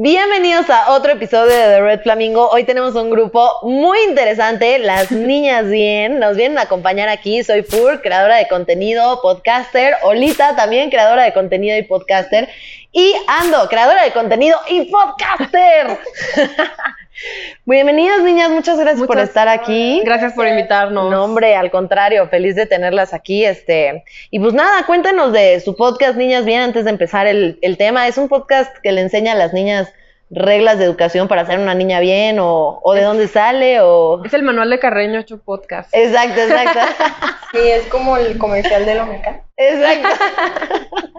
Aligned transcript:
Bienvenidos 0.00 0.37
a 0.66 0.92
otro 0.92 1.12
episodio 1.12 1.52
de 1.52 1.76
The 1.76 1.80
Red 1.80 2.00
Flamingo. 2.00 2.48
Hoy 2.50 2.64
tenemos 2.64 2.96
un 2.96 3.10
grupo 3.10 3.48
muy 3.62 3.96
interesante, 4.08 4.80
las 4.80 5.12
niñas 5.12 5.70
bien. 5.70 6.18
Nos 6.18 6.36
vienen 6.36 6.58
a 6.58 6.62
acompañar 6.62 7.08
aquí. 7.08 7.44
Soy 7.44 7.62
Fur, 7.62 8.02
creadora 8.02 8.38
de 8.38 8.48
contenido, 8.48 9.20
podcaster. 9.22 9.94
Olita, 10.02 10.56
también 10.56 10.90
creadora 10.90 11.22
de 11.22 11.32
contenido 11.32 11.78
y 11.78 11.84
podcaster. 11.84 12.48
Y 12.90 13.14
Ando, 13.28 13.68
creadora 13.68 14.02
de 14.02 14.10
contenido 14.10 14.58
y 14.68 14.86
podcaster. 14.86 15.96
Bienvenidas, 17.64 18.22
niñas. 18.22 18.50
Muchas 18.50 18.80
gracias 18.80 19.06
por 19.06 19.20
estar 19.20 19.46
aquí. 19.46 20.02
Gracias 20.04 20.32
por 20.32 20.48
invitarnos. 20.48 21.08
No, 21.08 21.22
hombre, 21.22 21.54
al 21.54 21.70
contrario, 21.70 22.28
feliz 22.28 22.56
de 22.56 22.66
tenerlas 22.66 23.14
aquí. 23.14 23.44
Este, 23.44 24.02
y 24.32 24.40
pues 24.40 24.54
nada, 24.54 24.84
cuéntanos 24.86 25.32
de 25.32 25.60
su 25.60 25.76
podcast, 25.76 26.16
Niñas 26.16 26.44
Bien, 26.44 26.62
antes 26.62 26.84
de 26.84 26.90
empezar 26.90 27.28
el, 27.28 27.60
el 27.62 27.76
tema. 27.76 28.08
Es 28.08 28.18
un 28.18 28.28
podcast 28.28 28.76
que 28.82 28.90
le 28.90 29.02
enseña 29.02 29.32
a 29.32 29.36
las 29.36 29.52
niñas 29.52 29.94
reglas 30.30 30.78
de 30.78 30.84
educación 30.84 31.28
para 31.28 31.46
ser 31.46 31.58
una 31.58 31.74
niña 31.74 32.00
bien 32.00 32.38
o, 32.38 32.80
o 32.82 32.94
de 32.94 33.02
dónde 33.02 33.28
sale 33.28 33.80
o... 33.80 34.22
Es 34.24 34.34
el 34.34 34.42
manual 34.42 34.70
de 34.70 34.78
Carreño 34.78 35.20
hecho 35.20 35.38
podcast. 35.38 35.88
Exacto, 35.94 36.40
exacto. 36.40 36.80
sí, 37.52 37.58
es 37.58 37.86
como 37.86 38.16
el 38.16 38.38
comercial 38.38 38.84
de 38.84 38.94
Lomeca. 38.94 39.42
Exacto. 39.56 40.24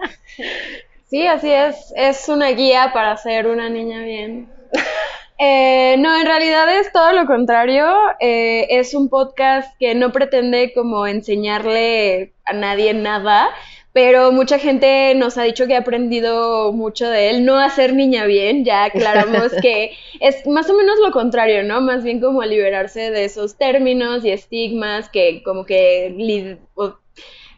sí, 1.10 1.26
así 1.26 1.52
es. 1.52 1.92
Es 1.96 2.28
una 2.28 2.48
guía 2.50 2.90
para 2.92 3.16
ser 3.16 3.46
una 3.46 3.68
niña 3.68 4.00
bien. 4.00 4.48
Eh, 5.42 5.96
no, 5.98 6.14
en 6.20 6.26
realidad 6.26 6.68
es 6.78 6.92
todo 6.92 7.12
lo 7.12 7.26
contrario. 7.26 7.86
Eh, 8.20 8.66
es 8.68 8.94
un 8.94 9.08
podcast 9.08 9.74
que 9.78 9.94
no 9.94 10.12
pretende 10.12 10.72
como 10.74 11.06
enseñarle 11.06 12.34
a 12.44 12.52
nadie 12.52 12.92
nada, 12.92 13.48
pero 13.92 14.30
mucha 14.32 14.58
gente 14.58 15.14
nos 15.16 15.36
ha 15.36 15.42
dicho 15.42 15.66
que 15.66 15.74
ha 15.74 15.80
aprendido 15.80 16.72
mucho 16.72 17.08
de 17.08 17.30
él. 17.30 17.44
No 17.44 17.58
a 17.58 17.70
ser 17.70 17.94
niña 17.94 18.24
bien, 18.24 18.64
ya 18.64 18.84
aclaramos 18.84 19.52
que 19.62 19.92
es 20.20 20.46
más 20.46 20.70
o 20.70 20.74
menos 20.76 20.98
lo 21.04 21.10
contrario, 21.10 21.64
¿no? 21.64 21.80
Más 21.80 22.04
bien 22.04 22.20
como 22.20 22.42
liberarse 22.42 23.10
de 23.10 23.24
esos 23.24 23.56
términos 23.56 24.24
y 24.24 24.30
estigmas 24.30 25.08
que 25.08 25.42
como 25.42 25.64
que 25.64 26.14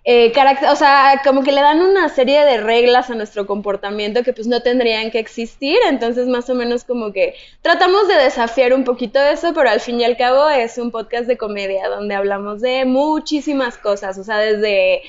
eh, 0.05 0.33
o 0.69 0.75
sea, 0.77 1.21
como 1.23 1.45
que 1.45 1.53
le 1.53 1.61
dan 1.61 1.81
una 1.81 2.09
serie 2.09 2.45
de 2.45 2.57
reglas 2.57 3.09
a 3.11 3.15
nuestro 3.15 3.47
comportamiento 3.47 4.25
que 4.25 4.33
pues 4.33 4.49
no 4.49 4.61
tendrían 4.61 5.13
que 5.13 5.21
existir, 5.21 5.77
entonces 5.89 6.27
más 6.27 6.51
o 6.51 6.55
menos 6.57 6.83
como 6.83 7.13
que 7.13 7.35
tratamos 7.61 8.09
de 8.09 8.15
desafiar 8.17 8.73
un 8.73 8.83
poquito 8.83 9.21
eso, 9.21 9.55
pero 9.55 9.71
al 9.71 9.81
fin 9.81 10.01
y 10.01 10.05
al 10.05 10.17
cabo 10.17 10.49
es 10.51 10.77
un 10.79 10.91
podcast 10.91 11.29
de 11.29 11.39
comedia 11.39 11.89
donde 11.89 12.17
hablamos 12.17 12.61
de 12.61 12.85
muchísimas 12.85 13.79
cosas, 13.79 14.19
o 14.19 14.25
sea, 14.25 14.39
desde 14.39 15.03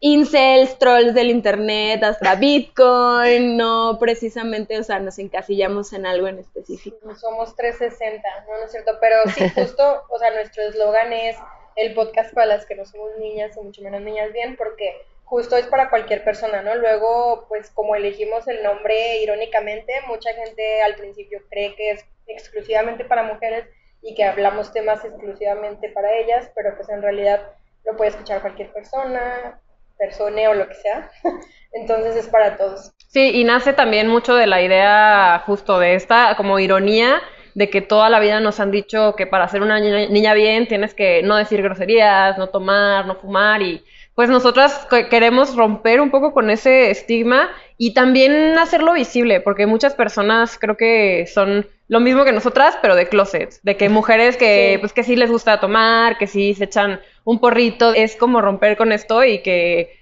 incels, 0.00 0.78
trolls 0.78 1.14
del 1.14 1.30
internet, 1.30 2.02
hasta 2.02 2.34
Bitcoin, 2.34 3.56
no 3.56 3.98
precisamente, 4.00 4.78
o 4.78 4.82
sea, 4.82 4.98
nos 4.98 5.18
encasillamos 5.18 5.92
en 5.92 6.06
algo 6.06 6.26
en 6.26 6.38
específico. 6.38 7.14
Somos 7.14 7.54
360, 7.54 8.26
no, 8.48 8.58
no 8.58 8.64
es 8.64 8.72
cierto, 8.72 8.92
pero 9.00 9.16
sí, 9.34 9.48
justo, 9.54 10.02
o 10.08 10.18
sea, 10.18 10.30
nuestro 10.30 10.62
eslogan 10.62 11.12
es 11.12 11.36
el 11.76 11.94
podcast 11.94 12.32
para 12.34 12.46
las 12.46 12.66
que 12.66 12.74
no 12.74 12.84
somos 12.86 13.10
niñas 13.18 13.56
y 13.56 13.60
mucho 13.60 13.82
menos 13.82 14.00
niñas 14.00 14.32
bien, 14.32 14.56
porque 14.56 14.94
justo 15.24 15.56
es 15.56 15.66
para 15.66 15.90
cualquier 15.90 16.24
persona, 16.24 16.62
¿no? 16.62 16.74
Luego, 16.74 17.44
pues 17.48 17.70
como 17.70 17.94
elegimos 17.94 18.48
el 18.48 18.62
nombre 18.62 19.18
irónicamente, 19.18 19.92
mucha 20.08 20.32
gente 20.32 20.82
al 20.82 20.96
principio 20.96 21.42
cree 21.50 21.74
que 21.76 21.90
es 21.90 22.04
exclusivamente 22.26 23.04
para 23.04 23.22
mujeres 23.22 23.66
y 24.02 24.14
que 24.14 24.24
hablamos 24.24 24.72
temas 24.72 25.04
exclusivamente 25.04 25.90
para 25.90 26.16
ellas, 26.16 26.50
pero 26.54 26.74
pues 26.74 26.88
en 26.88 27.02
realidad 27.02 27.52
lo 27.84 27.96
puede 27.96 28.10
escuchar 28.10 28.40
cualquier 28.40 28.72
persona, 28.72 29.60
persona 30.00 30.50
o 30.50 30.54
lo 30.54 30.66
que 30.66 30.74
sea. 30.74 31.10
Entonces 31.72 32.16
es 32.16 32.26
para 32.26 32.56
todos. 32.56 32.92
Sí, 33.06 33.30
y 33.34 33.44
nace 33.44 33.72
también 33.72 34.08
mucho 34.08 34.34
de 34.34 34.48
la 34.48 34.62
idea 34.62 35.42
justo 35.46 35.78
de 35.78 35.94
esta 35.94 36.34
como 36.36 36.58
ironía 36.58 37.20
de 37.54 37.68
que 37.68 37.80
toda 37.80 38.08
la 38.10 38.20
vida 38.20 38.40
nos 38.40 38.60
han 38.60 38.70
dicho 38.70 39.14
que 39.16 39.26
para 39.26 39.48
ser 39.48 39.62
una 39.62 39.80
niña, 39.80 40.34
bien 40.34 40.66
tienes 40.66 40.94
que 40.94 41.22
no 41.22 41.36
decir 41.36 41.62
groserías, 41.62 42.38
no 42.38 42.48
tomar, 42.48 43.06
no 43.06 43.16
fumar 43.16 43.62
y 43.62 43.84
pues 44.14 44.28
nosotras 44.28 44.86
queremos 45.08 45.56
romper 45.56 46.00
un 46.00 46.10
poco 46.10 46.32
con 46.32 46.50
ese 46.50 46.90
estigma 46.90 47.50
y 47.78 47.94
también 47.94 48.58
hacerlo 48.58 48.92
visible, 48.92 49.40
porque 49.40 49.66
muchas 49.66 49.94
personas 49.94 50.58
creo 50.58 50.76
que 50.76 51.26
son 51.26 51.66
lo 51.88 52.00
mismo 52.00 52.24
que 52.24 52.32
nosotras, 52.32 52.78
pero 52.82 52.96
de 52.96 53.08
closets, 53.08 53.62
de 53.62 53.76
que 53.76 53.88
mujeres 53.88 54.36
que 54.36 54.76
pues 54.80 54.92
que 54.92 55.02
sí 55.02 55.16
les 55.16 55.30
gusta 55.30 55.58
tomar, 55.58 56.18
que 56.18 56.26
sí 56.26 56.54
se 56.54 56.64
echan 56.64 57.00
un 57.24 57.38
porrito, 57.38 57.92
es 57.92 58.16
como 58.16 58.40
romper 58.40 58.76
con 58.76 58.92
esto 58.92 59.24
y 59.24 59.42
que 59.42 60.00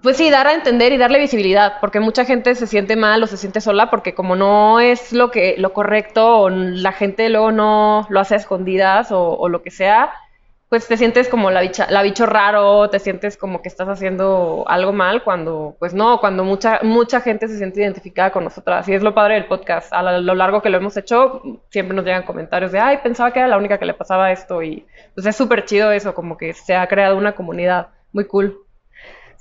pues 0.00 0.16
sí, 0.16 0.30
dar 0.30 0.46
a 0.46 0.54
entender 0.54 0.92
y 0.92 0.96
darle 0.96 1.18
visibilidad, 1.18 1.74
porque 1.80 2.00
mucha 2.00 2.24
gente 2.24 2.54
se 2.54 2.66
siente 2.66 2.96
mal 2.96 3.22
o 3.22 3.26
se 3.26 3.36
siente 3.36 3.60
sola 3.60 3.90
porque 3.90 4.14
como 4.14 4.36
no 4.36 4.80
es 4.80 5.12
lo 5.12 5.30
que 5.30 5.56
lo 5.58 5.74
correcto 5.74 6.38
o 6.38 6.48
la 6.48 6.92
gente 6.92 7.28
luego 7.28 7.52
no 7.52 8.06
lo 8.08 8.20
hace 8.20 8.34
a 8.34 8.38
escondidas 8.38 9.08
o, 9.10 9.48
lo 9.48 9.62
que 9.62 9.70
sea, 9.70 10.12
pues 10.72 10.88
te 10.88 10.96
sientes 10.96 11.28
como 11.28 11.50
la 11.50 11.60
bicha, 11.60 11.86
la 11.90 12.02
bicho 12.02 12.24
raro, 12.24 12.88
te 12.88 12.98
sientes 12.98 13.36
como 13.36 13.60
que 13.60 13.68
estás 13.68 13.90
haciendo 13.90 14.64
algo 14.66 14.94
mal 14.94 15.22
cuando 15.22 15.76
pues 15.78 15.92
no, 15.92 16.18
cuando 16.18 16.44
mucha 16.44 16.80
mucha 16.82 17.20
gente 17.20 17.46
se 17.46 17.58
siente 17.58 17.82
identificada 17.82 18.30
con 18.32 18.42
nosotras 18.42 18.88
y 18.88 18.94
es 18.94 19.02
lo 19.02 19.12
padre 19.12 19.34
del 19.34 19.44
podcast. 19.44 19.92
A 19.92 20.00
lo 20.18 20.34
largo 20.34 20.62
que 20.62 20.70
lo 20.70 20.78
hemos 20.78 20.96
hecho 20.96 21.42
siempre 21.68 21.94
nos 21.94 22.06
llegan 22.06 22.22
comentarios 22.22 22.72
de, 22.72 22.80
"Ay, 22.80 23.00
pensaba 23.02 23.32
que 23.32 23.40
era 23.40 23.48
la 23.48 23.58
única 23.58 23.76
que 23.76 23.84
le 23.84 23.92
pasaba 23.92 24.32
esto" 24.32 24.62
y 24.62 24.86
pues 25.14 25.26
es 25.26 25.36
súper 25.36 25.66
chido 25.66 25.92
eso, 25.92 26.14
como 26.14 26.38
que 26.38 26.54
se 26.54 26.74
ha 26.74 26.86
creado 26.86 27.18
una 27.18 27.32
comunidad 27.34 27.88
muy 28.12 28.24
cool. 28.24 28.56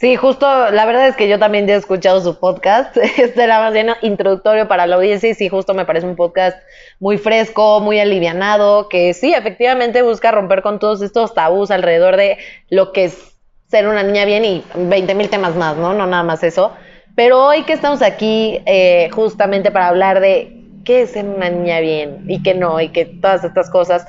Sí, 0.01 0.16
justo, 0.16 0.72
la 0.72 0.88
verdad 0.88 1.09
es 1.09 1.16
que 1.16 1.29
yo 1.29 1.38
también 1.38 1.69
he 1.69 1.75
escuchado 1.75 2.22
su 2.22 2.39
podcast. 2.39 2.97
Este 3.19 3.44
era 3.44 3.59
más 3.59 3.72
bien 3.72 3.89
introductorio 4.01 4.67
para 4.67 4.88
la 4.88 4.95
audiencia 4.95 5.29
y 5.29 5.35
sí, 5.35 5.47
justo 5.47 5.75
me 5.75 5.85
parece 5.85 6.07
un 6.07 6.16
podcast 6.16 6.57
muy 7.00 7.19
fresco, 7.19 7.79
muy 7.81 8.00
alivianado, 8.00 8.90
que 8.90 9.13
sí, 9.13 9.31
efectivamente 9.31 10.01
busca 10.01 10.31
romper 10.31 10.63
con 10.63 10.79
todos 10.79 11.03
estos 11.03 11.35
tabús 11.35 11.69
alrededor 11.69 12.17
de 12.17 12.40
lo 12.72 12.94
que 12.94 13.03
es 13.03 13.35
ser 13.67 13.88
una 13.88 14.01
niña 14.01 14.25
bien 14.25 14.44
y 14.44 14.63
20 14.73 15.13
mil 15.13 15.29
temas 15.29 15.56
más, 15.56 15.78
¿no? 15.78 15.94
No 15.94 16.07
nada 16.07 16.23
más 16.23 16.41
eso. 16.44 16.73
Pero 17.16 17.45
hoy 17.45 17.61
que 17.61 17.73
estamos 17.73 18.01
aquí 18.01 18.59
eh, 18.66 19.07
justamente 19.11 19.69
para 19.69 19.90
hablar 19.90 20.19
de 20.19 20.63
qué 20.84 21.03
es 21.03 21.11
ser 21.11 21.25
una 21.25 21.51
niña 21.51 21.79
bien 21.79 22.25
y 22.28 22.41
qué 22.41 22.56
no, 22.56 22.81
y 22.81 22.90
que 22.90 23.06
todas 23.06 23.44
estas 23.44 23.69
cosas, 23.69 24.07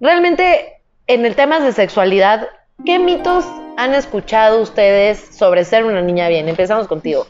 realmente 0.00 0.80
en 1.06 1.24
el 1.24 1.36
tema 1.36 1.60
de 1.60 1.70
sexualidad, 1.70 2.48
¿qué 2.84 2.98
mitos 2.98 3.44
han 3.76 3.94
escuchado 3.94 4.60
ustedes 4.60 5.18
sobre 5.36 5.64
ser 5.64 5.84
una 5.84 6.02
niña 6.02 6.28
bien? 6.28 6.48
Empezamos 6.48 6.88
contigo. 6.88 7.26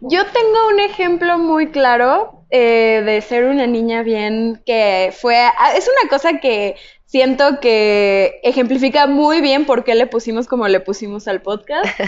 Yo 0.00 0.24
tengo 0.26 0.68
un 0.68 0.80
ejemplo 0.80 1.38
muy 1.38 1.70
claro 1.70 2.44
eh, 2.50 3.02
de 3.04 3.20
ser 3.22 3.44
una 3.44 3.66
niña 3.66 4.02
bien 4.02 4.62
que 4.64 5.12
fue, 5.18 5.36
ah, 5.36 5.72
es 5.76 5.88
una 5.88 6.08
cosa 6.08 6.38
que 6.38 6.76
siento 7.06 7.60
que 7.60 8.40
ejemplifica 8.42 9.06
muy 9.06 9.40
bien 9.40 9.64
por 9.64 9.84
qué 9.84 9.94
le 9.94 10.06
pusimos 10.06 10.48
como 10.48 10.66
le 10.68 10.80
pusimos 10.80 11.28
al 11.28 11.40
podcast. 11.40 11.86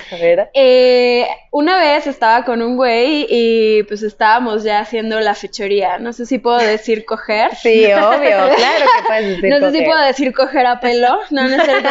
Eh, 0.54 1.26
una 1.52 1.78
vez 1.78 2.06
estaba 2.06 2.44
con 2.44 2.62
un 2.62 2.76
güey 2.76 3.26
y 3.28 3.82
pues 3.84 4.02
estábamos 4.02 4.64
ya 4.64 4.80
haciendo 4.80 5.20
la 5.20 5.34
fechoría. 5.34 5.98
No 5.98 6.12
sé 6.12 6.26
si 6.26 6.38
puedo 6.38 6.58
decir 6.58 7.04
coger. 7.04 7.54
Sí, 7.54 7.84
obvio, 7.92 8.54
claro 8.56 8.86
que 8.96 9.06
puedes 9.06 9.28
decir 9.36 9.50
No 9.50 9.58
sé 9.60 9.78
si 9.78 9.84
puedo 9.84 10.00
decir 10.00 10.34
coger 10.34 10.66
a 10.66 10.80
pelo. 10.80 11.20
No, 11.30 11.48
no 11.48 11.56
es 11.56 11.62
cierto. 11.62 11.88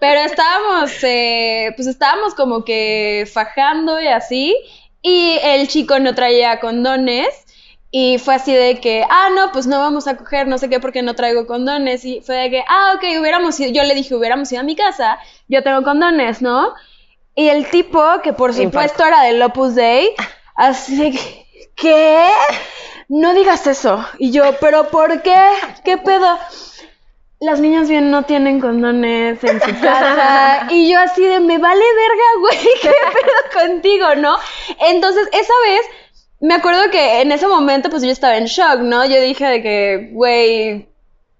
Pero 0.00 0.20
estábamos, 0.20 0.92
eh, 1.02 1.72
pues 1.76 1.86
estábamos 1.88 2.34
como 2.34 2.64
que 2.64 3.28
fajando 3.30 4.00
y 4.00 4.06
así. 4.06 4.56
Y 5.02 5.38
el 5.42 5.68
chico 5.68 5.98
no 5.98 6.14
traía 6.14 6.60
condones. 6.60 7.28
Y 7.90 8.18
fue 8.18 8.34
así 8.34 8.54
de 8.54 8.80
que, 8.80 9.02
ah, 9.08 9.30
no, 9.34 9.50
pues 9.50 9.66
no 9.66 9.78
vamos 9.78 10.06
a 10.08 10.16
coger, 10.16 10.46
no 10.46 10.58
sé 10.58 10.68
qué, 10.68 10.78
porque 10.78 11.02
no 11.02 11.14
traigo 11.14 11.46
condones. 11.46 12.04
Y 12.04 12.20
fue 12.20 12.36
de 12.36 12.50
que, 12.50 12.64
ah, 12.68 12.94
ok, 12.96 13.20
hubiéramos 13.20 13.58
ido, 13.60 13.72
yo 13.72 13.82
le 13.82 13.94
dije, 13.94 14.14
hubiéramos 14.14 14.52
ido 14.52 14.60
a 14.60 14.64
mi 14.64 14.76
casa, 14.76 15.18
yo 15.48 15.62
tengo 15.62 15.82
condones, 15.82 16.42
¿no? 16.42 16.74
Y 17.34 17.48
el 17.48 17.70
tipo, 17.70 18.02
que 18.22 18.32
por 18.32 18.52
supuesto 18.52 19.04
era 19.04 19.22
del 19.22 19.40
Opus 19.40 19.74
Dei, 19.74 20.10
así 20.54 20.96
de 20.96 21.12
que, 21.12 21.46
¿qué? 21.76 22.28
No 23.08 23.32
digas 23.32 23.66
eso. 23.66 24.04
Y 24.18 24.32
yo, 24.32 24.58
¿pero 24.60 24.88
por 24.88 25.22
qué? 25.22 25.40
¿Qué 25.84 25.96
pedo? 25.96 26.38
Las 27.40 27.60
niñas 27.60 27.88
bien 27.88 28.10
no 28.10 28.24
tienen 28.24 28.60
condones 28.60 29.42
en 29.44 29.60
su 29.62 29.80
casa. 29.80 30.66
y 30.70 30.90
yo 30.90 30.98
así 30.98 31.22
de, 31.22 31.40
me 31.40 31.56
vale 31.56 31.84
verga, 31.94 32.24
güey, 32.40 32.58
¿qué 32.82 32.90
pedo 32.90 33.66
contigo, 33.66 34.14
no? 34.16 34.36
Entonces, 34.80 35.26
esa 35.32 35.54
vez 35.64 35.80
me 36.40 36.54
acuerdo 36.54 36.90
que 36.90 37.20
en 37.20 37.32
ese 37.32 37.46
momento 37.46 37.90
pues 37.90 38.02
yo 38.02 38.10
estaba 38.10 38.36
en 38.36 38.44
shock, 38.46 38.80
¿no? 38.80 39.04
Yo 39.06 39.20
dije 39.20 39.46
de 39.46 39.62
que, 39.62 40.10
güey, 40.12 40.87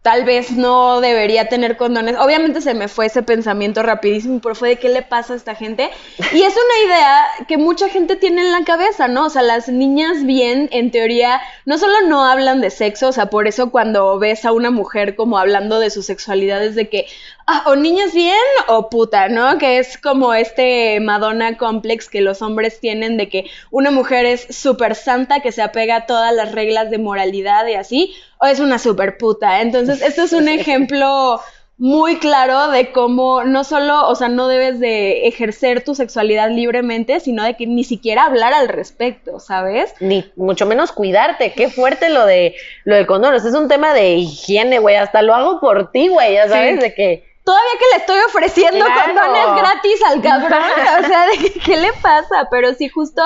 tal 0.08 0.24
vez 0.24 0.52
no 0.52 1.02
debería 1.02 1.50
tener 1.50 1.76
condones. 1.76 2.16
Obviamente 2.18 2.62
se 2.62 2.72
me 2.72 2.88
fue 2.88 3.04
ese 3.04 3.22
pensamiento 3.22 3.82
rapidísimo, 3.82 4.40
pero 4.40 4.54
fue 4.54 4.70
de 4.70 4.76
qué 4.76 4.88
le 4.88 5.02
pasa 5.02 5.34
a 5.34 5.36
esta 5.36 5.54
gente. 5.54 5.90
Y 6.32 6.42
es 6.44 6.54
una 6.54 6.86
idea 6.86 7.24
que 7.46 7.58
mucha 7.58 7.90
gente 7.90 8.16
tiene 8.16 8.40
en 8.40 8.50
la 8.50 8.64
cabeza, 8.64 9.06
¿no? 9.06 9.26
O 9.26 9.28
sea, 9.28 9.42
las 9.42 9.68
niñas 9.68 10.24
bien, 10.24 10.70
en 10.72 10.90
teoría, 10.90 11.42
no 11.66 11.76
solo 11.76 11.92
no 12.08 12.24
hablan 12.24 12.62
de 12.62 12.70
sexo, 12.70 13.08
o 13.08 13.12
sea, 13.12 13.26
por 13.26 13.48
eso 13.48 13.70
cuando 13.70 14.18
ves 14.18 14.46
a 14.46 14.52
una 14.52 14.70
mujer 14.70 15.14
como 15.14 15.36
hablando 15.36 15.78
de 15.78 15.90
su 15.90 16.02
sexualidad 16.02 16.64
es 16.64 16.74
de 16.74 16.88
que, 16.88 17.04
ah, 17.46 17.64
o 17.66 17.76
niñas 17.76 18.14
bien 18.14 18.34
o 18.66 18.88
puta, 18.88 19.28
¿no? 19.28 19.58
Que 19.58 19.78
es 19.78 19.98
como 19.98 20.32
este 20.32 21.00
Madonna 21.00 21.58
complex 21.58 22.08
que 22.08 22.22
los 22.22 22.40
hombres 22.40 22.80
tienen 22.80 23.18
de 23.18 23.28
que 23.28 23.50
una 23.70 23.90
mujer 23.90 24.24
es 24.24 24.46
súper 24.56 24.94
santa, 24.94 25.40
que 25.40 25.52
se 25.52 25.60
apega 25.60 25.96
a 25.96 26.06
todas 26.06 26.34
las 26.34 26.52
reglas 26.52 26.90
de 26.90 26.96
moralidad 26.96 27.66
y 27.66 27.74
así, 27.74 28.14
o 28.40 28.46
es 28.46 28.60
una 28.60 28.78
super 28.78 29.18
puta. 29.18 29.60
Entonces, 29.60 29.97
esto 30.02 30.22
es 30.22 30.32
un 30.32 30.48
ejemplo 30.48 31.40
muy 31.78 32.18
claro 32.18 32.72
de 32.72 32.90
cómo 32.90 33.44
no 33.44 33.62
solo, 33.62 34.08
o 34.08 34.14
sea, 34.16 34.28
no 34.28 34.48
debes 34.48 34.80
de 34.80 35.28
ejercer 35.28 35.84
tu 35.84 35.94
sexualidad 35.94 36.50
libremente, 36.50 37.20
sino 37.20 37.44
de 37.44 37.54
que 37.54 37.66
ni 37.68 37.84
siquiera 37.84 38.24
hablar 38.24 38.52
al 38.52 38.68
respecto, 38.68 39.38
¿sabes? 39.38 39.94
Ni 40.00 40.24
mucho 40.34 40.66
menos 40.66 40.90
cuidarte. 40.90 41.52
Qué 41.52 41.70
fuerte 41.70 42.10
lo 42.10 42.26
de 42.26 42.56
lo 42.84 42.96
del 42.96 43.06
condón. 43.06 43.34
Es 43.34 43.44
un 43.44 43.68
tema 43.68 43.94
de 43.94 44.14
higiene, 44.14 44.80
güey. 44.80 44.96
Hasta 44.96 45.22
lo 45.22 45.34
hago 45.34 45.60
por 45.60 45.92
ti, 45.92 46.08
güey. 46.08 46.34
Ya 46.34 46.48
sabes, 46.48 46.80
de 46.80 46.94
que 46.94 47.27
todavía 47.48 47.72
que 47.78 47.96
le 47.96 48.00
estoy 48.00 48.18
ofreciendo 48.26 48.84
Claro. 48.84 49.14
condones 49.14 49.62
gratis 49.62 50.00
al 50.06 50.20
cabrón. 50.20 50.60
O 51.02 51.06
sea, 51.06 51.26
¿de 51.28 51.38
qué, 51.38 51.52
qué 51.60 51.76
le 51.78 51.92
pasa? 51.94 52.46
Pero 52.50 52.74
sí, 52.74 52.88
justo 52.90 53.22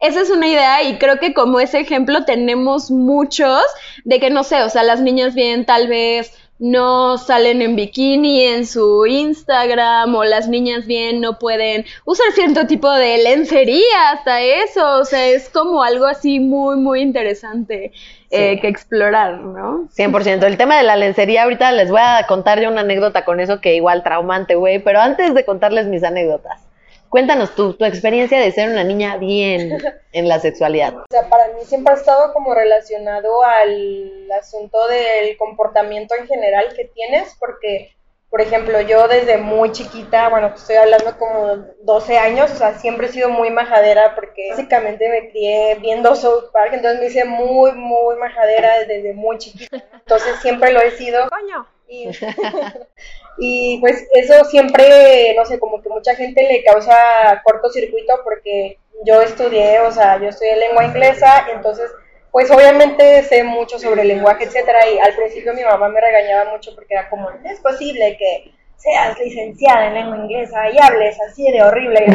esa 0.00 0.22
es 0.22 0.30
una 0.30 0.48
idea 0.48 0.82
y 0.82 0.98
creo 0.98 1.20
que 1.20 1.32
como 1.34 1.60
ese 1.60 1.78
ejemplo 1.78 2.24
tenemos 2.24 2.90
muchos 2.90 3.62
de 4.04 4.18
que, 4.18 4.30
no 4.30 4.42
sé, 4.42 4.60
o 4.62 4.68
sea, 4.70 4.82
las 4.82 5.00
niñas 5.00 5.34
bien 5.36 5.64
tal 5.66 5.86
vez 5.86 6.32
no 6.58 7.16
salen 7.18 7.62
en 7.62 7.76
bikini 7.76 8.42
en 8.44 8.66
su 8.66 9.06
Instagram 9.06 10.14
o 10.14 10.24
las 10.24 10.48
niñas 10.48 10.86
bien 10.86 11.20
no 11.20 11.38
pueden 11.38 11.84
usar 12.04 12.26
cierto 12.32 12.66
tipo 12.66 12.90
de 12.90 13.18
lencería 13.18 14.10
hasta 14.12 14.40
eso. 14.40 14.98
O 15.00 15.04
sea, 15.04 15.26
es 15.28 15.48
como 15.48 15.82
algo 15.82 16.06
así 16.06 16.40
muy, 16.40 16.76
muy 16.76 17.02
interesante 17.02 17.92
eh, 18.30 18.60
que 18.60 18.68
explorar, 18.68 19.38
¿no? 19.40 19.88
100%. 19.96 20.44
El 20.44 20.56
tema 20.56 20.76
de 20.76 20.82
la 20.82 20.96
lencería, 20.96 21.44
ahorita 21.44 21.72
les 21.72 21.90
voy 21.90 22.00
a 22.02 22.24
contar 22.26 22.60
yo 22.60 22.70
una 22.70 22.80
anécdota 22.80 23.24
con 23.24 23.40
eso 23.40 23.60
que 23.60 23.74
igual 23.74 24.02
traumante, 24.02 24.54
güey. 24.54 24.78
Pero 24.78 25.00
antes 25.00 25.34
de 25.34 25.44
contarles 25.44 25.86
mis 25.86 26.02
anécdotas, 26.02 26.60
cuéntanos 27.08 27.54
tú, 27.54 27.74
tu 27.74 27.84
experiencia 27.84 28.40
de 28.40 28.50
ser 28.50 28.70
una 28.70 28.82
niña 28.82 29.18
bien 29.18 29.78
en 30.12 30.28
la 30.28 30.40
sexualidad. 30.40 30.96
O 30.96 31.04
sea, 31.10 31.28
para 31.28 31.46
mí 31.48 31.64
siempre 31.64 31.94
ha 31.94 31.96
estado 31.96 32.32
como 32.32 32.54
relacionado 32.54 33.44
al 33.44 34.28
asunto 34.32 34.88
del 34.88 35.36
comportamiento 35.36 36.14
en 36.18 36.26
general 36.26 36.64
que 36.74 36.86
tienes, 36.86 37.36
porque, 37.38 37.94
por 38.30 38.40
ejemplo, 38.40 38.80
yo 38.80 39.06
desde 39.06 39.38
muy 39.38 39.70
chiquita, 39.70 40.28
bueno, 40.28 40.52
estoy 40.56 40.76
hablando 40.76 41.16
como 41.18 41.56
12 41.82 42.18
años, 42.18 42.50
o 42.50 42.56
sea, 42.56 42.76
siempre 42.78 43.06
he 43.06 43.12
sido 43.12 43.28
muy 43.28 43.50
majadera 43.50 44.14
porque 44.16 44.50
básicamente 44.50 45.08
me 45.08 45.30
crié 45.30 45.76
viendo 45.80 46.16
South 46.16 46.50
Park, 46.52 46.72
entonces 46.72 47.00
me 47.00 47.06
hice 47.06 47.24
muy, 47.24 47.72
muy 47.72 48.16
majadera 48.16 48.80
desde 48.88 49.12
muy 49.12 49.38
chiquita. 49.38 49.84
Entonces 49.92 50.40
siempre 50.40 50.72
lo 50.72 50.80
he 50.80 50.90
sido. 50.90 51.28
Coño. 51.30 51.66
Y, 51.86 52.08
y, 53.38 53.78
pues 53.80 54.04
eso 54.12 54.44
siempre, 54.46 55.34
no 55.36 55.44
sé, 55.44 55.60
como 55.60 55.80
que 55.80 55.88
mucha 55.88 56.16
gente 56.16 56.42
le 56.42 56.64
causa 56.64 57.40
cortocircuito 57.44 58.20
porque 58.24 58.78
yo 59.06 59.22
estudié, 59.22 59.80
o 59.80 59.92
sea, 59.92 60.18
yo 60.18 60.28
estudié 60.28 60.56
lengua 60.56 60.84
inglesa, 60.84 61.46
entonces 61.52 61.90
pues 62.34 62.50
obviamente 62.50 63.22
sé 63.22 63.44
mucho 63.44 63.78
sobre 63.78 64.02
el 64.02 64.08
lenguaje, 64.08 64.42
etcétera, 64.42 64.90
y 64.90 64.98
al 64.98 65.14
principio 65.14 65.54
mi 65.54 65.62
mamá 65.62 65.88
me 65.88 66.00
regañaba 66.00 66.50
mucho 66.50 66.74
porque 66.74 66.94
era 66.94 67.08
como, 67.08 67.30
no 67.30 67.48
es 67.48 67.60
posible 67.60 68.16
que 68.18 68.50
seas 68.76 69.16
licenciada 69.20 69.86
en 69.86 69.94
lengua 69.94 70.16
inglesa 70.16 70.68
y 70.68 70.76
hables 70.82 71.16
así 71.20 71.48
de 71.52 71.62
horrible, 71.62 72.04
y 72.04 72.10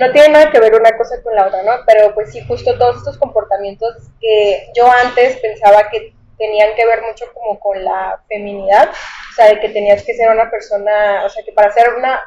no 0.00 0.10
tiene 0.10 0.30
nada 0.30 0.50
que 0.50 0.58
ver 0.58 0.74
una 0.74 0.98
cosa 0.98 1.22
con 1.22 1.32
la 1.36 1.46
otra, 1.46 1.62
¿no? 1.62 1.70
Pero 1.86 2.12
pues 2.12 2.32
sí, 2.32 2.44
justo 2.48 2.76
todos 2.76 2.96
estos 2.96 3.18
comportamientos 3.18 3.94
que 4.20 4.66
yo 4.74 4.90
antes 4.90 5.36
pensaba 5.36 5.88
que 5.90 6.12
tenían 6.36 6.74
que 6.74 6.86
ver 6.86 7.00
mucho 7.02 7.26
como 7.32 7.60
con 7.60 7.84
la 7.84 8.20
feminidad, 8.26 8.90
o 8.90 9.34
sea, 9.36 9.46
de 9.46 9.60
que 9.60 9.68
tenías 9.68 10.02
que 10.02 10.14
ser 10.14 10.28
una 10.28 10.50
persona, 10.50 11.22
o 11.24 11.28
sea, 11.28 11.44
que 11.44 11.52
para 11.52 11.70
ser 11.70 11.94
una 11.96 12.20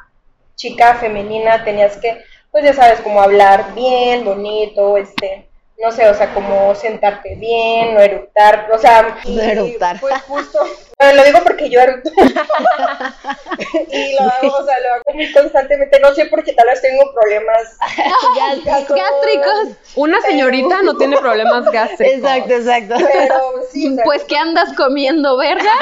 chica 0.56 0.96
femenina 0.96 1.66
tenías 1.66 1.98
que, 1.98 2.24
pues 2.50 2.64
ya 2.64 2.72
sabes, 2.72 3.02
como 3.02 3.22
hablar 3.22 3.74
bien, 3.76 4.24
bonito, 4.24 4.96
este, 4.96 5.50
no 5.84 5.92
sé, 5.92 6.08
o 6.08 6.14
sea, 6.14 6.34
como 6.34 6.74
sentarte 6.76 7.36
bien, 7.36 7.94
no 7.94 8.00
eructar, 8.00 8.70
o 8.72 8.78
sea, 8.78 9.18
No 9.26 9.42
eructar. 9.42 10.00
Pues 10.00 10.22
justo, 10.22 10.60
bueno, 10.98 11.18
lo 11.18 11.24
digo 11.26 11.40
porque 11.44 11.70
yo 11.70 11.82
eructo. 11.82 12.10
y 13.90 14.16
lo 14.16 14.22
hago, 14.22 14.56
o 14.60 14.66
sea, 14.66 14.80
lo 14.80 14.94
hago 14.94 15.14
muy 15.14 15.30
constantemente, 15.34 16.00
no 16.00 16.14
sé 16.16 16.28
por 16.28 16.42
qué 16.42 16.54
tal 16.54 16.68
vez 16.68 16.82
tengo 16.82 17.04
problemas 17.14 17.78
Gástricos. 18.96 19.78
Una 19.96 20.22
señorita 20.22 20.82
no 20.84 20.96
tiene 20.96 21.18
problemas 21.18 21.70
gástricos. 21.70 22.16
Exacto, 22.16 22.54
exacto. 22.54 22.96
Pero 23.12 23.36
sí, 23.70 23.92
o 23.92 23.96
sea, 23.96 24.06
Pues 24.06 24.24
que 24.24 24.38
andas 24.38 24.72
comiendo 24.78 25.36
verga. 25.36 25.74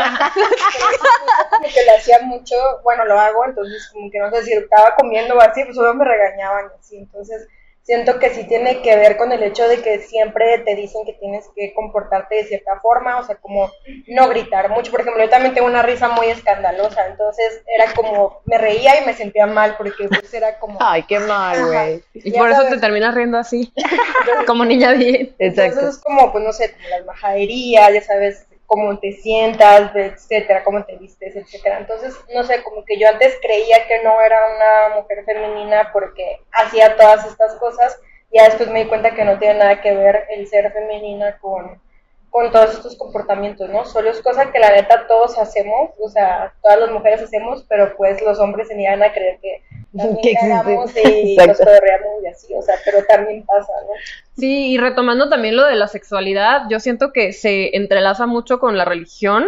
como 1.52 1.68
que 1.68 1.84
le 1.84 1.92
hacía 1.92 2.22
mucho, 2.24 2.56
bueno, 2.84 3.06
lo 3.06 3.20
hago, 3.20 3.46
entonces 3.46 3.88
como 3.94 4.10
que 4.10 4.18
no 4.18 4.32
sé 4.32 4.46
si 4.46 4.54
estaba 4.54 4.96
comiendo 4.96 5.36
o 5.36 5.42
así, 5.42 5.64
pues 5.64 5.76
solo 5.76 5.94
me 5.94 6.06
regañaban 6.06 6.72
así, 6.80 6.98
entonces 6.98 7.48
siento 7.84 8.20
que 8.20 8.30
sí 8.30 8.44
tiene 8.48 8.82
que 8.82 8.96
ver 8.96 9.18
con 9.18 9.32
el 9.32 9.44
hecho 9.44 9.68
de 9.68 9.82
que 9.82 10.00
siempre 10.00 10.60
te 10.60 10.76
dicen 10.76 11.04
que 11.06 11.14
tienes 11.14 11.50
que 11.56 11.74
comportarte 11.74 12.36
de 12.36 12.44
cierta 12.46 12.80
forma, 12.80 13.20
o 13.20 13.24
sea, 13.24 13.36
como 13.36 13.72
no 14.08 14.30
gritar 14.30 14.70
mucho, 14.70 14.92
por 14.92 15.02
ejemplo, 15.02 15.24
yo 15.24 15.30
también 15.30 15.54
tengo 15.54 15.68
una 15.68 15.82
risa 15.82 16.10
muy 16.10 16.28
escandalosa, 16.28 17.08
entonces 17.08 17.64
era 17.76 17.94
como, 17.94 18.42
me 18.46 18.58
reía 18.58 19.02
y 19.02 19.06
me 19.06 19.14
sentía 19.14 19.48
mal 19.48 19.76
porque 19.78 20.08
pues 20.08 20.34
era 20.34 20.60
como... 20.60 20.78
Ay, 20.82 21.04
qué 21.04 21.20
mal, 21.20 21.66
güey. 21.66 22.04
Y 22.14 22.32
por 22.32 22.50
eso 22.50 22.64
te 22.70 22.78
terminas 22.78 23.16
riendo 23.16 23.38
así, 23.38 23.74
como 24.48 24.66
niña 24.66 24.94
bien. 24.94 25.34
Exacto. 25.40 25.80
Entonces 25.80 25.96
es 25.96 26.04
como, 26.04 26.32
pues 26.32 26.44
no 26.44 26.54
sé, 26.54 26.74
como 26.74 26.88
las 26.90 27.06
majaderías, 27.06 27.94
ya 27.94 28.02
sabes 28.02 28.46
cómo 28.72 28.98
te 29.00 29.12
sientas, 29.12 29.94
etcétera, 29.94 30.64
cómo 30.64 30.86
te 30.86 30.96
vistes, 30.96 31.36
etcétera. 31.36 31.80
Entonces, 31.80 32.16
no 32.34 32.42
sé, 32.46 32.64
como 32.64 32.86
que 32.86 32.98
yo 32.98 33.10
antes 33.10 33.38
creía 33.42 33.86
que 33.86 34.02
no 34.02 34.22
era 34.22 34.40
una 34.56 34.96
mujer 34.96 35.26
femenina 35.26 35.90
porque 35.92 36.40
hacía 36.54 36.96
todas 36.96 37.26
estas 37.26 37.56
cosas, 37.56 38.00
ya 38.34 38.46
después 38.46 38.70
me 38.70 38.86
di 38.86 38.90
cuenta 38.90 39.14
que 39.14 39.26
no 39.26 39.38
tiene 39.40 39.60
nada 39.60 39.82
que 39.82 39.94
ver 39.94 40.26
el 40.30 40.48
ser 40.48 40.72
femenina 40.72 41.38
con, 41.40 41.82
con 42.30 42.50
todos 42.54 42.76
estos 42.76 42.96
comportamientos, 42.96 43.70
¿no? 43.70 43.84
Solo 43.84 44.10
es 44.10 44.22
cosa 44.22 44.54
que 44.54 44.60
la 44.60 44.72
neta 44.72 45.06
todos 45.06 45.38
hacemos, 45.38 45.92
o 46.00 46.08
sea, 46.08 46.54
todas 46.64 46.80
las 46.80 46.92
mujeres 46.92 47.22
hacemos, 47.22 47.66
pero 47.68 47.98
pues 47.98 48.22
los 48.22 48.40
hombres 48.40 48.70
se 48.70 48.76
niegan 48.76 49.04
a 49.04 49.12
creer 49.12 49.38
que 49.42 49.64
también 49.98 50.22
Que 50.22 51.10
y 51.10 51.36
nos 51.36 51.60
y 51.60 52.28
así, 52.28 52.54
o 52.54 52.62
sea, 52.62 52.76
pero 52.86 53.04
también 53.04 53.46
pasa, 53.46 53.74
¿no? 53.86 53.94
Sí, 54.38 54.72
y 54.72 54.78
retomando 54.78 55.30
también 55.30 55.56
lo 55.56 55.66
de 55.66 55.76
la 55.76 55.88
sexualidad, 55.88 56.64
yo 56.70 56.80
siento 56.80 57.12
que 57.12 57.34
se 57.34 57.76
entrelaza 57.76 58.28
mucho 58.28 58.60
con 58.60 58.78
la 58.78 58.86
religión, 58.86 59.46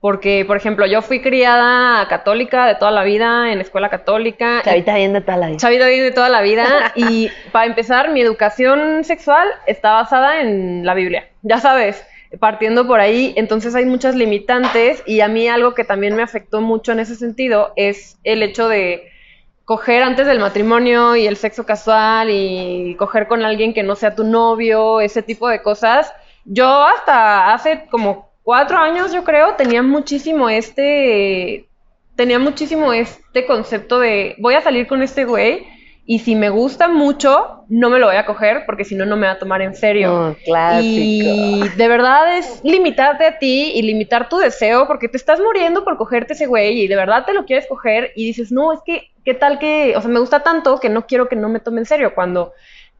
porque, 0.00 0.44
por 0.46 0.56
ejemplo, 0.56 0.86
yo 0.86 1.02
fui 1.02 1.20
criada 1.20 2.06
católica 2.08 2.66
de 2.66 2.74
toda 2.74 2.90
la 2.90 3.02
vida, 3.02 3.50
en 3.50 3.60
escuela 3.60 3.88
católica. 3.88 4.60
Chavita 4.62 4.94
bien 4.94 5.12
de 5.14 5.20
toda 5.20 5.38
la 5.38 5.46
vida. 5.48 5.56
Chavita 5.56 5.88
bien 5.88 6.04
de 6.04 6.12
toda 6.12 6.28
la 6.28 6.42
vida. 6.42 6.92
Y 6.96 7.30
para 7.50 7.66
empezar, 7.66 8.10
mi 8.10 8.20
educación 8.20 9.04
sexual 9.04 9.48
está 9.66 9.92
basada 9.94 10.40
en 10.40 10.84
la 10.84 10.94
Biblia. 10.94 11.28
Ya 11.42 11.58
sabes, 11.58 12.04
partiendo 12.38 12.86
por 12.86 13.00
ahí, 13.00 13.32
entonces 13.36 13.74
hay 13.74 13.86
muchas 13.86 14.14
limitantes 14.14 15.02
y 15.06 15.20
a 15.20 15.28
mí 15.28 15.48
algo 15.48 15.74
que 15.74 15.84
también 15.84 16.14
me 16.14 16.22
afectó 16.22 16.60
mucho 16.60 16.92
en 16.92 17.00
ese 17.00 17.16
sentido 17.16 17.72
es 17.76 18.18
el 18.24 18.42
hecho 18.42 18.68
de 18.68 19.10
coger 19.66 20.04
antes 20.04 20.28
del 20.28 20.38
matrimonio 20.38 21.16
y 21.16 21.26
el 21.26 21.36
sexo 21.36 21.66
casual 21.66 22.30
y 22.30 22.94
coger 22.94 23.26
con 23.26 23.44
alguien 23.44 23.74
que 23.74 23.82
no 23.82 23.96
sea 23.96 24.14
tu 24.14 24.22
novio, 24.22 25.00
ese 25.00 25.22
tipo 25.22 25.48
de 25.48 25.60
cosas. 25.60 26.12
Yo 26.44 26.84
hasta 26.84 27.52
hace 27.52 27.86
como 27.90 28.30
cuatro 28.44 28.78
años, 28.78 29.12
yo 29.12 29.24
creo, 29.24 29.54
tenía 29.56 29.82
muchísimo 29.82 30.48
este, 30.48 31.66
tenía 32.14 32.38
muchísimo 32.38 32.92
este 32.92 33.44
concepto 33.44 33.98
de 33.98 34.36
voy 34.38 34.54
a 34.54 34.62
salir 34.62 34.86
con 34.86 35.02
este 35.02 35.24
güey 35.24 35.66
y 36.08 36.20
si 36.20 36.36
me 36.36 36.50
gusta 36.50 36.86
mucho, 36.86 37.64
no 37.68 37.90
me 37.90 37.98
lo 37.98 38.06
voy 38.06 38.14
a 38.14 38.24
coger 38.26 38.62
porque 38.64 38.84
si 38.84 38.94
no, 38.94 39.04
no 39.04 39.16
me 39.16 39.26
va 39.26 39.32
a 39.32 39.38
tomar 39.40 39.60
en 39.60 39.74
serio. 39.74 40.30
Mm, 40.30 40.44
clásico. 40.44 40.86
Y 40.94 41.68
de 41.76 41.88
verdad 41.88 42.38
es 42.38 42.60
limitarte 42.62 43.26
a 43.26 43.38
ti 43.38 43.72
y 43.74 43.82
limitar 43.82 44.28
tu 44.28 44.38
deseo 44.38 44.86
porque 44.86 45.08
te 45.08 45.16
estás 45.16 45.40
muriendo 45.40 45.82
por 45.82 45.96
cogerte 45.96 46.34
ese 46.34 46.46
güey 46.46 46.80
y 46.82 46.86
de 46.86 46.94
verdad 46.94 47.24
te 47.26 47.34
lo 47.34 47.44
quieres 47.44 47.66
coger 47.66 48.12
y 48.14 48.24
dices, 48.24 48.52
no, 48.52 48.72
es 48.72 48.78
que, 48.86 49.10
¿qué 49.24 49.34
tal 49.34 49.58
que, 49.58 49.96
o 49.96 50.00
sea, 50.00 50.08
me 50.08 50.20
gusta 50.20 50.44
tanto 50.44 50.78
que 50.78 50.88
no 50.88 51.06
quiero 51.06 51.28
que 51.28 51.34
no 51.34 51.48
me 51.48 51.58
tome 51.58 51.80
en 51.80 51.86
serio? 51.86 52.14
Cuando 52.14 52.52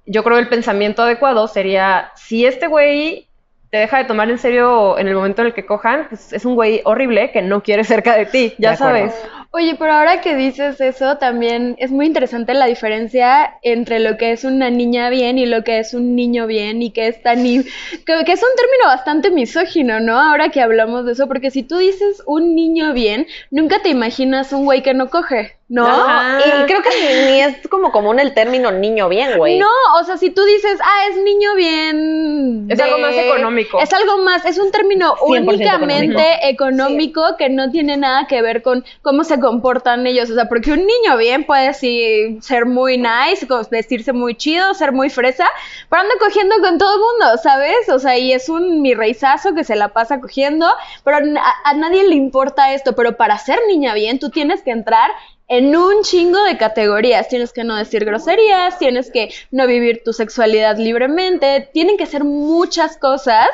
yo 0.05 0.25
creo 0.25 0.39
el 0.39 0.49
pensamiento 0.49 1.03
adecuado 1.03 1.47
sería, 1.47 2.11
si 2.17 2.45
este 2.45 2.67
güey 2.67 3.29
te 3.77 3.81
deja 3.81 3.99
de 3.99 4.05
tomar 4.05 4.31
en 4.31 4.39
serio 4.39 4.99
en 4.99 5.07
el 5.07 5.15
momento 5.15 5.43
en 5.43 5.49
el 5.49 5.55
que 5.55 5.67
cojan, 5.67 6.07
pues 6.09 6.33
es 6.33 6.47
un 6.47 6.55
güey 6.55 6.81
horrible 6.85 7.31
que 7.31 7.43
no 7.43 7.63
quiere 7.63 7.85
cerca 7.85 8.17
de 8.17 8.25
ti, 8.25 8.55
ya 8.57 8.71
De 8.71 8.77
sabes. 8.79 9.13
Oye, 9.51 9.75
pero 9.79 9.93
ahora 9.93 10.23
que 10.23 10.35
dices 10.35 10.81
eso, 10.81 11.19
también 11.19 11.77
es 11.79 11.91
muy 11.91 12.07
interesante 12.07 12.55
la 12.55 12.67
diferencia 12.67 13.59
entre 13.63 14.01
lo 14.01 14.17
que 14.17 14.33
es 14.33 14.45
una 14.45 14.71
niña 14.71 15.11
bien 15.11 15.39
y 15.39 15.47
lo 15.47 15.63
que 15.63 15.79
es 15.79 15.93
un 15.95 16.17
niño 16.17 16.47
bien 16.47 16.81
y 16.81 16.91
que 16.91 17.09
es 17.09 17.23
tan... 17.23 17.43
que, 17.43 17.65
que 18.05 18.33
es 18.33 18.43
un 18.43 18.57
término 18.57 18.87
bastante 18.87 19.31
misógino, 19.31 20.01
¿no? 20.01 20.19
Ahora 20.19 20.49
que 20.49 20.61
hablamos 20.61 21.05
de 21.05 21.13
eso, 21.13 21.27
porque 21.27 21.51
si 21.51 21.63
tú 21.63 21.77
dices 21.77 22.23
un 22.27 22.55
niño 22.55 22.93
bien, 22.93 23.27
nunca 23.51 23.81
te 23.83 23.91
imaginas 23.91 24.53
un 24.53 24.65
güey 24.65 24.83
que 24.83 24.95
no 24.95 25.09
coge, 25.09 25.57
¿no? 25.69 25.87
Ajá. 25.87 26.39
Y 26.41 26.67
creo 26.67 26.83
que 26.83 26.91
ni, 26.91 27.33
ni 27.33 27.41
es 27.41 27.69
como 27.69 27.93
común 27.93 28.21
el 28.21 28.35
término 28.35 28.71
niño 28.73 29.09
bien, 29.09 29.39
güey. 29.39 29.59
No, 29.59 29.69
o 29.99 30.05
sea, 30.05 30.17
si 30.17 30.31
tú 30.31 30.45
dices, 30.45 30.79
ah, 30.83 31.09
es 31.11 31.17
niño 31.23 31.55
bien. 31.57 32.67
Es 32.69 32.79
algo 32.81 32.99
más 32.99 33.15
económico. 33.15 33.66
Es 33.81 33.93
algo 33.93 34.19
más, 34.19 34.45
es 34.45 34.59
un 34.59 34.71
término 34.71 35.15
100% 35.17 35.49
únicamente 35.49 36.49
económico, 36.49 37.23
que 37.39 37.49
no 37.49 37.71
tiene 37.71 37.97
nada 37.97 38.27
que 38.27 38.43
ver 38.43 38.63
con 38.63 38.85
cómo 39.03 39.25
se 39.25 39.41
comportan 39.41 40.07
ellos. 40.07 40.31
O 40.31 40.35
sea, 40.35 40.49
porque 40.49 40.73
un 40.73 40.87
niño 40.87 41.17
bien 41.19 41.45
puede 41.45 41.75
sí 41.75 42.39
ser 42.41 42.67
muy 42.67 42.99
nice, 42.99 43.47
vestirse 43.71 44.13
muy 44.13 44.35
chido, 44.35 44.75
ser 44.75 44.93
muy 44.93 45.11
fresa, 45.11 45.47
pero 45.89 46.03
anda 46.03 46.15
cogiendo 46.19 46.57
con 46.61 46.79
todo 46.79 46.95
el 46.95 47.01
mundo, 47.01 47.39
¿sabes? 47.43 47.89
O 47.89 47.99
sea, 47.99 48.19
y 48.19 48.33
es 48.33 48.49
un 48.49 48.83
mi 48.83 48.95
reizazo 48.95 49.55
que 49.55 49.65
se 49.65 49.77
la 49.77 49.89
pasa 49.89 50.21
cogiendo, 50.21 50.67
pero 51.05 51.17
a, 51.17 51.55
a 51.71 51.75
nadie 51.75 52.07
le 52.09 52.15
importa 52.15 52.73
esto. 52.73 52.95
Pero 52.95 53.17
para 53.17 53.39
ser 53.39 53.59
niña 53.69 53.95
bien, 53.95 54.19
tú 54.19 54.31
tienes 54.31 54.63
que 54.63 54.71
entrar 54.71 55.11
en 55.49 55.77
un 55.77 56.03
chingo 56.03 56.43
de 56.45 56.57
categorías. 56.57 57.29
Tienes 57.29 57.53
que 57.53 57.65
no 57.65 57.77
decir 57.77 58.05
groserías, 58.05 58.79
tienes 58.79 59.11
que 59.11 59.31
no 59.51 59.67
vivir 59.67 60.03
tu 60.05 60.13
sexualidad 60.13 60.77
libremente, 60.79 61.69
tienen 61.73 61.97
que 61.97 62.07
ser 62.07 62.25
muchas 62.25 62.97
cosas. 62.97 63.49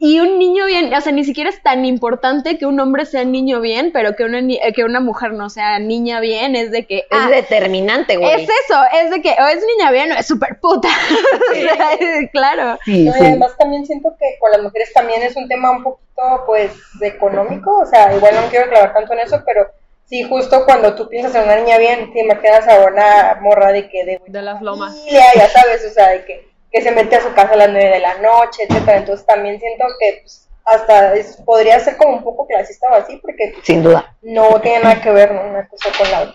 Y 0.00 0.20
un 0.20 0.38
niño 0.38 0.66
bien, 0.66 0.94
o 0.94 1.00
sea, 1.00 1.10
ni 1.10 1.24
siquiera 1.24 1.50
es 1.50 1.60
tan 1.60 1.84
importante 1.84 2.56
que 2.56 2.66
un 2.66 2.78
hombre 2.78 3.04
sea 3.04 3.24
niño 3.24 3.60
bien, 3.60 3.90
pero 3.92 4.14
que 4.14 4.22
una, 4.22 4.40
ni- 4.40 4.54
eh, 4.62 4.72
que 4.72 4.84
una 4.84 5.00
mujer 5.00 5.32
no 5.32 5.50
sea 5.50 5.80
niña 5.80 6.20
bien, 6.20 6.54
es 6.54 6.70
de 6.70 6.86
que... 6.86 6.98
Es 6.98 7.04
ah, 7.10 7.28
determinante, 7.28 8.16
güey. 8.16 8.42
es 8.44 8.48
eso, 8.48 8.80
es 9.02 9.10
de 9.10 9.20
que 9.20 9.30
o 9.30 9.46
es 9.48 9.58
niña 9.76 9.90
bien 9.90 10.12
o 10.12 10.14
es 10.14 10.24
súper 10.24 10.60
puta. 10.60 10.86
O 11.50 11.54
sea, 11.54 11.98
claro. 12.30 12.78
Sí, 12.84 13.06
No, 13.06 13.10
y 13.10 13.18
sí. 13.18 13.24
además 13.26 13.56
también 13.58 13.86
siento 13.86 14.10
que 14.20 14.38
con 14.38 14.52
las 14.52 14.62
mujeres 14.62 14.92
también 14.92 15.20
es 15.22 15.34
un 15.34 15.48
tema 15.48 15.72
un 15.72 15.82
poquito, 15.82 16.44
pues, 16.46 16.70
económico, 17.00 17.78
o 17.80 17.86
sea, 17.86 18.14
igual 18.14 18.36
no 18.36 18.42
me 18.42 18.48
quiero 18.50 18.68
clavar 18.68 18.94
tanto 18.94 19.12
en 19.14 19.18
eso, 19.18 19.42
pero 19.44 19.68
sí, 20.08 20.22
justo 20.24 20.64
cuando 20.64 20.94
tú 20.94 21.08
piensas 21.08 21.34
en 21.34 21.42
una 21.44 21.56
niña 21.56 21.78
bien, 21.78 22.12
te 22.12 22.20
imaginas 22.20 22.66
a 22.68 22.80
una 22.86 23.38
morra 23.40 23.72
de 23.72 23.88
que 23.88 24.04
de 24.04 24.20
De 24.26 24.42
las 24.42 24.60
lomas. 24.62 24.96
familia, 24.96 25.24
ya 25.36 25.48
sabes, 25.48 25.84
o 25.84 25.90
sea, 25.90 26.08
de 26.08 26.24
que, 26.24 26.48
que 26.72 26.82
se 26.82 26.90
mete 26.92 27.16
a 27.16 27.20
su 27.22 27.32
casa 27.34 27.52
a 27.52 27.56
las 27.56 27.70
nueve 27.70 27.90
de 27.90 28.00
la 28.00 28.14
noche, 28.18 28.62
etcétera, 28.68 28.98
entonces 28.98 29.26
también 29.26 29.58
siento 29.60 29.84
que 30.00 30.20
pues, 30.22 30.48
hasta 30.64 31.14
es- 31.14 31.36
podría 31.44 31.78
ser 31.80 31.96
como 31.96 32.14
un 32.16 32.22
poco 32.24 32.46
clasista 32.46 32.88
o 32.90 32.94
así, 32.94 33.16
porque 33.22 33.54
Sin 33.62 33.82
duda. 33.82 34.14
no 34.22 34.60
tiene 34.60 34.80
nada 34.84 35.00
que 35.00 35.10
ver 35.10 35.30
una 35.32 35.66
cosa 35.68 35.90
con 35.96 36.10
la 36.10 36.20
otra. 36.22 36.34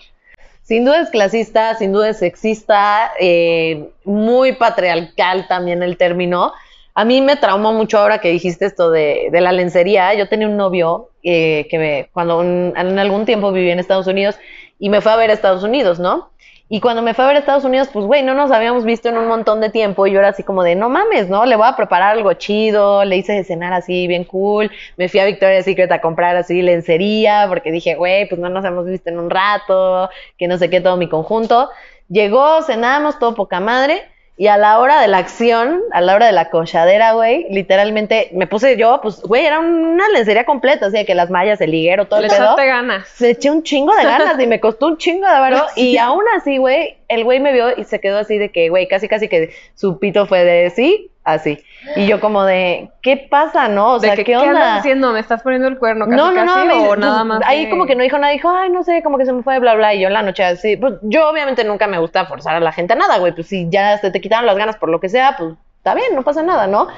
Sin 0.62 0.84
duda 0.86 1.00
es 1.02 1.10
clasista, 1.10 1.74
sin 1.74 1.92
duda 1.92 2.08
es 2.08 2.18
sexista, 2.18 3.12
eh, 3.20 3.90
muy 4.04 4.52
patriarcal 4.54 5.46
también 5.46 5.82
el 5.82 5.98
término. 5.98 6.52
A 6.94 7.04
mí 7.04 7.20
me 7.20 7.36
traumó 7.36 7.72
mucho 7.72 7.98
ahora 7.98 8.18
que 8.18 8.30
dijiste 8.30 8.66
esto 8.66 8.90
de, 8.90 9.28
de 9.32 9.40
la 9.40 9.52
lencería. 9.52 10.14
Yo 10.14 10.28
tenía 10.28 10.48
un 10.48 10.56
novio 10.56 11.10
eh, 11.24 11.66
que 11.68 12.08
cuando 12.12 12.42
en 12.42 12.98
algún 12.98 13.26
tiempo 13.26 13.50
viví 13.52 13.70
en 13.70 13.80
Estados 13.80 14.06
Unidos 14.06 14.38
y 14.78 14.90
me 14.90 15.00
fue 15.00 15.12
a 15.12 15.16
ver 15.16 15.30
a 15.30 15.32
Estados 15.32 15.64
Unidos, 15.64 15.98
¿no? 15.98 16.30
Y 16.68 16.80
cuando 16.80 17.02
me 17.02 17.12
fue 17.12 17.24
a 17.24 17.28
ver 17.28 17.36
a 17.36 17.40
Estados 17.40 17.64
Unidos, 17.64 17.88
pues, 17.92 18.06
güey, 18.06 18.22
no 18.22 18.34
nos 18.34 18.50
habíamos 18.50 18.84
visto 18.84 19.08
en 19.08 19.18
un 19.18 19.28
montón 19.28 19.60
de 19.60 19.70
tiempo 19.70 20.06
y 20.06 20.12
yo 20.12 20.18
era 20.18 20.28
así 20.28 20.42
como 20.42 20.62
de, 20.62 20.74
no 20.74 20.88
mames, 20.88 21.28
¿no? 21.28 21.44
Le 21.44 21.56
voy 21.56 21.66
a 21.68 21.76
preparar 21.76 22.16
algo 22.16 22.32
chido, 22.34 23.04
le 23.04 23.16
hice 23.16 23.34
de 23.34 23.44
cenar 23.44 23.72
así, 23.72 24.06
bien 24.06 24.24
cool. 24.24 24.70
Me 24.96 25.08
fui 25.08 25.20
a 25.20 25.26
Victoria's 25.26 25.66
Secret 25.66 25.92
a 25.92 26.00
comprar 26.00 26.36
así 26.36 26.62
lencería 26.62 27.46
porque 27.48 27.70
dije, 27.70 27.96
güey, 27.96 28.28
pues 28.28 28.40
no 28.40 28.48
nos 28.48 28.64
hemos 28.64 28.86
visto 28.86 29.10
en 29.10 29.18
un 29.18 29.30
rato, 29.30 30.08
que 30.38 30.48
no 30.48 30.56
sé 30.56 30.70
qué, 30.70 30.80
todo 30.80 30.96
mi 30.96 31.08
conjunto. 31.08 31.68
Llegó, 32.08 32.62
cenamos, 32.62 33.18
todo 33.18 33.34
poca 33.34 33.60
madre. 33.60 34.02
Y 34.36 34.48
a 34.48 34.56
la 34.56 34.80
hora 34.80 35.00
de 35.00 35.06
la 35.06 35.18
acción, 35.18 35.80
a 35.92 36.00
la 36.00 36.14
hora 36.16 36.26
de 36.26 36.32
la 36.32 36.50
cochadera, 36.50 37.12
güey, 37.12 37.46
literalmente 37.50 38.30
me 38.32 38.48
puse 38.48 38.76
yo, 38.76 38.98
pues, 39.00 39.20
güey, 39.22 39.46
era 39.46 39.60
una 39.60 40.08
lencería 40.08 40.44
completa, 40.44 40.86
así 40.86 40.96
de 40.96 41.04
que 41.04 41.14
las 41.14 41.30
mallas, 41.30 41.60
el 41.60 41.70
liguero, 41.70 42.06
todo 42.06 42.20
Le 42.20 42.26
el 42.26 42.32
pedo. 42.32 42.56
ganas. 42.56 43.06
Se 43.08 43.30
eché 43.30 43.50
un 43.50 43.62
chingo 43.62 43.94
de 43.94 44.02
ganas 44.02 44.40
y 44.40 44.46
me 44.48 44.58
costó 44.58 44.86
un 44.88 44.96
chingo 44.96 45.26
de 45.26 45.38
varo. 45.38 45.64
Y 45.76 45.98
aún 45.98 46.24
así, 46.36 46.58
güey, 46.58 46.96
el 47.08 47.24
güey 47.24 47.40
me 47.40 47.52
vio 47.52 47.76
y 47.76 47.84
se 47.84 48.00
quedó 48.00 48.18
así 48.18 48.38
de 48.38 48.50
que, 48.50 48.68
güey, 48.68 48.88
casi 48.88 49.08
casi 49.08 49.28
que 49.28 49.50
su 49.74 49.98
pito 49.98 50.26
fue 50.26 50.44
de 50.44 50.70
sí, 50.70 51.10
así. 51.24 51.58
Y 51.96 52.06
yo 52.06 52.20
como 52.20 52.44
de, 52.44 52.90
¿qué 53.02 53.16
pasa, 53.16 53.68
no? 53.68 53.94
O 53.94 54.00
sea, 54.00 54.10
que, 54.16 54.24
¿qué 54.24 54.32
¿qué 54.32 54.34
andas 54.34 54.48
onda? 54.54 54.76
haciendo? 54.76 55.12
¿Me 55.12 55.20
estás 55.20 55.42
poniendo 55.42 55.68
el 55.68 55.78
cuerno 55.78 56.06
casi, 56.06 56.16
No, 56.16 56.32
no, 56.32 56.44
no, 56.44 56.54
casi, 56.54 56.66
me- 56.66 56.74
o 56.74 56.86
pues, 56.88 56.98
nada 56.98 57.24
más? 57.24 57.42
ahí 57.46 57.64
de- 57.64 57.70
como 57.70 57.86
que 57.86 57.94
no 57.94 58.02
dijo 58.02 58.18
nada, 58.18 58.32
dijo, 58.32 58.50
ay, 58.50 58.70
no 58.70 58.82
sé, 58.84 59.02
como 59.02 59.16
que 59.18 59.24
se 59.26 59.32
me 59.32 59.42
fue, 59.42 59.58
bla, 59.58 59.74
bla, 59.74 59.94
y 59.94 60.00
yo 60.00 60.08
en 60.08 60.12
la 60.14 60.22
noche 60.22 60.44
así, 60.44 60.76
pues 60.76 60.94
yo 61.02 61.28
obviamente 61.28 61.64
nunca 61.64 61.86
me 61.86 61.98
gusta 61.98 62.26
forzar 62.26 62.56
a 62.56 62.60
la 62.60 62.72
gente 62.72 62.92
a 62.92 62.96
nada, 62.96 63.18
güey, 63.18 63.32
pues 63.34 63.46
si 63.48 63.68
ya 63.70 63.96
se 63.98 64.10
te 64.10 64.20
quitaron 64.20 64.46
las 64.46 64.56
ganas 64.56 64.76
por 64.76 64.88
lo 64.90 65.00
que 65.00 65.08
sea, 65.08 65.34
pues 65.38 65.54
está 65.78 65.94
bien, 65.94 66.14
no 66.14 66.22
pasa 66.22 66.42
nada, 66.42 66.66
¿no? 66.66 66.88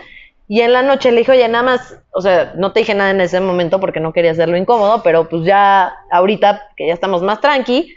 Y 0.48 0.60
en 0.60 0.72
la 0.72 0.82
noche 0.82 1.10
le 1.10 1.18
dije, 1.18 1.32
oye, 1.32 1.48
nada 1.48 1.64
más, 1.64 1.98
o 2.12 2.20
sea, 2.20 2.52
no 2.54 2.70
te 2.72 2.78
dije 2.80 2.94
nada 2.94 3.10
en 3.10 3.20
ese 3.20 3.40
momento 3.40 3.80
porque 3.80 3.98
no 3.98 4.12
quería 4.12 4.30
hacerlo 4.30 4.56
incómodo, 4.56 5.02
pero 5.02 5.28
pues 5.28 5.44
ya 5.44 5.92
ahorita 6.12 6.68
que 6.76 6.86
ya 6.86 6.94
estamos 6.94 7.20
más 7.22 7.40
tranqui, 7.40 7.92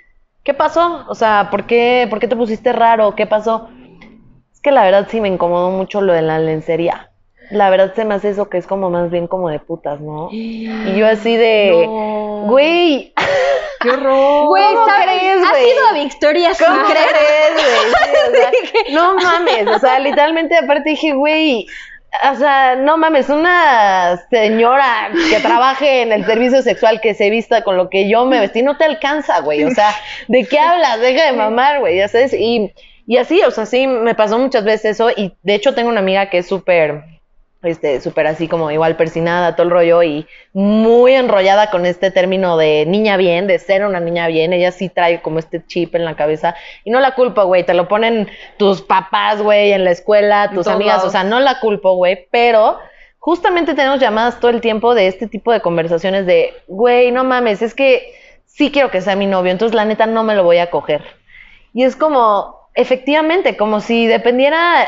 ¿qué 0.50 0.56
pasó? 0.56 1.06
O 1.08 1.14
sea, 1.14 1.50
¿por 1.52 1.68
qué, 1.68 2.08
¿por 2.10 2.20
qué 2.20 2.28
te 2.28 2.36
pusiste 2.36 2.74
raro? 2.74 3.14
¿Qué 3.14 3.28
pasó? 3.28 3.70
Es 4.52 4.60
que 4.62 4.72
la 4.72 4.84
verdad 4.84 5.06
sí 5.08 5.22
me 5.22 5.28
incomodó 5.28 5.70
mucho 5.70 6.02
lo 6.02 6.12
de 6.12 6.24
la 6.24 6.40
lencería. 6.40 7.12
La 7.52 7.70
verdad 7.70 7.94
se 7.94 8.04
me 8.04 8.16
hace 8.16 8.30
eso 8.32 8.50
que 8.50 8.58
es 8.58 8.66
como 8.66 8.90
más 8.90 9.12
bien 9.12 9.28
como 9.28 9.50
de 9.50 9.60
putas, 9.60 10.02
¿no? 10.02 10.30
Y 10.32 10.96
yo 10.98 11.06
así 11.06 11.38
de, 11.38 11.84
No. 11.86 12.48
güey, 12.48 13.14
¡Qué 13.80 13.90
horror! 13.92 14.48
Güey, 14.48 14.74
¿Cómo 14.74 14.88
¿sabes? 14.88 15.06
crees, 15.06 15.44
¿Has 15.44 15.50
güey? 15.52 15.70
ido 15.72 15.88
a 15.88 15.94
Victoria's 15.94 16.60
¿cómo 16.66 16.82
crees, 16.88 17.54
güey? 17.54 17.94
Sí, 17.94 18.12
o 18.28 18.36
sea, 18.36 18.52
no 18.92 19.16
mames, 19.18 19.68
o 19.68 19.78
sea, 19.78 20.00
literalmente 20.00 20.58
aparte 20.58 20.90
dije, 20.90 21.14
güey, 21.14 21.68
o 22.32 22.36
sea, 22.36 22.76
no 22.76 22.98
mames, 22.98 23.30
una 23.30 24.20
señora 24.30 25.12
que 25.30 25.40
trabaje 25.40 26.02
en 26.02 26.12
el 26.12 26.26
servicio 26.26 26.62
sexual 26.62 27.02
que 27.02 27.14
se 27.14 27.30
vista 27.30 27.64
con 27.64 27.78
lo 27.78 27.90
que 27.90 28.10
yo 28.10 28.26
me 28.26 28.40
vestí 28.40 28.62
no 28.62 28.78
te 28.78 28.86
alcanza, 28.86 29.42
güey, 29.42 29.64
o 29.64 29.72
sea, 29.72 29.94
¿de 30.28 30.46
qué 30.46 30.60
hablas? 30.60 31.00
Deja 31.00 31.26
de 31.26 31.34
mamar, 31.34 31.80
güey, 31.80 31.98
ya 31.98 32.08
sabes, 32.08 32.34
y, 32.34 32.74
y 33.06 33.18
así, 33.18 33.42
o 33.44 33.52
sea, 33.52 33.66
sí, 33.66 33.88
me 33.88 34.16
pasó 34.16 34.40
muchas 34.40 34.64
veces 34.64 34.92
eso, 34.92 35.12
y 35.12 35.36
de 35.44 35.56
hecho 35.56 35.76
tengo 35.76 35.90
una 35.90 36.00
amiga 36.00 36.30
que 36.30 36.40
es 36.40 36.48
súper 36.48 37.04
este, 37.62 38.00
súper 38.00 38.28
así 38.28 38.48
como 38.48 38.72
igual 38.72 38.96
persinada, 38.96 39.56
todo 39.56 39.66
el 39.66 39.72
rollo 39.72 40.02
y 40.04 40.26
muy 40.54 41.14
enrollada 41.14 41.70
con 41.70 41.86
este 41.86 42.10
término 42.10 42.56
de 42.58 42.86
niña 42.88 43.18
bien, 43.18 43.48
de 43.48 43.60
ser 43.60 43.86
una 43.86 44.00
niña 44.00 44.28
bien, 44.28 44.54
ella 44.54 44.72
sí 44.72 44.90
trae 44.90 45.22
como 45.22 45.40
este 45.40 45.66
chip 45.66 45.96
en 45.96 46.06
la 46.06 46.16
cabeza 46.16 46.56
y 46.86 46.92
no 46.92 47.00
la 47.00 47.16
culpo, 47.16 47.46
güey, 47.46 47.66
te 47.66 47.74
lo 47.74 47.88
ponen 47.88 48.30
tus 48.58 48.82
papás, 48.82 49.42
güey, 49.42 49.74
en 49.74 49.84
la 49.84 49.92
escuela, 49.92 50.52
tus 50.54 50.68
amigas, 50.68 50.98
lados. 50.98 51.10
o 51.10 51.12
sea, 51.12 51.24
no 51.24 51.40
la 51.40 51.60
culpo, 51.60 51.96
güey, 51.96 52.28
pero 52.32 52.80
justamente 53.18 53.74
tenemos 53.74 54.00
llamadas 54.00 54.40
todo 54.40 54.52
el 54.52 54.62
tiempo 54.62 54.96
de 54.96 55.08
este 55.08 55.28
tipo 55.28 55.52
de 55.52 55.60
conversaciones 55.60 56.26
de, 56.26 56.54
güey, 56.68 57.12
no 57.12 57.26
mames, 57.26 57.62
es 57.62 57.74
que 57.74 58.14
sí 58.46 58.72
quiero 58.72 58.90
que 58.90 59.02
sea 59.02 59.16
mi 59.16 59.26
novio, 59.26 59.52
entonces 59.52 59.76
la 59.76 59.86
neta 59.86 60.06
no 60.06 60.24
me 60.24 60.36
lo 60.36 60.44
voy 60.44 60.60
a 60.60 60.70
coger. 60.70 61.04
Y 61.74 61.84
es 61.84 61.96
como, 61.96 62.70
efectivamente, 62.74 63.58
como 63.58 63.82
si 63.82 64.08
dependiera 64.08 64.88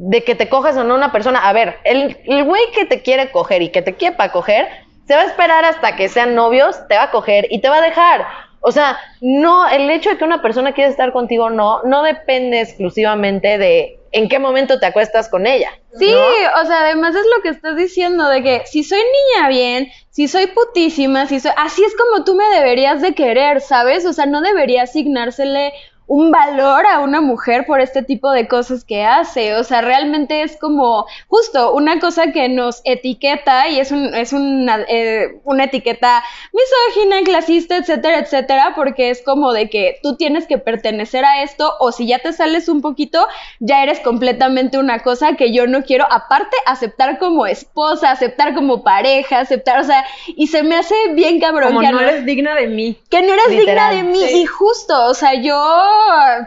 de 0.00 0.22
que 0.22 0.36
te 0.36 0.48
cojas 0.48 0.76
o 0.76 0.84
no 0.84 0.94
una 0.94 1.10
persona. 1.10 1.48
A 1.48 1.52
ver, 1.52 1.78
el, 1.82 2.16
el 2.24 2.44
güey 2.44 2.62
que 2.72 2.84
te 2.84 3.02
quiere 3.02 3.32
coger 3.32 3.62
y 3.62 3.70
que 3.70 3.82
te 3.82 3.94
quiere 3.94 4.16
para 4.16 4.32
coger, 4.32 4.68
se 5.08 5.16
va 5.16 5.22
a 5.22 5.26
esperar 5.26 5.64
hasta 5.64 5.96
que 5.96 6.08
sean 6.08 6.36
novios, 6.36 6.86
te 6.86 6.94
va 6.96 7.04
a 7.04 7.10
coger 7.10 7.48
y 7.50 7.60
te 7.60 7.68
va 7.68 7.78
a 7.78 7.82
dejar. 7.82 8.26
O 8.60 8.70
sea, 8.70 8.98
no, 9.20 9.68
el 9.68 9.90
hecho 9.90 10.10
de 10.10 10.18
que 10.18 10.24
una 10.24 10.40
persona 10.40 10.72
quiera 10.72 10.90
estar 10.90 11.12
contigo 11.12 11.44
o 11.44 11.50
no, 11.50 11.82
no 11.82 12.02
depende 12.02 12.60
exclusivamente 12.60 13.58
de 13.58 13.98
en 14.12 14.28
qué 14.28 14.38
momento 14.38 14.78
te 14.78 14.86
acuestas 14.86 15.28
con 15.28 15.46
ella. 15.46 15.70
Sí, 15.98 16.10
¿no? 16.10 16.62
o 16.62 16.66
sea, 16.66 16.80
además 16.80 17.14
es 17.14 17.26
lo 17.36 17.42
que 17.42 17.48
estás 17.48 17.76
diciendo 17.76 18.28
de 18.28 18.42
que 18.42 18.62
si 18.66 18.84
soy 18.84 18.98
niña 18.98 19.48
bien, 19.48 19.88
si 20.10 20.28
soy 20.28 20.46
putísima, 20.46 21.26
si 21.26 21.40
soy 21.40 21.52
así 21.56 21.82
es 21.82 21.94
como 21.96 22.24
tú 22.24 22.34
me 22.34 22.48
deberías 22.48 23.02
de 23.02 23.14
querer, 23.14 23.60
¿sabes? 23.60 24.06
O 24.06 24.12
sea, 24.12 24.26
no 24.26 24.40
debería 24.40 24.82
asignársele 24.84 25.72
un 26.08 26.30
valor 26.32 26.86
a 26.86 27.00
una 27.00 27.20
mujer 27.20 27.64
por 27.66 27.80
este 27.80 28.02
tipo 28.02 28.30
de 28.30 28.48
cosas 28.48 28.82
que 28.84 29.04
hace. 29.04 29.54
O 29.56 29.62
sea, 29.62 29.82
realmente 29.82 30.42
es 30.42 30.56
como 30.56 31.06
justo 31.28 31.72
una 31.74 32.00
cosa 32.00 32.32
que 32.32 32.48
nos 32.48 32.80
etiqueta 32.84 33.68
y 33.68 33.78
es, 33.78 33.92
un, 33.92 34.14
es 34.14 34.32
una, 34.32 34.80
eh, 34.88 35.38
una 35.44 35.64
etiqueta 35.64 36.24
misógina, 36.52 37.22
clasista, 37.24 37.76
etcétera, 37.76 38.18
etcétera, 38.18 38.72
porque 38.74 39.10
es 39.10 39.22
como 39.22 39.52
de 39.52 39.68
que 39.70 39.98
tú 40.02 40.16
tienes 40.16 40.46
que 40.46 40.58
pertenecer 40.58 41.24
a 41.24 41.42
esto 41.42 41.74
o 41.78 41.92
si 41.92 42.06
ya 42.06 42.18
te 42.20 42.32
sales 42.32 42.68
un 42.68 42.80
poquito, 42.80 43.26
ya 43.60 43.82
eres 43.82 44.00
completamente 44.00 44.78
una 44.78 45.00
cosa 45.02 45.34
que 45.34 45.52
yo 45.52 45.66
no 45.66 45.82
quiero, 45.82 46.06
aparte, 46.10 46.56
aceptar 46.66 47.18
como 47.18 47.46
esposa, 47.46 48.10
aceptar 48.10 48.54
como 48.54 48.82
pareja, 48.82 49.40
aceptar, 49.40 49.80
o 49.80 49.84
sea, 49.84 50.04
y 50.26 50.46
se 50.46 50.62
me 50.62 50.76
hace 50.76 50.94
bien 51.12 51.38
cabrón 51.38 51.68
Como 51.68 51.80
que 51.80 51.86
no 51.92 52.00
no- 52.00 52.08
eres 52.08 52.24
digna 52.24 52.54
de 52.54 52.66
mí. 52.68 52.98
que 53.10 53.20
no 53.22 53.32
eres 53.34 53.50
Literal, 53.50 53.90
digna 53.94 54.02
de 54.04 54.10
mí. 54.10 54.26
sí. 54.26 54.38
Y 54.42 54.46
justo, 54.46 55.04
o 55.04 55.14
sea, 55.14 55.34
yo 55.34 55.58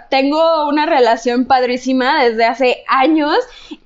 tengo 0.10 0.68
una 0.68 0.86
relación 0.86 1.46
padrísima 1.46 2.24
desde 2.24 2.46
hace 2.46 2.84
años 2.88 3.38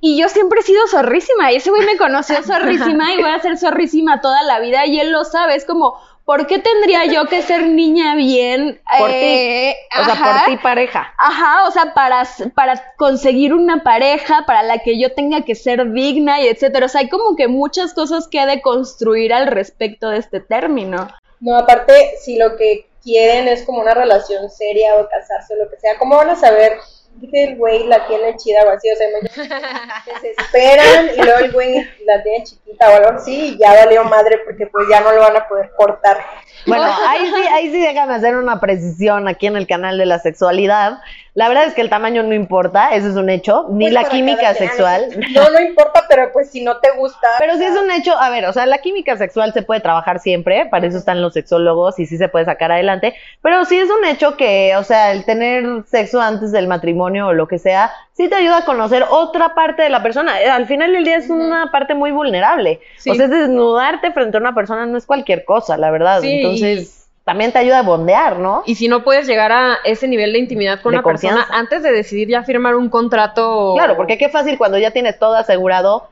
y 0.01 0.19
yo 0.19 0.29
siempre 0.29 0.59
he 0.59 0.63
sido 0.63 0.87
zorrísima 0.87 1.51
y 1.51 1.57
ese 1.57 1.69
güey 1.69 1.85
me 1.85 1.97
conoció 1.97 2.41
zorrísima 2.43 3.13
y 3.13 3.21
voy 3.21 3.31
a 3.31 3.39
ser 3.39 3.57
zorrísima 3.57 4.21
toda 4.21 4.43
la 4.43 4.59
vida 4.59 4.85
y 4.85 4.99
él 4.99 5.11
lo 5.11 5.23
sabe, 5.23 5.55
es 5.55 5.65
como, 5.65 5.97
¿por 6.25 6.47
qué 6.47 6.59
tendría 6.59 7.05
yo 7.05 7.25
que 7.27 7.41
ser 7.41 7.67
niña 7.67 8.15
bien? 8.15 8.81
Por 8.97 9.09
eh, 9.11 9.75
ti. 9.89 9.99
O 10.01 10.03
sea, 10.03 10.15
por 10.15 10.51
ti 10.51 10.57
pareja. 10.57 11.13
Ajá, 11.17 11.67
o 11.67 11.71
sea, 11.71 11.93
para, 11.93 12.27
para 12.53 12.95
conseguir 12.97 13.53
una 13.53 13.83
pareja, 13.83 14.43
para 14.45 14.63
la 14.63 14.79
que 14.79 14.99
yo 14.99 15.13
tenga 15.13 15.41
que 15.41 15.55
ser 15.55 15.91
digna 15.91 16.41
y 16.41 16.47
etcétera. 16.47 16.87
O 16.87 16.89
sea, 16.89 17.01
hay 17.01 17.09
como 17.09 17.35
que 17.35 17.47
muchas 17.47 17.93
cosas 17.93 18.27
que 18.27 18.41
he 18.41 18.45
de 18.45 18.61
construir 18.61 19.33
al 19.33 19.47
respecto 19.47 20.09
de 20.09 20.17
este 20.17 20.39
término. 20.39 21.07
No, 21.39 21.55
aparte, 21.55 22.13
si 22.19 22.37
lo 22.37 22.57
que 22.57 22.87
quieren 23.05 23.47
es 23.47 23.63
como 23.63 23.79
una 23.79 23.93
relación 23.93 24.49
seria 24.49 24.95
o 24.95 25.07
casarse 25.07 25.53
o 25.53 25.63
lo 25.63 25.69
que 25.69 25.79
sea, 25.79 25.97
¿cómo 25.97 26.17
van 26.17 26.31
a 26.31 26.35
saber 26.35 26.73
que 27.31 27.43
el 27.43 27.55
güey 27.55 27.87
la 27.87 28.05
tiene 28.07 28.35
chida 28.35 28.63
o 28.65 28.69
así? 28.71 28.89
O 28.91 28.95
sea, 28.97 29.51
desesperan 30.21 31.09
y 31.17 31.21
luego 31.21 31.39
el 31.39 31.51
güey 31.53 31.75
la 32.05 32.21
tiene 32.23 32.43
chiquita 32.43 32.89
o 32.89 32.95
algo 32.95 33.09
así 33.11 33.53
y 33.53 33.57
ya 33.57 33.73
valió 33.85 34.03
madre 34.03 34.39
porque 34.43 34.67
pues 34.67 34.87
ya 34.89 34.99
no 34.99 35.13
lo 35.13 35.21
van 35.21 35.37
a 35.37 35.47
poder 35.47 35.71
cortar. 35.77 36.17
Bueno, 36.65 36.83
ahí 37.07 37.25
sí, 37.27 37.47
ahí 37.53 37.71
sí 37.71 37.79
déjame 37.79 38.15
hacer 38.15 38.35
una 38.35 38.59
precisión 38.59 39.27
aquí 39.27 39.47
en 39.47 39.55
el 39.55 39.67
canal 39.67 39.97
de 39.97 40.07
la 40.07 40.19
sexualidad. 40.19 40.99
La 41.35 41.49
verdad 41.49 41.65
es 41.65 41.73
que 41.73 41.81
el 41.81 41.89
tamaño 41.89 42.23
no 42.23 42.33
importa, 42.33 42.95
eso 42.95 43.09
es 43.09 43.15
un 43.15 43.29
hecho, 43.29 43.67
ni 43.69 43.85
Pues 43.85 43.93
la 43.93 44.05
química 44.05 44.53
sexual. 44.53 45.07
No, 45.33 45.49
no 45.49 45.59
importa, 45.59 46.05
pero 46.07 46.31
pues 46.31 46.49
si 46.49 46.63
no 46.63 46.77
te 46.77 46.91
gusta. 46.91 47.27
Pero 47.39 47.57
sí 47.57 47.63
es 47.65 47.75
un 47.77 47.91
hecho, 47.91 48.17
a 48.17 48.29
ver, 48.29 48.45
o 48.45 48.53
sea, 48.53 48.65
la 48.65 48.77
química 48.77 49.17
sexual 49.17 49.51
se 49.51 49.61
puede 49.61 49.81
trabajar 49.81 50.19
siempre, 50.19 50.65
para 50.65 50.87
eso 50.87 50.97
están 50.97 51.21
los 51.21 51.33
sexólogos 51.33 51.99
y 51.99 52.05
sí 52.05 52.17
se 52.17 52.29
puede 52.29 52.45
sacar 52.45 52.71
adelante, 52.71 53.15
pero 53.41 53.65
sí 53.65 53.77
es 53.77 53.89
un 53.89 54.05
hecho 54.05 54.37
que, 54.37 54.77
o 54.77 54.83
sea, 54.83 55.11
el 55.11 55.25
tener 55.25 55.65
sexo 55.85 56.21
antes 56.21 56.53
del 56.53 56.67
matrimonio 56.67 57.27
o 57.27 57.33
lo 57.33 57.49
que 57.49 57.59
sea, 57.59 57.91
sí 58.13 58.29
te 58.29 58.35
ayuda 58.35 58.59
a 58.59 58.65
conocer 58.65 59.03
otra 59.09 59.53
parte 59.55 59.83
de 59.83 59.89
la 59.89 60.01
persona. 60.01 60.41
Eh, 60.41 60.49
Al 60.49 60.67
final 60.67 60.93
del 60.93 61.03
día 61.03 61.17
es 61.17 61.29
una 61.29 61.69
parte 61.69 61.95
muy 61.95 62.11
vulnerable. 62.11 62.79
Sí. 62.97 63.09
O 63.09 63.15
sea, 63.15 63.25
es 63.25 63.31
desnudarte 63.31 64.13
frente 64.13 64.37
a 64.37 64.39
una 64.39 64.55
persona 64.55 64.85
no 64.85 64.97
es 64.97 65.05
cualquier 65.05 65.43
cosa, 65.43 65.75
la 65.75 65.91
verdad. 65.91 66.21
Sí, 66.21 66.37
Entonces, 66.37 67.04
también 67.25 67.51
te 67.51 67.57
ayuda 67.59 67.79
a 67.79 67.83
bondear, 67.83 68.37
¿no? 68.39 68.63
Y 68.65 68.75
si 68.75 68.87
no 68.87 69.03
puedes 69.03 69.27
llegar 69.27 69.51
a 69.51 69.79
ese 69.83 70.07
nivel 70.07 70.31
de 70.33 70.39
intimidad 70.39 70.79
con 70.81 70.91
De 70.91 70.99
una 70.99 71.03
persona 71.03 71.47
antes 71.51 71.83
de 71.83 71.91
decidir 71.91 72.29
ya 72.29 72.43
firmar 72.43 72.75
un 72.75 72.87
contrato. 72.89 73.73
Claro, 73.75 73.97
porque 73.97 74.17
qué 74.17 74.29
fácil 74.29 74.57
cuando 74.57 74.77
ya 74.77 74.91
tienes 74.91 75.17
todo 75.17 75.33
asegurado, 75.35 76.07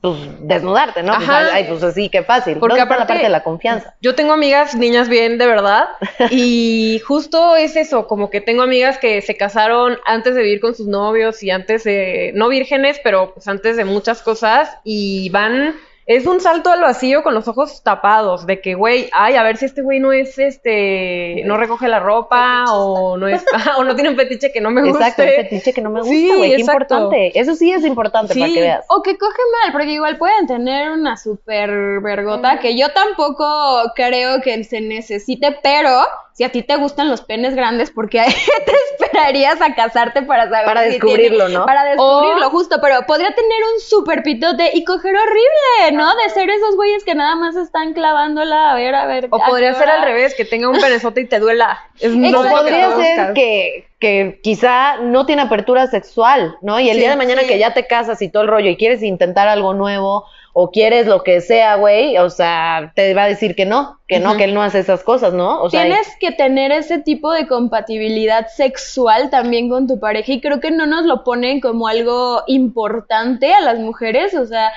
pues 0.00 0.14
desnudarte, 0.40 1.02
¿no? 1.02 1.14
Pues, 1.16 1.28
Ajá. 1.28 1.48
ay, 1.52 1.64
pues 1.68 1.82
así, 1.82 2.08
qué 2.10 2.22
fácil. 2.22 2.58
Porque 2.58 2.74
¿Dónde 2.74 2.82
está 2.82 2.88
la 2.90 2.94
aparte- 3.02 3.12
parte 3.14 3.24
de 3.24 3.28
la 3.30 3.42
confianza. 3.42 3.94
Yo 4.00 4.14
tengo 4.14 4.34
amigas, 4.34 4.76
niñas 4.76 5.08
bien, 5.08 5.36
de 5.36 5.46
verdad, 5.46 5.86
y 6.30 7.00
justo 7.04 7.56
es 7.56 7.74
eso, 7.74 8.06
como 8.06 8.30
que 8.30 8.40
tengo 8.40 8.62
amigas 8.62 8.98
que 8.98 9.22
se 9.22 9.36
casaron 9.36 9.98
antes 10.06 10.36
de 10.36 10.42
vivir 10.42 10.60
con 10.60 10.76
sus 10.76 10.86
novios 10.86 11.42
y 11.42 11.50
antes 11.50 11.82
de, 11.82 12.30
no 12.36 12.48
vírgenes, 12.48 13.00
pero 13.02 13.34
pues 13.34 13.48
antes 13.48 13.76
de 13.76 13.84
muchas 13.84 14.22
cosas, 14.22 14.78
y 14.84 15.28
van, 15.30 15.74
es 16.06 16.24
un 16.26 16.40
salto 16.40 16.70
al 16.70 16.80
vacío 16.82 17.22
con 17.24 17.34
los 17.34 17.48
ojos 17.48 17.82
tapados, 17.82 18.46
de 18.46 18.60
que, 18.60 18.74
güey, 18.74 19.10
ay, 19.12 19.34
a 19.34 19.42
ver 19.42 19.56
si 19.56 19.64
este 19.64 19.82
güey 19.82 19.98
no 19.98 20.12
es, 20.12 20.38
este, 20.38 21.42
no 21.46 21.56
recoge 21.56 21.88
la 21.88 21.98
ropa, 21.98 22.64
o 22.72 23.16
no 23.16 23.26
es, 23.28 23.44
o 23.76 23.82
no 23.84 23.94
tiene 23.94 24.10
un 24.10 24.16
fetiche 24.16 24.52
que 24.52 24.60
no 24.60 24.70
me 24.70 24.82
guste. 24.82 24.98
Exacto, 25.04 25.22
un 25.22 25.28
fetiche 25.30 25.72
que 25.72 25.80
no 25.82 25.90
me 25.90 26.00
gusta, 26.00 26.14
Sí, 26.14 26.28
güey, 26.36 26.50
qué 26.50 26.56
exacto. 26.62 26.82
importante. 26.94 27.38
Eso 27.38 27.54
sí 27.56 27.72
es 27.72 27.84
importante 27.84 28.34
para 28.34 28.46
Sí. 28.46 28.54
que 28.54 28.60
veas. 28.60 28.84
O 28.88 29.02
que 29.02 29.18
coge 29.18 29.40
mal, 29.62 29.72
porque 29.72 29.90
igual 29.90 30.16
pueden 30.16 30.46
tener 30.46 30.90
una 30.92 31.16
super 31.16 32.00
vergota, 32.00 32.60
que 32.60 32.78
yo 32.78 32.88
tampoco 32.92 33.92
creo 33.94 34.40
que 34.42 34.62
se 34.64 34.80
necesite, 34.80 35.58
pero 35.62 35.90
si 36.34 36.44
a 36.44 36.50
ti 36.50 36.62
te 36.62 36.76
gustan 36.76 37.08
los 37.08 37.22
penes 37.22 37.54
grandes, 37.56 37.90
porque 37.90 38.22
te 38.66 38.72
esperarías 39.04 39.60
a 39.62 39.74
casarte 39.74 40.22
para 40.22 40.44
saber 40.50 40.66
Para 40.66 40.84
si 40.84 40.90
descubrirlo, 40.90 41.46
tiene- 41.46 41.60
¿no? 41.60 41.66
Para 41.66 41.84
descubrirlo, 41.84 42.46
O- 42.46 42.50
justo, 42.50 42.78
pero 42.80 43.02
podría 43.06 43.34
tener 43.34 43.58
un 43.74 43.80
super 43.80 44.22
pitote 44.22 44.70
y 44.74 44.84
coger 44.84 45.14
horrible, 45.16 45.95
¿no? 45.96 46.14
De 46.16 46.30
ser 46.30 46.48
esos 46.50 46.76
güeyes 46.76 47.04
que 47.04 47.14
nada 47.14 47.34
más 47.36 47.56
están 47.56 47.92
clavándola 47.92 48.70
a 48.72 48.74
ver, 48.74 48.94
a 48.94 49.06
ver. 49.06 49.28
O 49.30 49.38
podría 49.38 49.74
ser 49.74 49.88
al 49.88 50.02
revés, 50.02 50.34
que 50.34 50.44
tenga 50.44 50.68
un 50.68 50.78
penezote 50.80 51.22
y 51.22 51.26
te 51.26 51.38
duela. 51.38 51.80
Es 51.98 52.14
no 52.14 52.42
que 52.42 52.48
Podría 52.50 52.96
ser 52.96 53.32
que, 53.34 53.88
que 53.98 54.40
quizá 54.42 54.96
no 54.98 55.26
tiene 55.26 55.42
apertura 55.42 55.86
sexual, 55.86 56.56
¿no? 56.62 56.78
Y 56.80 56.88
el 56.90 56.96
Sí, 56.96 57.00
día 57.00 57.10
de 57.10 57.16
mañana 57.16 57.42
sí. 57.42 57.48
que 57.48 57.58
ya 57.58 57.74
te 57.74 57.86
casas 57.86 58.20
y 58.22 58.28
todo 58.28 58.42
el 58.42 58.48
rollo 58.48 58.70
y 58.70 58.76
quieres 58.76 59.02
intentar 59.02 59.48
algo 59.48 59.74
nuevo 59.74 60.24
o 60.58 60.70
quieres 60.70 61.06
lo 61.06 61.22
que 61.22 61.42
sea, 61.42 61.74
güey, 61.74 62.16
o 62.16 62.30
sea, 62.30 62.90
te 62.94 63.12
va 63.12 63.24
a 63.24 63.28
decir 63.28 63.54
que 63.54 63.66
no, 63.66 64.00
que 64.08 64.20
no, 64.20 64.38
que 64.38 64.44
él 64.44 64.54
no 64.54 64.62
hace 64.62 64.78
esas 64.78 65.02
cosas, 65.02 65.34
¿no? 65.34 65.60
O 65.60 65.68
sea, 65.68 65.82
Tienes 65.82 66.08
que 66.18 66.32
tener 66.32 66.72
ese 66.72 66.98
tipo 66.98 67.30
de 67.30 67.46
compatibilidad 67.46 68.46
sexual 68.48 69.28
también 69.28 69.68
con 69.68 69.86
tu 69.86 70.00
pareja 70.00 70.32
y 70.32 70.40
creo 70.40 70.58
que 70.58 70.70
no 70.70 70.86
nos 70.86 71.04
lo 71.04 71.24
ponen 71.24 71.60
como 71.60 71.88
algo 71.88 72.42
importante 72.46 73.52
a 73.52 73.60
las 73.60 73.78
mujeres, 73.78 74.34
o 74.34 74.46
sea, 74.46 74.72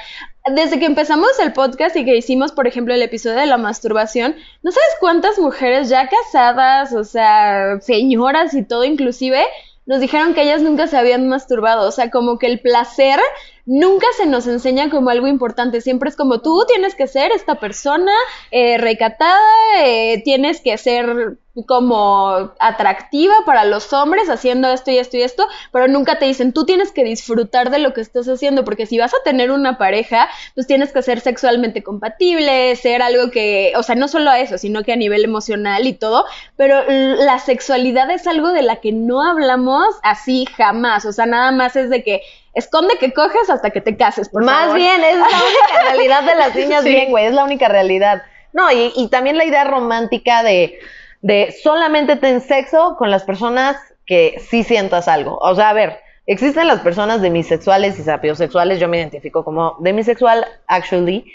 desde 0.53 0.79
que 0.79 0.86
empezamos 0.86 1.29
el 1.39 1.53
podcast 1.53 1.96
y 1.96 2.06
que 2.06 2.18
hicimos, 2.18 2.51
por 2.51 2.68
ejemplo, 2.68 2.94
el 2.94 3.01
episodio 3.01 3.38
de 3.38 3.46
la 3.46 3.58
masturbación, 3.58 4.36
no 4.63 4.72
sabes 4.72 4.89
cuántas 5.00 5.39
mujeres 5.39 5.89
ya 5.89 6.10
casadas, 6.10 6.94
o 6.94 7.03
sea, 7.03 7.79
señoras 7.82 8.53
y 8.53 8.63
todo 8.63 8.84
inclusive, 8.84 9.44
nos 9.86 10.00
dijeron 10.00 10.34
que 10.34 10.44
ellas 10.44 10.62
nunca 10.62 10.88
se 10.88 10.98
habían 10.98 11.27
masturbado, 11.27 11.88
o 11.88 11.91
sea, 11.91 12.12
como 12.12 12.38
que 12.38 12.48
el 12.48 12.59
placer 12.59 13.20
nunca 13.65 14.07
se 14.17 14.25
nos 14.25 14.48
enseña 14.48 14.89
como 14.89 15.09
algo 15.09 15.27
importante, 15.27 15.81
siempre 15.81 16.09
es 16.09 16.15
como 16.15 16.41
tú 16.41 16.65
tienes 16.67 16.95
que 16.95 17.07
ser 17.07 17.31
esta 17.31 17.55
persona 17.55 18.11
eh, 18.51 18.77
recatada, 18.77 19.39
eh, 19.83 20.22
tienes 20.24 20.61
que 20.61 20.77
ser 20.77 21.37
como 21.65 22.53
atractiva 22.59 23.33
para 23.45 23.65
los 23.65 23.91
hombres 23.93 24.29
haciendo 24.29 24.72
esto 24.72 24.91
y 24.91 24.98
esto 24.98 25.17
y 25.17 25.22
esto, 25.22 25.48
pero 25.72 25.87
nunca 25.87 26.19
te 26.19 26.25
dicen 26.25 26.53
tú 26.53 26.65
tienes 26.65 26.91
que 26.91 27.03
disfrutar 27.03 27.69
de 27.69 27.79
lo 27.79 27.93
que 27.93 28.01
estás 28.01 28.27
haciendo, 28.27 28.63
porque 28.63 28.85
si 28.85 28.98
vas 28.98 29.13
a 29.13 29.24
tener 29.24 29.51
una 29.51 29.77
pareja, 29.77 30.29
pues 30.55 30.67
tienes 30.67 30.91
que 30.91 31.01
ser 31.01 31.19
sexualmente 31.19 31.83
compatible, 31.83 32.75
ser 32.75 33.01
algo 33.01 33.31
que, 33.31 33.74
o 33.75 33.83
sea, 33.83 33.95
no 33.95 34.07
solo 34.07 34.31
eso, 34.31 34.57
sino 34.57 34.83
que 34.83 34.93
a 34.93 34.98
nivel 34.98 35.24
emocional 35.24 35.87
y 35.87 35.93
todo, 35.93 36.25
pero 36.55 36.83
la 36.87 37.39
sexualidad 37.39 38.09
es 38.11 38.27
algo 38.27 38.50
de 38.50 38.61
la 38.61 38.77
que 38.77 38.91
no 38.91 39.22
hablamos 39.24 39.85
así 40.03 40.45
jamás, 40.57 41.05
o 41.05 41.11
sea, 41.11 41.25
nada 41.25 41.51
más 41.51 41.75
es 41.75 41.89
de 41.89 42.03
que 42.03 42.22
esconde 42.53 42.98
que 43.00 43.14
coges 43.14 43.50
hasta 43.50 43.70
que 43.70 43.81
te 43.81 43.96
cases, 43.98 44.29
por 44.29 44.44
Más 44.44 44.62
favor. 44.66 44.77
bien, 44.77 45.03
es 45.03 45.18
la 45.18 45.25
única 45.27 45.83
realidad 45.92 46.24
de 46.24 46.35
las 46.35 46.55
niñas 46.55 46.83
Sí. 46.83 46.90
bien, 46.90 47.09
güey, 47.12 47.25
es 47.25 47.33
la 47.33 47.44
única 47.44 47.68
realidad. 47.68 48.22
No, 48.53 48.72
y, 48.72 48.92
y 48.96 49.07
también 49.09 49.38
la 49.38 49.46
idea 49.46 49.64
romántica 49.64 50.42
de, 50.44 50.79
de 51.22 51.55
solamente 51.64 52.16
ten 52.16 52.42
sexo 52.42 52.96
con 52.98 53.12
las 53.12 53.24
personas 53.24 53.77
que 54.05 54.42
sí 54.50 54.64
sientas 54.64 55.07
algo. 55.07 55.38
O 55.42 55.53
sea, 55.55 55.70
a 55.70 55.74
ver, 55.74 56.00
existen 56.25 56.68
las 56.68 56.79
personas 56.79 57.22
demisexuales 57.22 58.00
y 58.00 58.03
sapiosexuales, 58.03 58.79
yo 58.79 58.88
me 58.88 58.98
identifico 58.98 59.44
como 59.46 59.75
demisexual, 59.79 60.46
actually, 60.68 61.31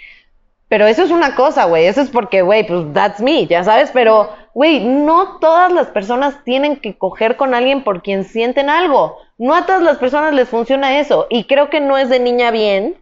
pero 0.68 0.86
eso 0.86 1.02
es 1.04 1.10
una 1.12 1.36
cosa, 1.36 1.66
güey, 1.66 1.86
eso 1.86 2.00
es 2.00 2.10
porque, 2.10 2.42
güey, 2.42 2.66
pues 2.66 2.92
that's 2.92 3.20
me, 3.20 3.46
ya 3.46 3.62
sabes, 3.62 3.90
pero, 3.92 4.30
güey, 4.54 4.80
no 4.80 5.38
todas 5.40 5.72
las 5.72 5.88
personas 5.88 6.42
tienen 6.44 6.76
que 6.76 6.96
coger 6.96 7.36
con 7.36 7.54
alguien 7.54 7.84
por 7.84 8.02
quien 8.02 8.24
sienten 8.24 8.70
algo. 8.70 9.18
No 9.36 9.54
a 9.54 9.66
todas 9.66 9.82
las 9.82 9.98
personas 9.98 10.32
les 10.32 10.48
funciona 10.48 10.98
eso. 11.00 11.26
Y 11.28 11.44
creo 11.44 11.68
que 11.68 11.80
no 11.80 11.98
es 11.98 12.08
de 12.08 12.20
niña 12.20 12.50
bien 12.50 12.96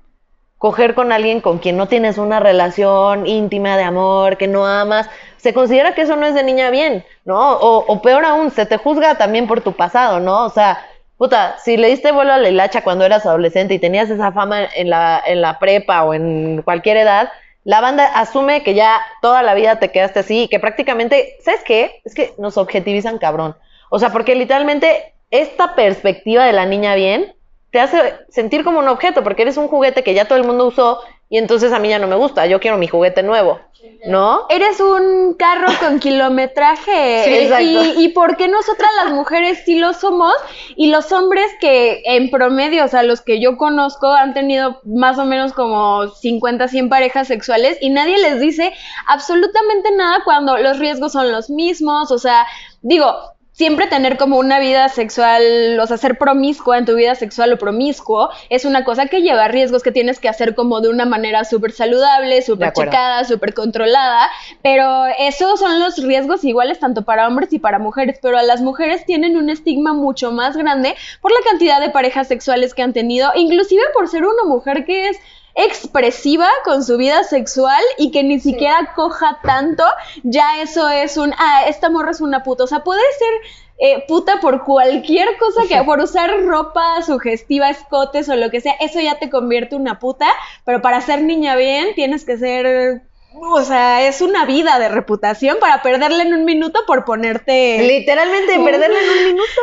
coger 0.62 0.94
con 0.94 1.10
alguien 1.10 1.40
con 1.40 1.58
quien 1.58 1.76
no 1.76 1.88
tienes 1.88 2.18
una 2.18 2.38
relación 2.38 3.26
íntima 3.26 3.76
de 3.76 3.82
amor, 3.82 4.36
que 4.36 4.46
no 4.46 4.64
amas. 4.64 5.10
Se 5.36 5.52
considera 5.52 5.92
que 5.92 6.02
eso 6.02 6.14
no 6.14 6.24
es 6.24 6.34
de 6.34 6.44
niña 6.44 6.70
bien, 6.70 7.04
¿no? 7.24 7.54
O, 7.54 7.84
o 7.84 8.00
peor 8.00 8.24
aún, 8.24 8.52
se 8.52 8.64
te 8.64 8.76
juzga 8.76 9.16
también 9.18 9.48
por 9.48 9.60
tu 9.60 9.72
pasado, 9.72 10.20
¿no? 10.20 10.44
O 10.44 10.50
sea, 10.50 10.78
puta, 11.18 11.56
si 11.58 11.76
le 11.76 11.88
diste 11.88 12.12
vuelo 12.12 12.32
a 12.32 12.38
la 12.38 12.48
hilacha 12.48 12.84
cuando 12.84 13.04
eras 13.04 13.26
adolescente 13.26 13.74
y 13.74 13.80
tenías 13.80 14.08
esa 14.08 14.30
fama 14.30 14.68
en 14.76 14.88
la, 14.88 15.20
en 15.26 15.40
la 15.40 15.58
prepa 15.58 16.04
o 16.04 16.14
en 16.14 16.62
cualquier 16.62 16.96
edad, 16.96 17.30
la 17.64 17.81
banda 17.81 18.07
asume 18.07 18.62
que 18.62 18.75
ya 18.75 19.01
toda 19.20 19.42
la 19.42 19.55
vida 19.55 19.79
te 19.79 19.90
quedaste 19.90 20.20
así 20.20 20.42
y 20.42 20.48
que 20.48 20.59
prácticamente, 20.59 21.37
¿sabes 21.44 21.62
qué? 21.64 22.01
Es 22.05 22.14
que 22.14 22.35
nos 22.38 22.57
objetivizan 22.57 23.18
cabrón. 23.18 23.57
O 23.90 23.98
sea, 23.98 24.11
porque 24.11 24.35
literalmente 24.35 25.14
esta 25.31 25.75
perspectiva 25.75 26.44
de 26.44 26.53
la 26.53 26.66
niña 26.66 26.94
bien 26.94 27.35
te 27.70 27.81
hace 27.81 28.14
sentir 28.29 28.64
como 28.64 28.81
un 28.81 28.88
objeto, 28.88 29.22
porque 29.22 29.42
eres 29.42 29.57
un 29.57 29.68
juguete 29.68 30.03
que 30.03 30.14
ya 30.14 30.27
todo 30.27 30.38
el 30.38 30.44
mundo 30.44 30.66
usó 30.66 31.01
y 31.33 31.38
entonces 31.38 31.73
a 31.73 31.79
mí 31.79 31.88
ya 31.88 31.99
no 31.99 32.09
me 32.09 32.16
gusta, 32.16 32.45
yo 32.45 32.61
quiero 32.61 32.77
mi 32.77 32.88
juguete 32.88 33.23
nuevo, 33.23 33.59
¿no? 34.07 34.45
Eres 34.51 34.81
un 34.81 35.33
carro 35.33 35.68
con 35.81 35.99
kilometraje. 35.99 37.23
Sí, 37.25 37.35
exacto. 37.35 37.64
y, 37.64 38.05
y 38.05 38.09
por 38.11 38.37
qué 38.37 38.49
nosotras 38.49 38.90
las 39.03 39.14
mujeres 39.14 39.62
sí 39.64 39.79
lo 39.79 39.95
somos 39.95 40.35
y 40.77 40.88
los 40.90 41.11
hombres 41.11 41.47
que 41.59 42.03
en 42.05 42.29
promedio, 42.29 42.85
o 42.85 42.88
sea, 42.88 43.03
los 43.03 43.23
que 43.23 43.40
yo 43.40 43.57
conozco 43.57 44.12
han 44.12 44.35
tenido 44.35 44.83
más 44.85 45.16
o 45.16 45.25
menos 45.25 45.55
como 45.55 46.07
50, 46.07 46.68
100 46.68 46.90
parejas 46.90 47.29
sexuales 47.29 47.79
y 47.81 47.88
nadie 47.88 48.18
les 48.18 48.38
dice 48.38 48.75
absolutamente 49.07 49.90
nada 49.92 50.18
cuando 50.25 50.59
los 50.59 50.79
riesgos 50.79 51.12
son 51.12 51.33
los 51.33 51.49
mismos, 51.49 52.11
o 52.11 52.18
sea, 52.18 52.45
digo, 52.83 53.16
siempre 53.62 53.87
tener 53.87 54.16
como 54.16 54.38
una 54.38 54.59
vida 54.59 54.88
sexual, 54.88 55.79
o 55.79 55.87
sea, 55.87 55.96
ser 55.96 56.18
promiscua 56.18 56.79
en 56.79 56.85
tu 56.85 56.96
vida 56.96 57.14
sexual 57.14 57.53
o 57.53 57.59
promiscuo 57.59 58.29
es 58.51 58.64
una 58.64 58.83
cosa 58.83 59.07
que 59.07 59.22
lleva 59.22 59.46
riesgos 59.46 59.85
que 59.85 59.92
tienes 59.92 60.18
que 60.18 60.29
hacer 60.29 60.57
como 60.57 60.81
de 60.81 60.88
una 60.88 61.05
manera 61.05 61.44
súper 61.44 61.70
saludable, 61.70 62.42
súper 62.42 62.72
checada, 62.72 63.22
súper 63.22 63.55
controlada, 63.55 64.29
pero 64.62 65.05
esos 65.16 65.61
son 65.61 65.79
los 65.79 65.96
riesgos 65.98 66.42
iguales 66.42 66.81
tanto 66.81 67.03
para 67.03 67.29
hombres 67.29 67.53
y 67.53 67.61
para 67.61 67.79
mujeres, 67.79 68.18
pero 68.20 68.37
a 68.37 68.42
las 68.42 68.61
mujeres 68.62 69.07
tienen 69.07 69.37
un 69.37 69.48
estigma 69.48 69.92
mucho 69.92 70.33
más 70.33 70.57
grande 70.57 70.96
por 71.20 71.31
la 71.31 71.38
cantidad 71.48 71.81
de 71.81 71.90
parejas 71.90 72.27
sexuales 72.27 72.75
que 72.75 72.83
han 72.83 72.92
tenido, 72.92 73.31
inclusive 73.37 73.83
por 73.94 74.09
ser 74.09 74.25
una 74.25 74.42
mujer 74.44 74.85
que 74.85 75.11
es 75.11 75.18
expresiva 75.54 76.48
con 76.64 76.82
su 76.82 76.96
vida 76.96 77.24
sexual 77.24 77.82
y 77.98 78.10
que 78.10 78.22
ni 78.22 78.40
siquiera 78.40 78.92
coja 78.94 79.38
tanto, 79.42 79.84
ya 80.22 80.62
eso 80.62 80.88
es 80.88 81.16
un, 81.16 81.32
ah, 81.38 81.64
esta 81.66 81.90
morra 81.90 82.10
es 82.10 82.20
una 82.20 82.42
puta, 82.42 82.64
o 82.64 82.66
sea, 82.66 82.84
puede 82.84 83.02
ser 83.18 83.50
eh, 83.78 84.04
puta 84.06 84.40
por 84.40 84.64
cualquier 84.64 85.36
cosa 85.38 85.62
que, 85.68 85.82
por 85.82 86.00
usar 86.00 86.30
ropa 86.44 87.02
sugestiva, 87.02 87.68
escotes 87.68 88.28
o 88.28 88.36
lo 88.36 88.50
que 88.50 88.60
sea, 88.60 88.74
eso 88.80 89.00
ya 89.00 89.18
te 89.18 89.28
convierte 89.28 89.74
en 89.74 89.82
una 89.82 89.98
puta, 89.98 90.28
pero 90.64 90.80
para 90.80 91.00
ser 91.00 91.22
niña 91.22 91.56
bien 91.56 91.94
tienes 91.94 92.24
que 92.24 92.38
ser, 92.38 93.02
o 93.35 93.62
sea, 93.62 94.07
es 94.07 94.21
una 94.21 94.45
vida 94.45 94.79
de 94.79 94.88
reputación 94.88 95.59
para 95.61 95.83
perderla 95.83 96.23
en 96.23 96.35
un 96.35 96.45
minuto 96.45 96.81
por 96.87 97.05
ponerte... 97.05 97.79
Literalmente, 97.81 98.59
perderla 98.61 98.99
en 98.99 99.11
un 99.11 99.25
minuto. 99.25 99.61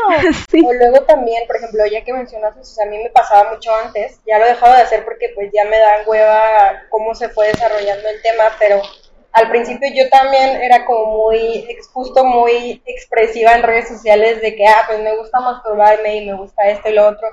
O 0.66 0.74
luego 0.74 1.02
también, 1.06 1.46
por 1.48 1.56
ejemplo, 1.58 1.86
ya 1.86 2.04
que 2.04 2.14
mencionaste, 2.14 2.60
o 2.60 2.64
sea, 2.64 2.86
a 2.86 2.90
mí 2.90 2.98
me 2.98 3.10
pasaba 3.10 3.52
mucho 3.54 3.74
antes, 3.76 4.20
ya 4.28 4.38
lo 4.40 4.46
he 4.46 4.50
dejado 4.50 4.76
de 4.76 4.82
hacer 4.82 5.04
porque 5.06 5.30
pues 5.36 5.50
ya 5.54 5.66
me 5.70 5.78
da 5.78 6.04
hueva 6.06 6.84
cómo 6.90 7.14
se 7.16 7.30
fue 7.30 7.48
desarrollando 7.48 8.10
el 8.10 8.22
tema, 8.22 8.46
pero 8.60 8.82
al 9.32 9.50
principio 9.50 9.88
yo 9.96 10.10
también 10.10 10.62
era 10.62 10.86
como 10.86 11.18
muy, 11.28 11.66
ex- 11.70 11.88
justo 11.94 12.26
muy 12.26 12.82
expresiva 12.86 13.54
en 13.54 13.64
redes 13.64 13.88
sociales 13.88 14.42
de 14.42 14.56
que, 14.56 14.66
ah, 14.66 14.84
pues 14.88 15.00
me 15.00 15.16
gusta 15.18 15.40
masturbarme 15.40 16.16
y 16.18 16.26
me 16.26 16.34
gusta 16.34 16.68
esto 16.70 16.90
y 16.90 16.94
lo 16.94 17.08
otro. 17.08 17.28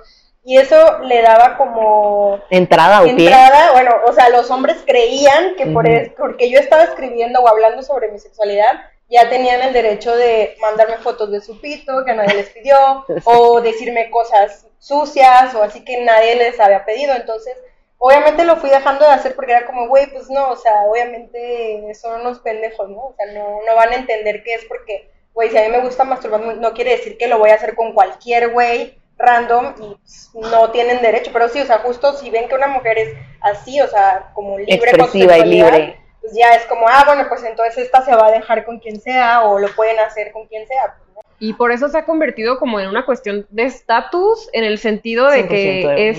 Y 0.49 0.59
eso 0.59 1.01
le 1.01 1.23
daba 1.23 1.57
como 1.57 2.41
Entrada 2.51 3.01
o 3.01 3.05
pie. 3.05 3.11
entrada, 3.11 3.73
bueno, 3.73 3.91
o 4.07 4.13
sea, 4.13 4.29
los 4.29 4.49
hombres 4.49 4.77
creían 4.87 5.57
que 5.57 5.67
por 5.67 5.89
es- 5.89 6.11
porque 6.17 6.49
yo 6.49 6.61
estaba 6.61 6.85
escribiendo 6.85 7.41
o 7.41 7.49
hablando 7.49 7.83
sobre 7.83 8.13
mi 8.13 8.21
sexualidad, 8.21 8.81
ya 9.11 9.29
tenían 9.29 9.61
el 9.63 9.73
derecho 9.73 10.15
de 10.15 10.57
mandarme 10.61 10.99
fotos 10.99 11.33
de 11.33 11.41
su 11.41 11.61
pito 11.61 12.05
que 12.05 12.15
nadie 12.15 12.35
les 12.35 12.51
pidió, 12.51 13.05
o 13.25 13.61
decirme 13.61 14.09
cosas 14.09 14.67
sucias, 14.79 15.53
o 15.57 15.65
así 15.65 15.85
que 15.85 16.05
nadie 16.05 16.37
les 16.37 16.61
había 16.61 16.85
pedido. 16.85 17.17
Entonces, 17.17 17.57
obviamente 17.99 18.45
lo 18.45 18.57
fui 18.57 18.71
dejando 18.71 19.05
de 19.05 19.15
hacer 19.15 19.35
porque 19.35 19.51
era 19.51 19.67
como, 19.67 19.89
güey, 19.89 20.07
pues 20.13 20.31
no, 20.31 20.51
o 20.51 20.57
sea, 20.57 20.83
obviamente 20.89 21.93
son 22.01 22.21
unos 22.21 22.39
pendejos, 22.39 22.89
¿no? 22.89 22.99
O 22.99 23.15
sea, 23.17 23.27
no, 23.33 23.59
no 23.67 23.75
van 23.75 23.91
a 23.93 23.97
entender 23.97 24.45
que 24.45 24.55
es 24.55 24.65
porque, 24.67 25.11
güey, 25.35 25.51
si 25.51 25.59
a 25.59 25.63
mí 25.63 25.71
me 25.71 25.81
gusta 25.81 26.05
masturbarme, 26.05 26.55
no 26.55 26.73
quiere 26.73 26.93
decir 26.93 27.19
que 27.19 27.27
lo 27.27 27.39
voy 27.39 27.51
a 27.51 27.55
hacer 27.55 27.75
con 27.75 27.93
cualquier 27.95 28.51
güey 28.53 28.97
random 29.19 29.75
y 29.81 30.39
no 30.41 30.71
tienen 30.71 31.01
derecho, 31.01 31.31
pero 31.33 31.49
sí, 31.49 31.61
o 31.61 31.67
sea, 31.67 31.79
justo 31.79 32.13
si 32.15 32.31
ven 32.31 32.49
que 32.49 32.55
una 32.55 32.67
mujer 32.69 32.99
es 32.99 33.15
así, 33.41 33.81
o 33.81 33.89
sea, 33.89 34.31
como 34.35 34.59
libre 34.59 34.77
con 34.93 35.01
su 35.01 35.05
Expresiva 35.19 35.39
y 35.39 35.45
libre. 35.49 36.01
pues 36.21 36.33
ya 36.35 36.51
es 36.55 36.65
como, 36.67 36.87
ah, 36.89 37.05
bueno, 37.07 37.25
pues 37.29 37.43
entonces 37.45 37.79
esta 37.79 38.03
se 38.05 38.15
va 38.15 38.27
a 38.27 38.33
dejar 38.33 38.65
con 38.65 38.79
quien 38.79 39.01
sea 39.01 39.45
o 39.45 39.59
lo 39.59 39.69
pueden 39.75 39.99
hacer 40.01 40.33
con 40.33 40.47
quien 40.47 40.67
sea. 40.69 40.97
pues, 40.99 41.09
¿no? 41.15 41.21
Y 41.39 41.53
por 41.55 41.73
eso 41.73 41.89
se 41.89 41.99
ha 41.99 42.05
convertido 42.05 42.59
como 42.59 42.79
en 42.81 42.89
una 42.89 43.05
cuestión 43.07 43.47
de 43.51 43.65
estatus, 43.65 44.49
en 44.53 44.65
el 44.65 44.79
sentido 44.79 45.29
de 45.31 45.45
100% 45.45 45.49
que 45.49 45.89
de- 45.89 46.09
es... 46.11 46.19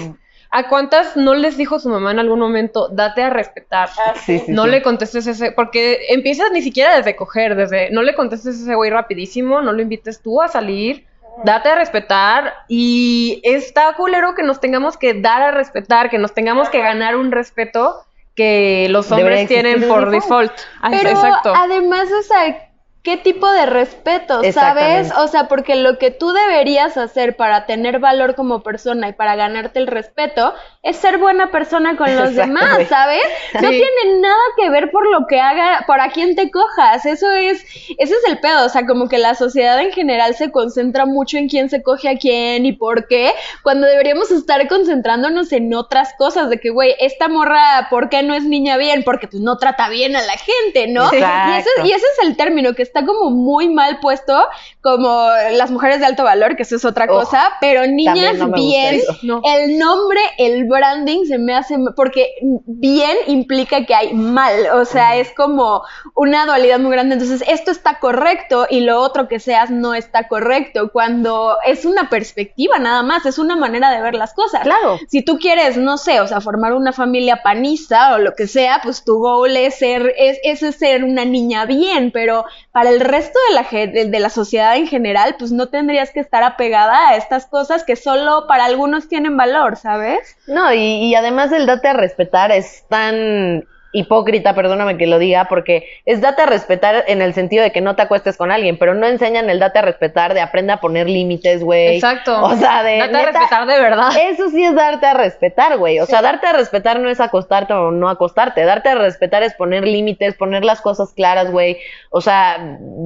¿A 0.50 0.70
cuántas 0.70 1.18
no 1.18 1.36
les 1.36 1.58
dijo 1.58 1.78
su 1.78 1.90
mamá 1.90 2.12
en 2.12 2.20
algún 2.20 2.40
momento, 2.40 2.88
date 2.88 3.22
a 3.22 3.30
respetar? 3.30 3.90
Ah, 4.00 4.14
Sí, 4.16 4.40
sí. 4.40 4.46
sí, 4.46 4.52
no 4.54 4.64
sí. 4.64 4.70
le 4.70 4.82
contestes 4.82 5.28
ese, 5.28 5.52
porque 5.52 6.06
empiezas 6.08 6.52
ni 6.54 6.62
siquiera 6.62 6.96
desde 6.96 7.18
coger, 7.18 7.54
desde 7.56 7.90
no 7.92 8.02
le 8.02 8.16
contestes 8.16 8.56
ese 8.62 8.74
güey 8.74 8.90
rapidísimo, 8.90 9.62
no 9.62 9.74
lo 9.74 9.82
invites 9.82 10.22
tú 10.22 10.42
a 10.42 10.48
salir, 10.48 11.06
date 11.44 11.70
a 11.70 11.76
respetar 11.76 12.54
y 12.68 13.42
está 13.44 13.94
culero 13.96 14.36
que 14.36 14.44
nos 14.44 14.60
tengamos 14.60 14.98
que 14.98 15.14
dar 15.14 15.42
a 15.42 15.52
respetar, 15.52 16.10
que 16.10 16.18
nos 16.18 16.34
tengamos 16.34 16.70
que 16.70 16.80
ganar 16.80 17.16
un 17.16 17.32
respeto 17.32 18.04
que 18.36 18.88
los 18.90 19.12
hombres 19.12 19.48
tienen 19.48 19.88
por 19.88 20.12
default. 20.12 20.52
default. 20.52 20.60
Ah, 20.82 20.90
Pero 20.92 21.10
Exacto. 21.10 21.54
además, 21.56 22.08
o 22.12 22.22
sea, 22.22 22.67
¿qué 23.08 23.16
tipo 23.16 23.50
de 23.50 23.66
respeto, 23.66 24.42
sabes? 24.52 25.14
O 25.18 25.30
sea, 25.30 25.48
porque 25.48 25.76
lo 25.78 25.98
que 25.98 26.12
tú 26.12 26.34
deberías 26.34 26.98
hacer 26.98 27.38
para 27.38 27.66
tener 27.66 28.00
valor 28.00 28.36
como 28.36 28.64
persona 28.64 29.08
y 29.08 29.14
para 29.14 29.38
ganarte 29.38 29.80
el 29.80 29.88
respeto 29.88 30.54
es 30.84 30.98
ser 30.98 31.18
buena 31.18 31.50
persona 31.50 31.96
con 31.96 32.14
los 32.18 32.36
demás. 32.36 32.86
¿sabes? 32.90 33.22
No 33.62 33.70
Sí. 33.70 33.82
tiene 33.82 34.20
nada 34.20 34.36
que 34.58 34.70
ver 34.70 34.92
por 34.92 35.10
lo 35.10 35.26
que 35.26 35.40
haga, 35.40 35.86
por 35.88 36.02
a 36.02 36.10
quién 36.10 36.36
te 36.36 36.52
cojas. 36.52 37.06
Eso 37.06 37.32
es, 37.32 37.64
ese 37.98 38.14
es 38.14 38.24
el 38.28 38.40
pedo. 38.40 38.66
O 38.66 38.70
sea, 38.70 38.86
como 38.86 39.08
que 39.08 39.18
la 39.20 39.36
sociedad 39.36 39.80
en 39.80 39.94
general 39.94 40.36
se 40.36 40.52
concentra 40.52 41.06
mucho 41.06 41.38
en 41.38 41.48
quién 41.48 41.70
se 41.70 41.82
coge 41.82 42.10
a 42.10 42.18
quién 42.18 42.66
y 42.66 42.74
por 42.74 43.08
qué, 43.08 43.34
cuando 43.64 43.88
deberíamos 43.88 44.32
estar 44.32 44.68
concentrándonos 44.68 45.54
en 45.54 45.74
otras 45.74 46.14
cosas, 46.18 46.50
de 46.50 46.60
que, 46.60 46.72
güey, 46.72 46.94
esta 47.00 47.30
morra, 47.30 47.88
¿por 47.90 48.10
qué 48.10 48.22
no 48.22 48.34
es 48.34 48.44
niña 48.44 48.76
bien? 48.76 49.04
Porque 49.06 49.30
pues 49.30 49.42
no 49.42 49.58
trata 49.58 49.88
bien 49.88 50.16
a 50.18 50.22
la 50.22 50.34
gente, 50.34 50.88
¿no? 50.88 51.10
Y 51.14 51.18
ese, 51.60 51.70
y 51.86 51.92
ese 51.92 52.06
es 52.18 52.28
el 52.28 52.36
término 52.36 52.74
que 52.74 52.84
está 52.84 52.97
como 53.06 53.30
muy 53.32 53.70
mal 53.70 54.00
puesto, 54.00 54.38
como 54.82 55.28
las 55.54 55.72
mujeres 55.72 56.00
de 56.00 56.06
alto 56.06 56.24
valor, 56.24 56.56
que 56.56 56.64
eso 56.64 56.76
es 56.76 56.86
otra 56.86 57.06
Oh, 57.10 57.20
cosa, 57.20 57.54
pero 57.62 57.86
niñas 57.88 58.38
no 58.38 58.50
bien. 58.52 59.02
No. 59.24 59.42
el 59.44 59.78
nombre, 59.78 60.20
el 60.38 60.66
branding 60.66 61.26
se 61.26 61.38
me 61.38 61.56
hace, 61.56 61.76
porque 61.96 62.34
bien 62.66 63.16
implica 63.28 63.86
que 63.86 63.94
hay 63.96 64.14
mal, 64.14 64.54
o 64.74 64.86
sea, 64.86 65.16
es 65.16 65.32
como 65.34 65.84
una 66.16 66.46
dualidad 66.46 66.80
muy 66.80 66.92
grande, 66.92 67.14
entonces 67.16 67.44
esto 67.48 67.72
está 67.72 68.00
correcto 68.00 68.68
y 68.70 68.82
lo 68.82 69.00
otro 69.02 69.28
que 69.28 69.40
seas 69.40 69.70
no 69.70 69.94
está 69.94 70.28
correcto, 70.28 70.92
cuando 70.92 71.56
es 71.66 71.86
una 71.86 72.10
perspectiva 72.10 72.78
nada 72.80 73.04
más, 73.04 73.26
es 73.26 73.38
una 73.38 73.56
manera 73.56 73.92
de 73.92 74.02
ver 74.02 74.16
las 74.16 74.34
cosas. 74.34 74.62
Claro. 74.64 74.98
Si 75.08 75.22
tú 75.24 75.38
quieres, 75.38 75.78
no 75.78 75.98
sé, 75.98 76.20
o 76.22 76.28
sea, 76.28 76.42
formar 76.42 76.74
una 76.74 76.92
familia 76.94 77.42
panista 77.44 78.16
o 78.16 78.18
lo 78.18 78.34
que 78.34 78.48
sea, 78.48 78.80
pues 78.84 79.04
tu 79.04 79.18
goal 79.20 79.56
es 79.56 79.76
ser, 79.76 80.14
es, 80.18 80.40
es 80.44 80.76
ser 80.76 81.04
una 81.04 81.26
niña 81.26 81.66
bien, 81.66 82.12
pero 82.12 82.46
para 82.78 82.92
el 82.92 83.00
resto 83.00 83.40
de 83.50 83.56
la, 83.56 84.08
de 84.12 84.20
la 84.20 84.30
sociedad 84.30 84.76
en 84.76 84.86
general, 84.86 85.36
pues 85.40 85.52
no 85.52 85.70
tendrías 85.70 86.12
que 86.12 86.20
estar 86.20 86.44
apegada 86.44 87.10
a 87.10 87.16
estas 87.16 87.48
cosas 87.48 87.84
que 87.84 87.96
solo 87.96 88.46
para 88.48 88.66
algunos 88.66 89.10
tienen 89.10 89.36
valor, 89.36 89.78
¿sabes? 89.78 90.38
No, 90.46 90.72
y, 90.72 90.78
y 90.80 91.16
además 91.16 91.52
el 91.54 91.66
date 91.66 91.88
a 91.88 91.94
respetar 91.94 92.52
es 92.52 92.86
tan 92.88 93.66
hipócrita, 93.94 94.54
perdóname 94.54 94.98
que 94.98 95.08
lo 95.08 95.20
diga, 95.20 95.46
porque 95.46 95.88
es 96.06 96.22
date 96.22 96.44
a 96.44 96.46
respetar 96.46 97.06
en 97.08 97.22
el 97.22 97.34
sentido 97.34 97.64
de 97.64 97.72
que 97.72 97.82
no 97.82 97.96
te 97.96 98.02
acuestes 98.04 98.38
con 98.38 98.52
alguien, 98.52 98.78
pero 98.78 98.94
no 98.94 99.08
enseñan 99.08 99.50
el 99.50 99.60
date 99.60 99.80
a 99.80 99.82
respetar 99.82 100.34
de 100.34 100.42
aprende 100.42 100.74
a 100.74 100.78
poner 100.78 101.08
límites, 101.08 101.64
güey. 101.64 101.96
Exacto. 101.96 102.44
O 102.44 102.56
sea, 102.56 102.84
de 102.84 102.98
Date 102.98 103.16
a 103.16 103.20
neta, 103.20 103.40
respetar 103.40 103.68
de 103.68 103.80
verdad. 103.80 104.10
Eso 104.30 104.50
sí 104.50 104.64
es 104.64 104.76
darte 104.76 105.06
a 105.06 105.14
respetar, 105.14 105.78
güey. 105.78 106.00
O 106.00 106.06
sea, 106.06 106.22
darte 106.22 106.48
a 106.48 106.54
respetar 106.54 107.00
no 107.00 107.10
es 107.10 107.20
acostarte 107.20 107.74
o 107.74 107.92
no 107.92 108.10
acostarte. 108.10 108.64
Darte 108.66 108.90
a 108.90 108.96
respetar 108.96 109.44
es 109.44 109.54
poner 109.54 109.88
límites, 109.88 110.36
poner 110.36 110.66
las 110.66 110.82
cosas 110.82 111.14
claras, 111.14 111.52
güey. 111.52 111.78
O 112.10 112.22
sea, 112.22 112.58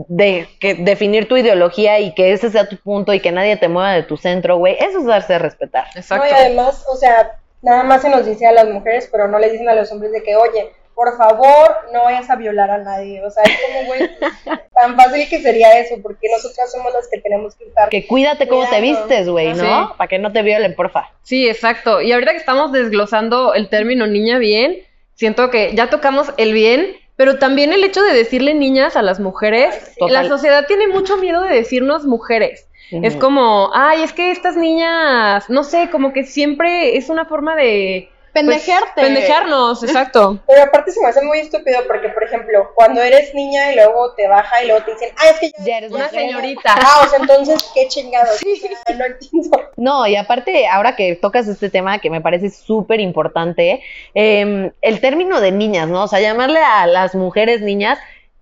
de 0.07 0.47
que 0.59 0.75
definir 0.75 1.27
tu 1.27 1.37
ideología 1.37 1.99
y 1.99 2.13
que 2.13 2.33
ese 2.33 2.49
sea 2.49 2.67
tu 2.67 2.77
punto 2.77 3.13
y 3.13 3.19
que 3.19 3.31
nadie 3.31 3.57
te 3.57 3.67
mueva 3.67 3.91
de 3.93 4.03
tu 4.03 4.17
centro, 4.17 4.57
güey. 4.57 4.75
Eso 4.79 4.99
es 4.99 5.05
darse 5.05 5.35
a 5.35 5.39
respetar. 5.39 5.85
Exacto. 5.95 6.25
No, 6.25 6.31
y 6.31 6.33
además, 6.33 6.85
o 6.91 6.95
sea, 6.95 7.37
nada 7.61 7.83
más 7.83 8.01
se 8.01 8.09
nos 8.09 8.25
dice 8.25 8.47
a 8.47 8.51
las 8.51 8.69
mujeres, 8.69 9.07
pero 9.11 9.27
no 9.27 9.39
les 9.39 9.51
dicen 9.51 9.69
a 9.69 9.75
los 9.75 9.91
hombres 9.91 10.11
de 10.11 10.23
que, 10.23 10.35
oye, 10.35 10.71
por 10.95 11.17
favor, 11.17 11.77
no 11.93 12.03
vayas 12.03 12.29
a 12.29 12.35
violar 12.35 12.69
a 12.69 12.77
nadie. 12.77 13.23
O 13.25 13.31
sea, 13.31 13.43
es 13.43 13.57
como, 13.65 13.87
güey, 13.87 14.09
tan 14.75 14.95
fácil 14.95 15.27
que 15.29 15.41
sería 15.41 15.79
eso, 15.79 15.95
porque 16.01 16.27
nosotras 16.29 16.71
somos 16.71 16.93
las 16.93 17.07
que 17.07 17.19
tenemos 17.19 17.55
que 17.55 17.65
estar. 17.65 17.89
Que 17.89 18.05
cuídate 18.05 18.47
cómo 18.47 18.67
te 18.69 18.81
vistes, 18.81 19.27
güey, 19.27 19.53
¿no? 19.53 19.87
Sí. 19.87 19.93
Para 19.97 20.07
que 20.07 20.19
no 20.19 20.31
te 20.31 20.41
violen, 20.41 20.75
porfa. 20.75 21.09
Sí, 21.23 21.49
exacto. 21.49 22.01
Y 22.01 22.11
ahorita 22.11 22.31
que 22.31 22.37
estamos 22.37 22.71
desglosando 22.71 23.53
el 23.53 23.69
término 23.69 24.05
niña 24.05 24.37
bien, 24.37 24.77
siento 25.15 25.49
que 25.49 25.73
ya 25.75 25.89
tocamos 25.89 26.33
el 26.37 26.53
bien, 26.53 26.95
pero 27.15 27.39
también 27.39 27.73
el 27.73 27.83
hecho 27.83 28.03
de 28.03 28.13
decirle 28.13 28.53
niñas 28.53 28.95
a 28.95 29.01
las 29.01 29.19
mujeres, 29.19 29.73
Ay, 29.73 29.81
sí. 29.85 29.95
Total. 29.99 30.13
la 30.13 30.29
sociedad 30.29 30.65
tiene 30.67 30.87
mucho 30.87 31.17
miedo 31.17 31.41
de 31.41 31.55
decirnos 31.55 32.05
mujeres. 32.05 32.67
Es 32.91 33.15
como, 33.15 33.71
ay, 33.73 34.03
es 34.03 34.11
que 34.11 34.31
estas 34.31 34.57
niñas, 34.57 35.49
no 35.49 35.63
sé, 35.63 35.89
como 35.89 36.11
que 36.11 36.23
siempre 36.23 36.97
es 36.97 37.09
una 37.09 37.25
forma 37.25 37.55
de... 37.55 38.09
pues, 38.33 38.43
Pendejearte. 38.43 39.01
pendejarnos, 39.01 39.83
exacto. 39.83 40.39
Pero 40.45 40.63
aparte 40.63 40.91
se 40.91 41.01
me 41.01 41.07
hace 41.07 41.21
muy 41.21 41.39
estúpido 41.39 41.79
porque, 41.87 42.09
por 42.09 42.23
ejemplo, 42.23 42.71
cuando 42.75 43.01
eres 43.01 43.33
niña 43.33 43.71
y 43.71 43.75
luego 43.75 44.13
te 44.13 44.27
baja 44.27 44.63
y 44.63 44.67
luego 44.67 44.83
te 44.83 44.91
dicen, 44.91 45.09
ah, 45.17 45.29
es 45.29 45.39
que 45.39 45.51
ya, 45.59 45.65
Ya 45.65 45.77
eres 45.77 45.91
Una 45.91 46.09
señorita. 46.09 46.75
Ah, 46.75 47.01
o 47.05 47.09
sea, 47.09 47.19
entonces, 47.19 47.71
qué 47.73 47.87
chingados. 47.87 48.41
O 48.41 48.85
sea, 48.85 48.95
no 48.97 49.05
entiendo. 49.05 49.61
No, 49.77 50.05
y 50.07 50.15
aparte, 50.15 50.67
ahora 50.67 50.95
que 50.95 51.15
tocas 51.15 51.47
este 51.47 51.69
tema 51.69 51.99
que 51.99 52.09
me 52.09 52.21
parece 52.21 52.49
súper 52.49 52.99
importante, 52.99 53.81
eh, 54.15 54.71
el 54.81 55.01
término 55.01 55.39
de 55.39 55.51
niñas, 55.51 55.87
¿no? 55.87 56.03
O 56.03 56.07
sea, 56.07 56.19
llamarle 56.19 56.59
a 56.59 56.87
las 56.87 57.15
mujeres 57.15 57.61
niñas 57.61 57.99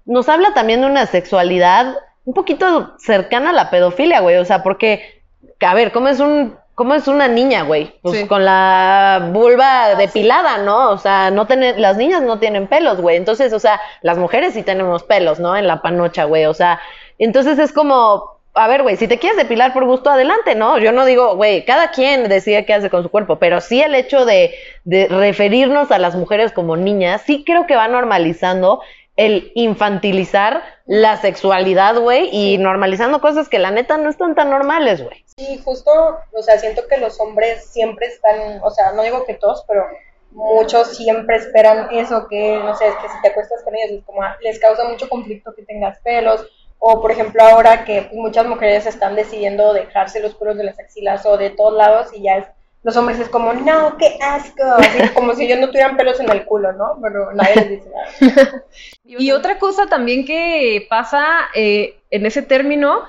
nos 0.09 0.27
habla 0.27 0.55
también 0.55 0.81
de 0.81 0.87
una 0.87 1.05
sexualidad 1.05 1.95
un 2.25 2.33
poquito 2.33 2.93
cercana 2.99 3.49
a 3.51 3.53
la 3.53 3.69
pedofilia, 3.69 4.19
güey. 4.21 4.37
O 4.37 4.45
sea, 4.45 4.63
porque, 4.63 5.21
a 5.59 5.73
ver, 5.73 5.91
¿cómo 5.91 6.07
es 6.07 6.19
un... 6.19 6.57
¿Cómo 6.75 6.95
es 6.95 7.09
una 7.09 7.27
niña, 7.27 7.63
güey? 7.63 7.93
Pues 8.01 8.21
Sí. 8.21 8.27
con 8.27 8.45
la 8.45 9.31
vulva 9.33 9.95
depilada, 9.95 10.59
¿no? 10.59 10.91
O 10.91 10.97
sea, 10.97 11.29
no 11.29 11.45
tener, 11.45 11.77
las 11.77 11.97
niñas 11.97 12.21
no 12.21 12.39
tienen 12.39 12.67
pelos, 12.67 13.01
güey. 13.01 13.17
Entonces, 13.17 13.51
o 13.51 13.59
sea, 13.59 13.81
las 14.01 14.17
mujeres 14.17 14.53
sí 14.53 14.63
tenemos 14.63 15.03
pelos, 15.03 15.41
¿no? 15.41 15.57
En 15.57 15.67
la 15.67 15.81
panocha, 15.81 16.23
güey. 16.23 16.45
O 16.45 16.53
sea, 16.53 16.79
entonces 17.17 17.59
es 17.59 17.73
como, 17.73 18.39
a 18.53 18.67
ver, 18.69 18.83
güey, 18.83 18.95
si 18.95 19.09
te 19.09 19.19
quieres 19.19 19.37
depilar 19.37 19.73
por 19.73 19.83
gusto, 19.83 20.09
adelante, 20.09 20.55
¿no? 20.55 20.77
Yo 20.77 20.93
no 20.93 21.03
digo, 21.03 21.35
güey, 21.35 21.65
cada 21.65 21.91
quien 21.91 22.29
decide 22.29 22.65
qué 22.65 22.73
hace 22.75 22.89
con 22.89 23.03
su 23.03 23.09
cuerpo, 23.09 23.39
pero 23.39 23.59
sí 23.59 23.81
el 23.81 23.93
hecho 23.93 24.23
de, 24.23 24.53
de 24.85 25.07
referirnos 25.09 25.91
a 25.91 25.99
las 25.99 26.15
mujeres 26.15 26.53
como 26.53 26.77
niñas, 26.77 27.23
sí 27.25 27.43
creo 27.45 27.67
que 27.67 27.75
va 27.75 27.89
normalizando 27.89 28.79
el 29.19 29.51
infantilizar 29.53 30.63
la 30.85 31.17
sexualidad, 31.17 31.99
güey, 31.99 32.29
y 32.31 32.57
normalizando 32.57 33.19
cosas 33.19 33.49
que 33.49 33.59
la 33.59 33.69
neta 33.69 33.97
no 33.97 34.09
están 34.09 34.33
tan 34.33 34.49
normales, 34.49 35.03
güey. 35.03 35.25
Sí, 35.35 35.59
justo, 35.61 35.91
o 36.31 36.41
sea, 36.41 36.57
siento 36.57 36.87
que 36.87 36.95
los 36.95 37.19
hombres 37.19 37.65
siempre 37.65 38.07
están, 38.07 38.61
o 38.63 38.71
sea, 38.71 38.93
no 38.93 39.03
digo 39.03 39.25
que 39.25 39.33
todos, 39.33 39.65
pero 39.67 39.83
muchos 40.31 40.95
siempre 40.95 41.35
esperan 41.35 41.89
eso, 41.91 42.27
que, 42.29 42.61
no 42.63 42.73
sé, 42.77 42.87
es 42.87 42.95
que 42.95 43.09
si 43.09 43.21
te 43.21 43.27
acuestas 43.27 43.61
con 43.63 43.75
ellos, 43.75 43.99
es 43.99 44.05
como, 44.05 44.23
ah, 44.23 44.37
les 44.39 44.57
causa 44.57 44.85
mucho 44.85 45.09
conflicto 45.09 45.53
que 45.53 45.63
tengas 45.63 45.99
pelos, 45.99 46.45
o 46.77 47.01
por 47.01 47.11
ejemplo 47.11 47.43
ahora 47.43 47.83
que 47.83 48.09
muchas 48.13 48.45
mujeres 48.45 48.85
están 48.85 49.17
decidiendo 49.17 49.73
dejarse 49.73 50.21
los 50.21 50.35
pelos 50.35 50.55
de 50.55 50.63
las 50.63 50.79
axilas 50.79 51.25
o 51.25 51.35
de 51.35 51.49
todos 51.49 51.73
lados 51.73 52.07
y 52.13 52.21
ya 52.23 52.37
es, 52.37 52.45
los 52.83 52.95
hombres 52.95 53.19
es 53.19 53.29
como, 53.29 53.53
no, 53.53 53.97
qué 53.97 54.17
asco, 54.21 54.63
así 54.77 54.99
como 55.13 55.33
si 55.35 55.45
ellos 55.45 55.59
no 55.59 55.67
tuvieran 55.67 55.97
pelos 55.97 56.19
en 56.19 56.29
el 56.29 56.45
culo, 56.45 56.71
¿no? 56.73 56.97
Pero 57.01 57.31
nadie 57.33 57.55
les 57.55 57.69
dice 57.69 57.89
nada. 57.89 58.63
Y 59.03 59.31
otra 59.31 59.57
cosa 59.59 59.87
también 59.87 60.25
que 60.25 60.85
pasa 60.89 61.25
eh, 61.55 61.99
en 62.11 62.25
ese 62.25 62.41
término 62.41 63.03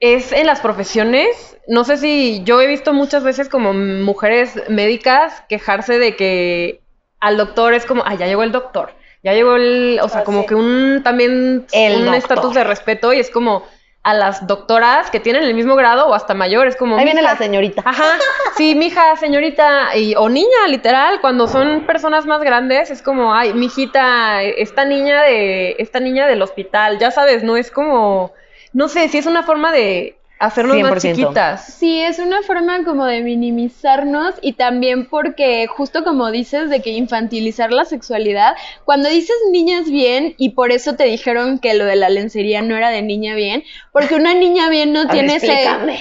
es 0.00 0.32
en 0.32 0.46
las 0.46 0.60
profesiones. 0.60 1.56
No 1.66 1.84
sé 1.84 1.96
si 1.96 2.42
yo 2.44 2.60
he 2.60 2.66
visto 2.66 2.92
muchas 2.92 3.24
veces 3.24 3.48
como 3.48 3.72
mujeres 3.72 4.62
médicas 4.68 5.42
quejarse 5.48 5.98
de 5.98 6.14
que 6.14 6.80
al 7.20 7.36
doctor 7.38 7.72
es 7.74 7.86
como, 7.86 8.02
ah, 8.04 8.14
ya 8.14 8.26
llegó 8.26 8.42
el 8.42 8.52
doctor. 8.52 8.92
Ya 9.22 9.32
llegó 9.32 9.56
el, 9.56 9.98
o 10.02 10.08
sea, 10.10 10.20
Ah, 10.20 10.24
como 10.24 10.42
sí. 10.42 10.48
que 10.48 10.54
un 10.54 11.00
también 11.02 11.66
El 11.72 12.06
un 12.06 12.14
estatus 12.14 12.52
de 12.52 12.62
respeto 12.64 13.14
y 13.14 13.20
es 13.20 13.30
como 13.30 13.64
a 14.04 14.12
las 14.14 14.46
doctoras 14.46 15.10
que 15.10 15.18
tienen 15.18 15.44
el 15.44 15.54
mismo 15.54 15.76
grado 15.76 16.06
o 16.06 16.14
hasta 16.14 16.34
mayor, 16.34 16.66
es 16.66 16.76
como 16.76 16.98
Ahí 16.98 17.04
viene 17.04 17.22
"Mija, 17.22 17.32
la 17.32 17.38
señorita. 17.38 17.82
Ajá, 17.86 18.18
sí, 18.56 18.74
mija, 18.74 19.16
señorita, 19.16 19.96
y, 19.96 20.14
o 20.14 20.28
niña, 20.28 20.68
literal, 20.68 21.22
cuando 21.22 21.48
son 21.48 21.86
personas 21.86 22.26
más 22.26 22.42
grandes, 22.42 22.90
es 22.90 23.00
como, 23.00 23.34
ay, 23.34 23.54
mijita, 23.54 24.42
esta 24.42 24.84
niña 24.84 25.22
de, 25.22 25.76
esta 25.78 26.00
niña 26.00 26.26
del 26.26 26.42
hospital, 26.42 26.98
ya 26.98 27.10
sabes, 27.10 27.42
no 27.42 27.56
es 27.56 27.70
como, 27.70 28.32
no 28.74 28.88
sé, 28.88 29.08
si 29.08 29.16
es 29.18 29.26
una 29.26 29.42
forma 29.42 29.72
de 29.72 30.16
hacernos 30.38 30.78
más 30.80 31.02
100%. 31.04 31.14
chiquitas. 31.16 31.64
Sí, 31.78 32.00
es 32.00 32.18
una 32.18 32.42
forma 32.42 32.84
como 32.84 33.06
de 33.06 33.22
minimizarnos 33.22 34.34
y 34.42 34.54
también 34.54 35.06
porque 35.08 35.66
justo 35.66 36.04
como 36.04 36.30
dices 36.30 36.68
de 36.70 36.82
que 36.82 36.90
infantilizar 36.90 37.72
la 37.72 37.84
sexualidad, 37.84 38.54
cuando 38.84 39.08
dices 39.08 39.34
niñas 39.50 39.90
bien 39.90 40.34
y 40.36 40.50
por 40.50 40.72
eso 40.72 40.94
te 40.96 41.04
dijeron 41.04 41.58
que 41.58 41.74
lo 41.74 41.84
de 41.84 41.96
la 41.96 42.08
lencería 42.08 42.62
no 42.62 42.76
era 42.76 42.90
de 42.90 43.02
niña 43.02 43.34
bien, 43.34 43.64
porque 43.92 44.14
una 44.16 44.34
niña 44.34 44.68
bien 44.68 44.92
no 44.92 45.04
ver, 45.06 45.10
tiene 45.12 45.36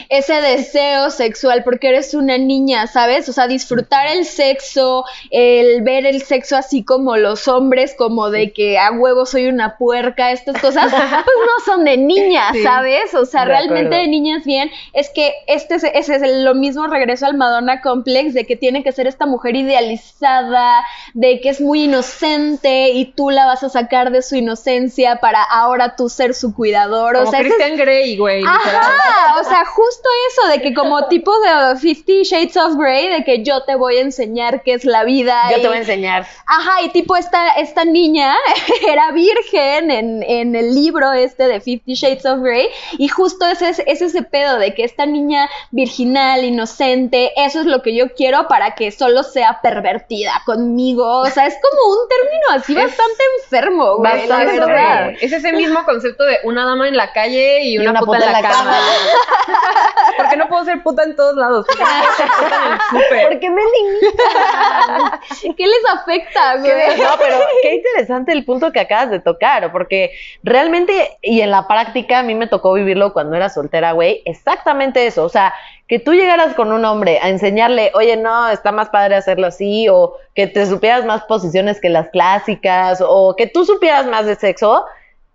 ese, 0.09 0.33
deseo 0.41 1.09
sexual 1.09 1.63
porque 1.63 1.89
eres 1.89 2.13
una 2.13 2.37
niña, 2.37 2.87
¿sabes? 2.87 3.29
O 3.29 3.33
sea, 3.33 3.47
disfrutar 3.47 4.07
el 4.07 4.25
sexo, 4.25 5.05
el 5.31 5.81
ver 5.83 6.05
el 6.05 6.21
sexo 6.21 6.57
así 6.57 6.83
como 6.83 7.17
los 7.17 7.47
hombres, 7.47 7.95
como 7.97 8.29
de 8.29 8.51
que 8.51 8.77
a 8.77 8.91
huevo 8.91 9.25
soy 9.25 9.47
una 9.47 9.77
puerca, 9.77 10.31
estas 10.31 10.59
cosas, 10.61 10.91
pues 10.91 11.03
no 11.45 11.65
son 11.65 11.85
de 11.85 11.97
niñas, 11.97 12.51
Sí. 12.53 12.63
¿sabes? 12.63 13.13
O 13.15 13.25
sea, 13.25 13.41
De 13.41 13.47
realmente 13.47 13.85
acuerdo. 13.87 14.01
de 14.03 14.07
niñas 14.23 14.43
bien 14.45 14.71
es 14.93 15.09
que 15.09 15.33
este 15.47 15.75
es, 15.75 15.83
ese 15.83 16.15
es 16.15 16.21
lo 16.43 16.55
mismo 16.55 16.87
regreso 16.87 17.25
al 17.25 17.35
Madonna 17.35 17.81
Complex 17.81 18.33
de 18.33 18.45
que 18.45 18.55
tiene 18.55 18.83
que 18.83 18.91
ser 18.91 19.07
esta 19.07 19.25
mujer 19.25 19.55
idealizada, 19.55 20.83
de 21.13 21.39
que 21.41 21.49
es 21.49 21.61
muy 21.61 21.83
inocente 21.83 22.89
y 22.89 23.05
tú 23.05 23.29
la 23.29 23.45
vas 23.45 23.63
a 23.63 23.69
sacar 23.69 24.11
de 24.11 24.21
su 24.21 24.35
inocencia 24.35 25.17
para 25.17 25.43
ahora 25.43 25.95
tú 25.95 26.09
ser 26.09 26.33
su 26.33 26.53
cuidador. 26.55 27.15
Como 27.15 27.27
o 27.27 27.31
sea, 27.31 27.39
ese 27.39 27.49
es- 27.49 27.55
Christian 27.55 27.77
Grey, 27.77 28.17
güey. 28.17 28.43
Ajá, 28.45 29.39
o 29.39 29.43
sea, 29.43 29.65
justo 29.65 30.09
eso 30.31 30.47
de 30.51 30.61
que 30.61 30.73
como 30.73 31.07
tipo 31.07 31.31
de 31.41 31.77
Fifty 31.77 32.23
Shades 32.23 32.55
of 32.57 32.75
Grey, 32.77 33.09
de 33.09 33.23
que 33.23 33.43
yo 33.43 33.63
te 33.63 33.75
voy 33.75 33.97
a 33.97 34.01
enseñar 34.01 34.63
qué 34.63 34.73
es 34.73 34.85
la 34.85 35.03
vida. 35.03 35.35
Yo 35.51 35.57
y- 35.57 35.61
te 35.61 35.67
voy 35.67 35.77
a 35.77 35.81
enseñar. 35.81 36.25
Ajá, 36.45 36.81
y 36.83 36.89
tipo 36.89 37.15
esta, 37.15 37.53
esta 37.53 37.85
niña 37.85 38.35
era 38.87 39.11
virgen 39.11 39.91
en, 39.91 40.23
en 40.23 40.55
el 40.55 40.73
libro 40.73 41.11
este 41.13 41.47
de 41.47 41.59
Fifty 41.59 41.93
Shades 41.95 42.25
of 42.25 42.39
Grey, 42.41 42.67
y 42.97 43.07
justo 43.07 43.45
ese 43.47 43.69
es, 43.69 43.79
es 43.85 44.12
ese 44.13 44.23
pedo 44.23 44.57
de 44.57 44.73
que 44.73 44.83
esta 44.83 45.05
niña 45.05 45.49
virginal, 45.71 46.43
inocente, 46.43 47.31
eso 47.35 47.61
es 47.61 47.65
lo 47.65 47.81
que 47.81 47.95
yo 47.95 48.13
quiero 48.13 48.47
para 48.47 48.75
que 48.75 48.91
solo 48.91 49.23
sea 49.23 49.59
pervertida 49.61 50.41
conmigo. 50.45 51.21
O 51.21 51.29
sea, 51.29 51.47
es 51.47 51.55
como 51.55 51.93
un 51.93 52.07
término 52.07 52.45
así 52.51 52.73
Es 52.73 52.97
bastante 52.97 53.23
enfermo, 53.43 53.97
güey, 53.97 54.27
la 54.27 54.37
bastante 54.37 54.59
verdad. 54.59 55.13
Es 55.19 55.31
ese 55.31 55.53
mismo 55.53 55.83
concepto 55.83 56.23
de 56.23 56.37
una 56.43 56.65
dama 56.65 56.87
en 56.87 56.97
la 56.97 57.11
calle 57.11 57.63
y, 57.63 57.77
una, 57.77 57.99
puta, 57.99 58.17
en 58.17 58.31
la, 58.31 58.41
cama. 58.41 58.77
Porque 60.17 60.37
no 60.37 60.47
puedo 60.47 60.65
ser 60.65 60.83
puta 60.83 61.03
en 61.03 61.15
todos 61.15 61.35
lados. 61.35 61.65
Porque 61.67 61.83
no 61.83 61.89
puedo 61.89 62.15
ser 62.17 62.27
puta 62.27 62.65
en 62.65 62.73
el 62.73 62.79
súper. 63.03 63.27
¿Por 63.29 63.39
qué 63.39 63.49
me 63.49 63.61
limitas? 63.61 65.55
¿Qué 65.57 65.67
les 65.67 65.85
afecta, 65.93 66.57
güey? 66.57 66.97
No, 67.01 67.09
pero 67.17 67.37
qué 67.61 67.75
interesante 67.75 68.31
el 68.31 68.45
punto 68.45 68.71
que 68.71 68.79
acabas 68.79 69.11
de 69.11 69.19
tocar, 69.19 69.71
porque 69.71 70.11
realmente, 70.43 71.17
y 71.21 71.41
en 71.41 71.51
la 71.51 71.67
práctica, 71.67 72.19
a 72.19 72.23
mí 72.23 72.35
me 72.35 72.47
tocó 72.47 72.73
vivirlo 72.73 73.13
cuando 73.13 73.35
era 73.35 73.49
soltera, 73.49 73.91
güey, 73.91 74.21
exactamente 74.25 75.05
eso, 75.05 75.23
o 75.23 75.29
sea, 75.29 75.53
que 75.87 75.99
tú 75.99 76.13
llegaras 76.13 76.53
con 76.55 76.71
un 76.71 76.85
hombre 76.85 77.19
a 77.21 77.29
enseñarle, 77.29 77.91
oye, 77.93 78.17
no, 78.17 78.49
está 78.49 78.71
más 78.71 78.89
padre 78.89 79.15
hacerlo 79.15 79.47
así, 79.47 79.87
o 79.89 80.15
que 80.33 80.47
te 80.47 80.65
supieras 80.65 81.05
más 81.05 81.23
posiciones 81.23 81.79
que 81.79 81.89
las 81.89 82.09
clásicas, 82.09 83.03
o 83.05 83.35
que 83.35 83.47
tú 83.47 83.65
supieras 83.65 84.05
más 84.07 84.25
de 84.25 84.35
sexo, 84.35 84.85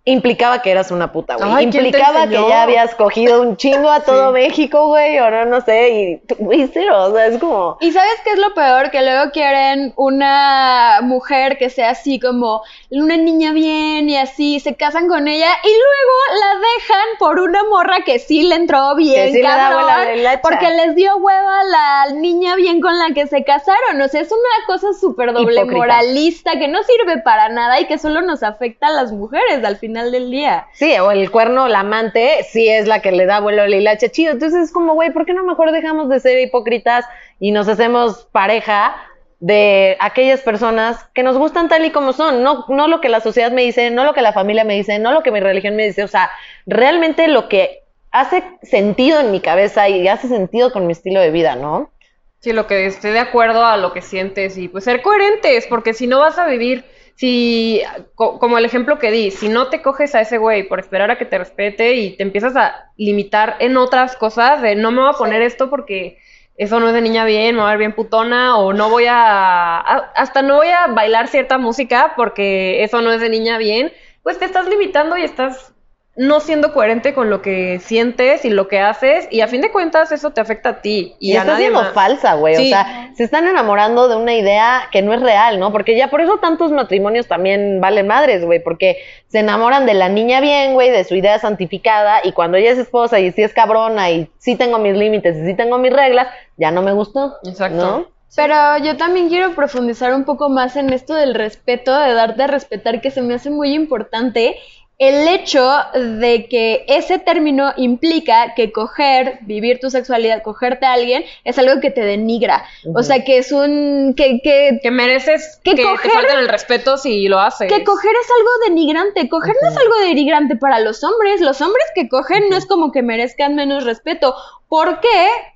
implicaba 0.05 0.61
que 0.61 0.71
eras 0.71 0.91
una 0.91 1.11
puta, 1.11 1.35
güey. 1.35 1.49
Ay, 1.49 1.69
¿quién 1.69 1.83
te 1.83 1.89
Implicaba 1.89 2.27
que 2.27 2.33
ya 2.33 2.63
habías 2.63 2.95
cogido 2.95 3.41
un 3.41 3.57
chingo 3.57 3.89
a 3.89 3.99
todo 4.05 4.31
México, 4.31 4.87
güey, 4.87 5.19
o 5.19 5.29
no, 5.29 5.45
no 5.45 5.61
sé, 5.61 5.89
y, 5.89 6.21
güey, 6.39 6.69
cero, 6.73 7.03
o 7.05 7.13
sea, 7.13 7.27
es 7.27 7.37
como... 7.37 7.77
¿Y 7.81 7.91
sabes 7.91 8.15
qué 8.23 8.31
es 8.31 8.39
lo 8.39 8.53
peor? 8.53 8.91
Que 8.91 9.01
luego 9.01 9.31
quieren 9.31 9.93
una 9.97 10.99
mujer 11.03 11.57
que 11.57 11.69
sea 11.69 11.91
así 11.91 12.19
como 12.19 12.61
una 12.89 13.17
niña 13.17 13.51
bien 13.51 14.09
y 14.09 14.17
así, 14.17 14.59
se 14.59 14.75
casan 14.75 15.07
con 15.07 15.27
ella 15.27 15.51
y 15.63 15.67
luego 15.67 16.41
la 16.41 16.59
dejan 16.59 17.07
por 17.19 17.39
una 17.39 17.63
morra 17.69 17.97
que 18.05 18.19
sí 18.19 18.43
le 18.43 18.55
entró 18.55 18.95
bien, 18.95 19.27
Que 19.27 19.31
sí 19.33 19.37
le 19.37 19.43
da 19.43 19.69
cabrón, 19.69 20.39
porque 20.41 20.69
les 20.71 20.95
dio 20.95 21.17
hueva 21.17 21.63
la 21.65 22.13
niña 22.13 22.55
bien 22.55 22.81
con 22.81 22.97
la 22.97 23.13
que 23.13 23.27
se 23.27 23.43
casaron. 23.43 24.01
O 24.01 24.07
sea, 24.07 24.21
es 24.21 24.31
una 24.31 24.65
cosa 24.67 24.87
súper 24.99 25.33
doble 25.33 25.55
Hipócrita. 25.55 25.77
moralista 25.77 26.51
que 26.57 26.67
no 26.67 26.79
sirve 26.83 27.21
para 27.21 27.49
nada 27.49 27.79
y 27.79 27.85
que 27.85 27.97
solo 27.97 28.21
nos 28.21 28.43
afecta 28.43 28.87
a 28.87 28.91
las 28.91 29.11
mujeres 29.11 29.63
al 29.63 29.77
final 29.77 29.88
del 29.93 30.31
día. 30.31 30.67
Sí, 30.73 30.97
o 30.99 31.11
el 31.11 31.29
cuerno, 31.31 31.67
la 31.67 31.81
amante, 31.81 32.43
sí 32.49 32.67
es 32.67 32.87
la 32.87 33.01
que 33.01 33.11
le 33.11 33.25
da 33.25 33.39
vuelo 33.39 33.63
al 33.63 33.73
hilache 33.73 34.09
chido. 34.09 34.31
Entonces 34.31 34.65
es 34.65 34.71
como, 34.71 34.93
güey, 34.93 35.11
¿por 35.11 35.25
qué 35.25 35.33
no 35.33 35.43
mejor 35.43 35.71
dejamos 35.71 36.09
de 36.09 36.19
ser 36.19 36.39
hipócritas 36.39 37.05
y 37.39 37.51
nos 37.51 37.67
hacemos 37.67 38.27
pareja 38.31 38.95
de 39.39 39.97
aquellas 39.99 40.41
personas 40.41 41.05
que 41.13 41.23
nos 41.23 41.37
gustan 41.37 41.69
tal 41.69 41.85
y 41.85 41.91
como 41.91 42.13
son? 42.13 42.43
No, 42.43 42.65
no 42.69 42.87
lo 42.87 43.01
que 43.01 43.09
la 43.09 43.21
sociedad 43.21 43.51
me 43.51 43.63
dice, 43.63 43.91
no 43.91 44.03
lo 44.03 44.13
que 44.13 44.21
la 44.21 44.33
familia 44.33 44.63
me 44.63 44.75
dice, 44.75 44.99
no 44.99 45.11
lo 45.11 45.23
que 45.23 45.31
mi 45.31 45.39
religión 45.39 45.75
me 45.75 45.85
dice. 45.85 46.03
O 46.03 46.07
sea, 46.07 46.29
realmente 46.65 47.27
lo 47.27 47.49
que 47.49 47.83
hace 48.11 48.43
sentido 48.63 49.19
en 49.19 49.31
mi 49.31 49.39
cabeza 49.39 49.89
y 49.89 50.07
hace 50.07 50.27
sentido 50.27 50.71
con 50.71 50.87
mi 50.87 50.93
estilo 50.93 51.19
de 51.19 51.31
vida, 51.31 51.55
¿no? 51.55 51.91
Sí, 52.39 52.53
lo 52.53 52.67
que 52.67 52.85
esté 52.85 53.11
de 53.11 53.19
acuerdo 53.19 53.65
a 53.65 53.75
lo 53.75 53.91
que 53.91 54.01
sientes 54.01 54.57
y 54.57 54.69
pues 54.69 54.85
ser 54.85 55.01
coherentes, 55.01 55.67
porque 55.67 55.93
si 55.93 56.07
no 56.07 56.19
vas 56.19 56.39
a 56.39 56.47
vivir, 56.47 56.85
si, 57.19 57.81
co- 58.15 58.39
como 58.39 58.57
el 58.57 58.65
ejemplo 58.65 58.97
que 58.99 59.11
di, 59.11 59.31
si 59.31 59.49
no 59.49 59.69
te 59.69 59.81
coges 59.81 60.15
a 60.15 60.21
ese 60.21 60.37
güey 60.37 60.63
por 60.67 60.79
esperar 60.79 61.11
a 61.11 61.17
que 61.17 61.25
te 61.25 61.37
respete 61.37 61.95
y 61.95 62.15
te 62.15 62.23
empiezas 62.23 62.55
a 62.55 62.91
limitar 62.97 63.57
en 63.59 63.75
otras 63.77 64.15
cosas, 64.15 64.61
de 64.61 64.75
no 64.75 64.91
me 64.91 65.01
voy 65.01 65.09
a 65.09 65.17
poner 65.17 65.41
esto 65.41 65.69
porque 65.69 66.17
eso 66.57 66.79
no 66.79 66.87
es 66.87 66.93
de 66.93 67.01
niña 67.01 67.25
bien, 67.25 67.55
me 67.55 67.61
voy 67.61 67.67
a 67.69 67.71
ver 67.71 67.79
bien 67.79 67.93
putona, 67.95 68.57
o 68.57 68.73
no 68.73 68.89
voy 68.89 69.05
a, 69.07 69.77
a- 69.79 70.11
hasta 70.15 70.41
no 70.41 70.57
voy 70.57 70.69
a 70.69 70.87
bailar 70.87 71.27
cierta 71.27 71.57
música 71.57 72.13
porque 72.15 72.83
eso 72.83 73.01
no 73.01 73.11
es 73.11 73.21
de 73.21 73.29
niña 73.29 73.57
bien, 73.57 73.91
pues 74.23 74.39
te 74.39 74.45
estás 74.45 74.67
limitando 74.69 75.17
y 75.17 75.23
estás 75.23 75.73
no 76.19 76.41
siendo 76.41 76.73
coherente 76.73 77.13
con 77.13 77.29
lo 77.29 77.41
que 77.41 77.79
sientes 77.79 78.43
y 78.43 78.49
lo 78.49 78.67
que 78.67 78.81
haces, 78.81 79.29
y 79.31 79.39
a 79.39 79.47
fin 79.47 79.61
de 79.61 79.71
cuentas 79.71 80.11
eso 80.11 80.31
te 80.31 80.41
afecta 80.41 80.69
a 80.69 80.81
ti 80.81 81.15
y, 81.17 81.31
Y, 81.31 81.37
a 81.37 81.39
está 81.39 81.53
nadie 81.53 81.67
siendo 81.67 81.81
más. 81.81 81.93
falsa, 81.93 82.33
güey. 82.33 82.57
Sí. 82.57 82.65
O 82.65 82.67
sea, 82.67 83.11
se 83.15 83.23
están 83.23 83.47
enamorando 83.47 84.09
de 84.09 84.17
una 84.17 84.33
idea 84.33 84.89
que 84.91 85.01
no 85.01 85.13
es 85.13 85.21
real, 85.21 85.61
¿no? 85.61 85.71
Porque 85.71 85.95
ya 85.95 86.09
por 86.09 86.19
eso 86.19 86.37
tantos 86.39 86.73
matrimonios 86.73 87.27
también 87.27 87.79
valen 87.79 88.07
madres, 88.07 88.43
güey. 88.43 88.61
Porque 88.61 88.97
se 89.29 89.39
enamoran 89.39 89.85
de 89.85 89.93
la 89.93 90.09
niña 90.09 90.41
bien, 90.41 90.73
güey, 90.73 90.89
de 90.89 91.05
su 91.05 91.15
idea 91.15 91.39
santificada. 91.39 92.19
Y 92.25 92.33
cuando 92.33 92.57
ella 92.57 92.71
es 92.71 92.79
esposa 92.79 93.21
y 93.21 93.31
sí 93.31 93.41
es 93.41 93.53
cabrona 93.53 94.11
y 94.11 94.29
sí 94.39 94.57
tengo 94.57 94.77
mis 94.77 94.97
límites 94.97 95.37
y 95.37 95.45
sí 95.45 95.53
tengo 95.53 95.77
mis 95.77 95.93
reglas, 95.93 96.27
ya 96.57 96.69
no 96.71 96.81
me 96.81 96.91
gustó. 96.91 97.37
Exacto. 97.45 97.77
¿no? 97.77 98.19
Pero 98.35 98.77
yo 98.83 98.95
también 98.95 99.27
quiero 99.29 99.55
profundizar 99.55 100.13
un 100.13 100.23
poco 100.23 100.49
más 100.49 100.75
en 100.75 100.93
esto 100.93 101.15
del 101.15 101.33
respeto, 101.33 101.97
de 101.97 102.13
darte 102.13 102.43
a 102.43 102.47
respetar, 102.47 103.01
que 103.01 103.09
se 103.09 103.21
me 103.21 103.33
hace 103.33 103.49
muy 103.49 103.73
importante. 103.73 104.55
El 104.99 105.27
hecho 105.29 105.65
de 105.95 106.47
que 106.49 106.83
ese 106.89 107.19
término 107.19 107.71
implica 107.77 108.53
que 108.53 108.71
coger, 108.73 109.39
vivir 109.41 109.79
tu 109.79 109.89
sexualidad, 109.89 110.43
cogerte 110.43 110.85
a 110.85 110.93
alguien, 110.93 111.23
es 111.45 111.57
algo 111.57 111.79
que 111.79 111.89
te 111.89 112.01
denigra. 112.01 112.65
O 112.93 113.01
sea, 113.01 113.23
que 113.23 113.37
es 113.37 113.53
un... 113.53 114.13
que, 114.15 114.41
que, 114.43 114.79
Que 114.83 114.91
mereces 114.91 115.59
Que 115.63 115.75
que, 115.75 115.83
coger- 115.85 116.01
te 116.01 116.09
falten 116.09 116.39
el 116.39 116.49
respeto 116.49 116.97
si 116.97 117.29
lo 117.29 117.39
haces. 117.39 117.71
que 117.71 117.83
coger 117.85 118.11
es 118.11 118.27
algo 118.37 118.49
denigrante. 118.67 119.29
Coger 119.29 119.55
no 119.63 119.69
es 119.69 119.77
algo 119.77 119.95
denigrante 120.05 120.57
para 120.57 120.79
los 120.79 121.01
hombres. 121.03 121.39
Los 121.39 121.61
hombres 121.61 121.85
que 121.95 122.09
cogen 122.09 122.49
no 122.49 122.57
es 122.57 122.65
como 122.65 122.91
que 122.91 123.01
merezcan 123.01 123.55
menos 123.55 123.85
respeto. 123.85 124.35
Porque 124.69 125.09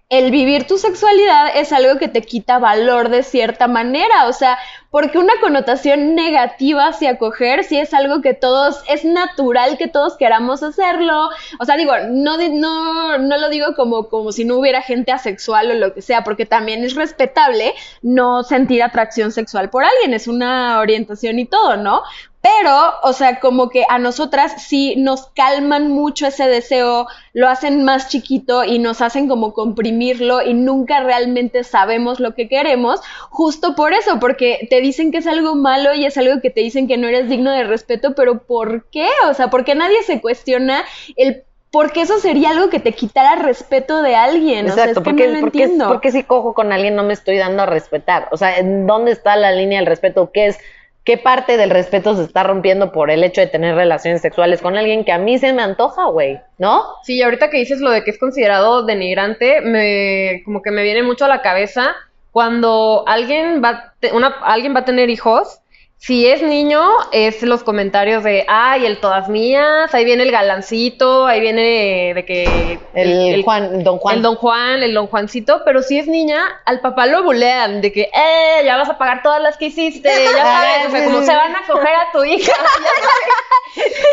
el 0.10 0.30
vivir 0.30 0.68
tu 0.68 0.78
sexualidad 0.78 1.56
es 1.56 1.74
algo 1.74 1.98
que 1.98 2.08
te 2.08 2.22
quita 2.22 2.60
valor 2.60 3.10
de 3.10 3.24
cierta 3.24 3.68
manera. 3.68 4.28
O 4.28 4.34
sea, 4.34 4.60
porque 4.92 5.18
una 5.18 5.34
connotación 5.42 6.14
negativa 6.14 6.88
hacia 6.88 7.18
coger 7.18 7.64
sí 7.64 7.80
es 7.80 7.94
algo 7.94 8.22
que 8.22 8.36
todos, 8.36 8.84
es 8.88 9.06
natural 9.06 9.78
que 9.78 9.88
todos 9.88 10.16
queramos 10.18 10.62
hacerlo. 10.62 11.30
O 11.60 11.66
sea, 11.66 11.78
digo, 11.78 11.94
no, 12.12 12.38
no, 12.38 13.18
no 13.18 13.38
lo 13.38 13.50
digo 13.50 13.74
como, 13.76 14.08
como 14.10 14.32
si 14.32 14.46
no 14.46 14.58
hubiera 14.58 14.84
gente 14.84 15.12
asexual 15.12 15.72
o 15.72 15.74
lo 15.74 15.96
que 15.96 16.04
sea, 16.04 16.24
porque 16.24 16.46
también 16.46 16.84
es 16.84 16.94
respetable 16.94 17.74
no 18.04 18.44
sentir 18.44 18.84
atracción 18.84 19.32
sexual 19.32 19.72
por 19.72 19.84
alguien. 19.84 20.14
Es 20.14 20.28
una 20.28 20.80
orientación 20.80 21.40
y 21.40 21.46
todo, 21.46 21.78
¿no? 21.78 22.04
Pero, 22.44 22.92
o 23.04 23.14
sea, 23.14 23.40
como 23.40 23.70
que 23.70 23.86
a 23.88 24.00
nosotras 24.00 24.62
sí 24.62 24.96
nos 24.98 25.28
calman 25.28 25.90
mucho 25.90 26.28
ese 26.28 26.46
deseo, 26.46 27.08
lo 27.32 27.48
hacen 27.48 27.86
más 27.86 28.10
chiquito 28.10 28.66
y 28.66 28.80
nos 28.80 29.00
hacen 29.00 29.30
como 29.30 29.54
comprimirlo 29.54 30.42
y 30.42 30.54
nunca 30.54 31.00
realmente 31.00 31.64
sabemos 31.64 32.20
lo 32.20 32.36
que 32.36 32.50
queremos, 32.50 33.00
justo 33.30 33.76
por 33.76 33.94
eso, 33.94 34.20
porque 34.20 34.68
te 34.70 34.82
dicen 34.82 35.10
que 35.14 35.20
es 35.20 35.28
algo 35.28 35.56
malo 35.56 35.94
y 35.94 36.04
es 36.04 36.18
algo 36.18 36.42
que 36.42 36.50
te 36.50 36.60
dicen 36.60 36.90
que 36.90 36.98
no 36.98 37.08
eres 37.08 37.30
digno 37.30 37.50
de 37.50 37.64
respeto, 37.64 38.14
pero 38.14 38.44
¿por 38.44 38.90
qué? 38.90 39.08
O 39.30 39.34
sea, 39.34 39.50
porque 39.50 39.74
nadie 39.74 40.04
se 40.04 40.20
cuestiona 40.20 40.84
el 41.16 41.46
por 41.72 41.92
qué 41.94 42.02
eso 42.02 42.20
sería 42.20 42.52
algo 42.52 42.70
que 42.70 42.80
te 42.80 42.92
quitara 42.92 43.36
respeto 43.36 44.04
de 44.04 44.16
alguien. 44.16 44.70
o 44.70 44.74
sea, 44.76 44.84
es 44.84 44.96
que 44.96 45.02
porque, 45.02 45.28
no 45.28 45.34
lo 45.36 45.40
porque, 45.40 45.64
entiendo. 45.64 45.88
porque 45.88 46.12
si 46.12 46.24
cojo 46.24 46.54
con 46.54 46.72
alguien 46.72 46.96
no 46.96 47.04
me 47.04 47.14
estoy 47.14 47.38
dando 47.38 47.64
a 47.64 47.66
respetar. 47.66 48.28
O 48.32 48.38
sea, 48.38 48.58
¿en 48.60 48.86
dónde 48.86 49.12
está 49.12 49.36
la 49.38 49.52
línea 49.54 49.80
del 49.80 49.88
respeto? 49.88 50.30
¿Qué 50.32 50.48
es, 50.48 50.60
qué 51.04 51.18
parte 51.18 51.58
del 51.58 51.70
respeto 51.70 52.16
se 52.16 52.24
está 52.24 52.44
rompiendo 52.44 52.92
por 52.92 53.12
el 53.12 53.24
hecho 53.24 53.42
de 53.42 53.48
tener 53.48 53.76
relaciones 53.76 54.22
sexuales 54.22 54.62
con 54.62 54.78
alguien 54.78 55.04
que 55.04 55.12
a 55.12 55.18
mí 55.18 55.38
se 55.38 55.54
me 55.54 55.62
antoja, 55.62 56.06
güey? 56.06 56.40
¿No? 56.58 56.84
Sí, 57.04 57.22
ahorita 57.22 57.50
que 57.50 57.58
dices 57.58 57.82
lo 57.82 57.92
de 57.92 58.04
que 58.04 58.12
es 58.12 58.20
considerado 58.20 58.86
denigrante, 58.86 59.62
me 59.62 60.42
como 60.46 60.62
que 60.62 60.72
me 60.72 60.84
viene 60.84 61.04
mucho 61.04 61.26
a 61.26 61.30
la 61.30 61.42
cabeza 61.42 61.96
cuando 62.32 63.04
alguien 63.08 63.62
va 63.64 63.94
una 64.14 64.28
alguien 64.44 64.76
va 64.76 64.80
a 64.80 64.86
tener 64.86 65.10
hijos. 65.10 65.60
Si 66.06 66.28
es 66.28 66.42
niño, 66.42 66.82
es 67.14 67.44
los 67.44 67.64
comentarios 67.64 68.26
de, 68.26 68.44
ay, 68.50 68.86
el 68.86 69.00
todas 69.00 69.30
mías, 69.30 69.94
ahí 69.94 70.04
viene 70.04 70.24
el 70.24 70.32
galancito, 70.32 71.26
ahí 71.26 71.40
viene 71.40 72.12
de 72.14 72.26
que... 72.26 72.78
El, 72.94 73.42
Juan, 73.42 73.86
don 73.86 74.00
Juan. 74.00 74.18
El 74.18 74.22
don 74.22 74.36
Juan, 74.36 74.84
el 74.84 74.94
don 74.94 75.08
Juancito, 75.08 75.62
pero 75.64 75.82
si 75.82 75.98
es 75.98 76.08
niña, 76.08 76.42
al 76.66 76.82
papá 76.82 77.06
lo 77.06 77.24
bulean, 77.24 77.80
de 77.80 77.94
que, 77.94 78.02
eh, 78.02 78.66
ya 78.66 78.76
vas 78.76 78.90
a 78.90 78.98
pagar 78.98 79.24
todas 79.24 79.42
las 79.42 79.56
que 79.56 79.68
hiciste, 79.68 80.10
ya 80.10 80.44
sabes, 80.44 80.88
o 80.88 80.92
sea, 80.92 81.06
como 81.06 81.22
se 81.22 81.34
van 81.34 81.56
a 81.56 81.66
coger 81.66 81.96
a 81.96 82.12
tu 82.12 82.26
hija. 82.26 82.52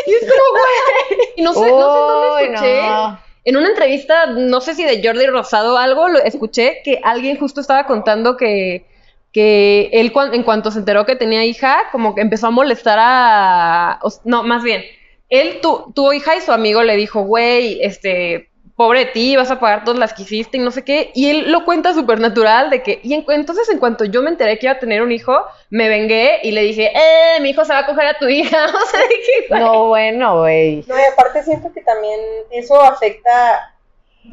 y 0.05 0.13
es 0.13 0.21
como, 0.21 0.43
güey, 0.51 1.29
y 1.35 1.41
no 1.41 1.53
sé, 1.53 1.59
no 1.59 1.65
sé 1.65 1.71
dónde 1.71 2.43
escuché. 2.45 2.81
no. 2.83 3.19
En 3.43 3.57
una 3.57 3.67
entrevista, 3.67 4.27
no 4.27 4.61
sé 4.61 4.75
si 4.75 4.85
de 4.85 5.05
Jordi 5.05 5.25
Rosado 5.25 5.73
o 5.73 5.77
algo, 5.77 6.07
lo 6.07 6.19
escuché 6.19 6.81
que 6.85 7.01
alguien 7.03 7.37
justo 7.37 7.59
estaba 7.59 7.85
contando 7.85 8.37
que, 8.37 8.85
que 9.31 9.89
él 9.93 10.11
en 10.33 10.43
cuanto 10.43 10.71
se 10.71 10.79
enteró 10.79 11.05
que 11.05 11.15
tenía 11.15 11.45
hija, 11.45 11.77
como 11.91 12.13
que 12.15 12.21
empezó 12.21 12.47
a 12.47 12.51
molestar 12.51 12.97
a... 13.01 13.99
no, 14.25 14.43
más 14.43 14.61
bien, 14.63 14.83
él 15.29 15.59
tu- 15.61 15.91
tuvo 15.95 16.11
hija 16.13 16.35
y 16.35 16.41
su 16.41 16.51
amigo 16.51 16.83
le 16.83 16.97
dijo, 16.97 17.21
güey, 17.23 17.79
este, 17.81 18.49
pobre 18.75 18.99
de 18.99 19.05
ti, 19.11 19.35
vas 19.37 19.49
a 19.51 19.59
pagar 19.59 19.83
todas 19.85 19.99
las 19.99 20.13
que 20.13 20.23
hiciste 20.23 20.57
y 20.57 20.59
no 20.59 20.71
sé 20.71 20.83
qué. 20.83 21.11
Y 21.13 21.29
él 21.29 21.51
lo 21.51 21.63
cuenta 21.63 21.93
súper 21.93 22.19
natural 22.19 22.69
de 22.69 22.81
que, 22.83 22.99
y 23.03 23.13
en- 23.13 23.23
entonces 23.29 23.69
en 23.69 23.77
cuanto 23.77 24.03
yo 24.03 24.21
me 24.21 24.29
enteré 24.29 24.59
que 24.59 24.65
iba 24.65 24.73
a 24.73 24.79
tener 24.79 25.01
un 25.01 25.11
hijo, 25.13 25.37
me 25.69 25.87
vengué 25.87 26.39
y 26.43 26.51
le 26.51 26.63
dije, 26.63 26.91
eh, 26.93 27.39
mi 27.41 27.51
hijo 27.51 27.63
se 27.63 27.71
va 27.73 27.79
a 27.79 27.85
coger 27.85 28.07
a 28.07 28.17
tu 28.17 28.27
hija. 28.27 28.65
O 28.75 28.85
sea, 28.89 28.99
dije, 29.01 29.47
güey. 29.49 29.61
No, 29.61 29.87
bueno, 29.87 30.39
güey. 30.39 30.83
No, 30.87 30.97
y 30.99 31.03
aparte 31.13 31.43
siento 31.43 31.71
que 31.71 31.81
también 31.81 32.19
eso 32.51 32.81
afecta 32.81 33.73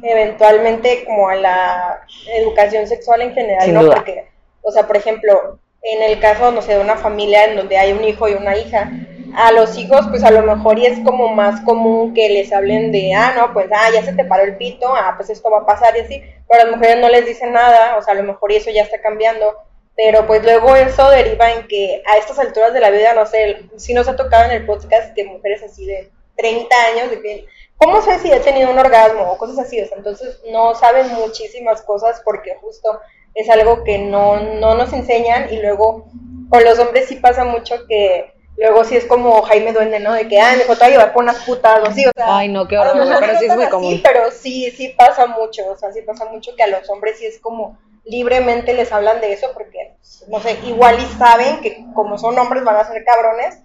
eventualmente 0.03 1.05
como 1.05 1.29
a 1.29 1.37
la 1.37 2.01
educación 2.35 2.87
sexual 2.87 3.23
en 3.23 3.35
general, 3.35 3.65
Sin 3.65 3.75
¿no? 3.75 3.83
duda. 3.85 3.95
Porque, 3.97 4.29
o 4.63 4.71
sea, 4.71 4.87
por 4.87 4.97
ejemplo, 4.97 5.59
en 5.83 6.03
el 6.03 6.21
caso, 6.21 6.51
no 6.51 6.63
sé, 6.63 6.75
de 6.75 6.81
una 6.81 6.97
familia 6.97 7.45
en 7.45 7.57
donde 7.57 7.79
hay 7.79 7.93
un 7.93 8.05
hijo 8.05 8.29
y 8.29 8.35
una 8.35 8.57
hija, 8.57 8.91
a 9.37 9.53
los 9.53 9.77
hijos, 9.77 10.07
pues 10.09 10.25
a 10.25 10.31
lo 10.31 10.43
mejor 10.43 10.79
y 10.79 10.87
es 10.87 10.99
como 11.01 11.29
más 11.29 11.61
común 11.63 12.15
que 12.15 12.29
les 12.29 12.53
hablen 12.53 12.91
de, 12.93 13.15
ah, 13.15 13.35
no, 13.37 13.53
pues, 13.53 13.69
ah, 13.73 13.91
ya 13.93 14.03
se 14.03 14.13
te 14.13 14.25
paró 14.25 14.45
el 14.45 14.57
pito, 14.57 14.95
ah, 14.95 15.15
pues 15.17 15.31
esto 15.31 15.51
va 15.51 15.59
a 15.59 15.67
pasar 15.67 15.97
y 15.97 16.01
así, 16.01 16.23
pero 16.49 16.63
a 16.63 16.65
las 16.67 16.75
mujeres 16.75 16.99
no 17.01 17.09
les 17.09 17.27
dicen 17.27 17.53
nada, 17.53 17.97
o 17.97 18.03
sea, 18.03 18.15
a 18.15 18.17
lo 18.17 18.25
mejor 18.25 18.53
y 18.53 18.57
eso 18.57 18.71
ya 18.71 18.83
está 18.83 19.01
cambiando, 19.01 19.55
pero 19.97 20.27
pues 20.27 20.43
luego 20.45 20.75
eso 20.77 21.11
deriva 21.11 21.53
en 21.53 21.67
que 21.69 22.03
a 22.07 22.17
estas 22.17 22.39
alturas 22.39 22.73
de 22.73 22.81
la 22.81 22.91
vida, 22.91 23.15
no 23.15 23.27
sé, 23.27 23.65
si 23.77 23.95
nos 23.95 24.09
ha 24.09 24.17
tocado 24.17 24.45
en 24.45 24.53
el 24.53 24.67
podcast 24.67 25.15
de 25.15 25.25
mujeres 25.25 25.63
así 25.63 25.85
de 25.85 26.11
30 26.37 26.77
años, 26.95 27.11
de 27.11 27.21
que, 27.21 27.47
¿cómo 27.77 28.01
sé 28.01 28.19
si 28.21 28.33
he 28.33 28.41
tenido 28.41 28.71
un 28.71 28.79
orgasmo 28.79 29.31
o 29.31 29.39
cosas 29.39 29.59
así? 29.59 29.81
O 29.81 29.87
sea, 29.87 29.99
entonces 29.99 30.41
no 30.51 30.75
saben 30.75 31.13
muchísimas 31.15 31.83
cosas 31.83 32.23
porque 32.25 32.55
justo 32.61 33.01
es 33.35 33.49
algo 33.51 33.85
que 33.85 33.99
no, 33.99 34.41
no 34.41 34.75
nos 34.75 34.93
enseñan 34.93 35.53
y 35.53 35.61
luego 35.61 36.07
con 36.51 36.65
los 36.65 36.79
hombres 36.79 37.07
sí 37.07 37.17
pasa 37.17 37.45
mucho 37.45 37.87
que 37.87 38.33
luego 38.57 38.85
sí 38.85 38.97
es 38.97 39.05
como 39.07 39.43
Jaime 39.43 39.73
Duende, 39.73 40.01
¿no? 40.01 40.13
De 40.13 40.27
que, 40.27 40.41
ay, 40.41 40.59
me 40.69 40.75
te 40.77 40.85
a 40.85 40.89
llevar 40.89 41.13
por 41.13 41.23
unas 41.23 41.45
putas 41.45 41.81
o 41.81 41.87
así, 41.87 42.05
o 42.07 42.11
sea, 42.15 42.39
Ay, 42.39 42.49
no, 42.49 42.67
qué 42.67 42.77
horror, 42.77 43.07
pero 43.21 43.39
sí 43.39 43.47
es 43.47 43.55
muy 43.55 43.63
así, 43.65 43.71
común. 43.71 44.01
pero 44.03 44.31
sí, 44.31 44.71
sí 44.73 44.95
pasa 44.97 45.27
mucho, 45.27 45.67
o 45.69 45.77
sea, 45.77 45.93
sí 45.93 46.03
pasa 46.03 46.25
mucho 46.27 46.55
que 46.57 46.65
a 46.65 46.67
los 46.67 46.89
hombres 46.91 47.19
sí 47.19 47.27
es 47.27 47.39
como 47.39 47.79
libremente 48.05 48.73
les 48.73 48.91
hablan 48.91 49.21
de 49.21 49.33
eso 49.35 49.49
porque, 49.53 49.95
no 50.29 50.41
sé, 50.41 50.59
igual 50.65 50.97
y 50.99 51.19
saben 51.19 51.61
que 51.61 51.85
como 51.95 52.19
son 52.19 52.39
hombres 52.39 52.65
van 52.65 52.77
a 52.77 52.89
ser 52.89 53.05
cabrones, 53.05 53.59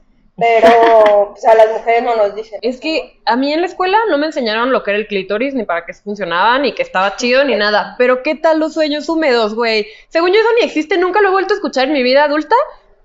pero 0.43 1.29
pues, 1.31 1.45
a 1.45 1.55
las 1.55 1.71
mujeres 1.71 2.03
no 2.03 2.17
nos 2.17 2.35
dicen. 2.35 2.59
Es 2.61 2.81
que 2.81 3.17
a 3.23 3.37
mí 3.37 3.53
en 3.53 3.61
la 3.61 3.67
escuela 3.67 3.97
no 4.09 4.17
me 4.17 4.25
enseñaron 4.25 4.73
lo 4.73 4.83
que 4.83 4.91
era 4.91 4.99
el 4.99 5.07
clítoris, 5.07 5.53
ni 5.53 5.63
para 5.63 5.85
qué 5.85 5.93
funcionaba, 5.93 6.59
ni 6.59 6.73
que 6.73 6.81
estaba 6.81 7.15
chido, 7.15 7.45
ni 7.45 7.55
nada. 7.55 7.95
Pero 7.97 8.23
¿qué 8.23 8.35
tal 8.35 8.59
los 8.59 8.73
sueños 8.73 9.07
húmedos, 9.07 9.55
güey? 9.55 9.87
Según 10.09 10.33
yo 10.33 10.39
eso 10.39 10.49
ni 10.59 10.65
existe, 10.65 10.97
nunca 10.97 11.21
lo 11.21 11.29
he 11.29 11.31
vuelto 11.31 11.53
a 11.53 11.57
escuchar 11.57 11.87
en 11.87 11.93
mi 11.93 12.03
vida 12.03 12.25
adulta, 12.25 12.55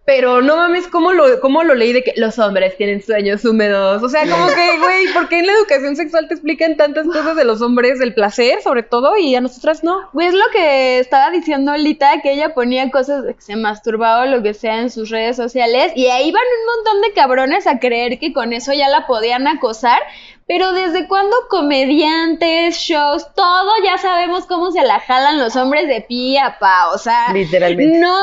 pero 0.09 0.41
no 0.41 0.57
mames, 0.57 0.89
¿cómo 0.89 1.13
lo, 1.13 1.39
cómo 1.39 1.63
lo 1.65 1.75
leí 1.75 1.93
de 1.93 2.03
que 2.03 2.15
los 2.17 2.39
hombres 2.39 2.79
tienen 2.79 3.03
sueños 3.03 3.45
húmedos? 3.45 4.03
O 4.03 4.09
sea, 4.09 4.23
como 4.23 4.47
que, 4.47 4.79
güey, 4.81 5.13
¿por 5.13 5.29
qué 5.29 5.41
en 5.41 5.47
la 5.47 5.53
educación 5.53 5.97
sexual 5.97 6.29
te 6.29 6.33
explican 6.33 6.79
tantas 6.79 7.07
cosas 7.07 7.37
de 7.37 7.45
los 7.45 7.61
hombres, 7.61 7.99
del 7.99 8.15
placer, 8.15 8.63
sobre 8.63 8.83
todo, 8.83 9.19
y 9.19 9.35
a 9.35 9.43
nosotras 9.43 9.85
no? 9.85 10.09
Güey, 10.15 10.29
es 10.29 10.33
lo 10.33 10.47
que 10.51 10.99
estaba 10.99 11.31
diciendo 11.31 11.77
Lita, 11.77 12.23
que 12.23 12.33
ella 12.33 12.55
ponía 12.55 12.91
cosas 12.91 13.23
de 13.23 13.35
que 13.35 13.43
se 13.43 13.57
masturbaba 13.57 14.23
o 14.23 14.27
lo 14.27 14.43
que 14.43 14.55
sea 14.55 14.81
en 14.81 14.89
sus 14.89 15.11
redes 15.11 15.37
sociales, 15.37 15.93
y 15.95 16.07
ahí 16.07 16.33
van 16.33 16.43
un 16.43 16.77
montón 16.77 17.03
de 17.03 17.13
cabrones 17.13 17.67
a 17.67 17.79
creer 17.79 18.19
que 18.19 18.33
con 18.33 18.55
eso 18.55 18.73
ya 18.73 18.89
la 18.89 19.07
podían 19.07 19.47
acosar, 19.47 20.01
pero 20.49 20.73
¿desde 20.73 21.07
cuándo 21.07 21.37
comediantes, 21.51 22.77
shows, 22.79 23.27
todo 23.35 23.71
ya 23.85 23.99
sabemos 23.99 24.47
cómo 24.47 24.71
se 24.73 24.83
la 24.83 24.99
jalan 24.99 25.39
los 25.39 25.55
hombres 25.57 25.87
de 25.87 26.01
pie 26.01 26.41
a 26.41 26.59
pa? 26.59 26.89
O 26.91 26.99
sea, 26.99 27.33
Literalmente. 27.33 27.99
no, 27.99 28.17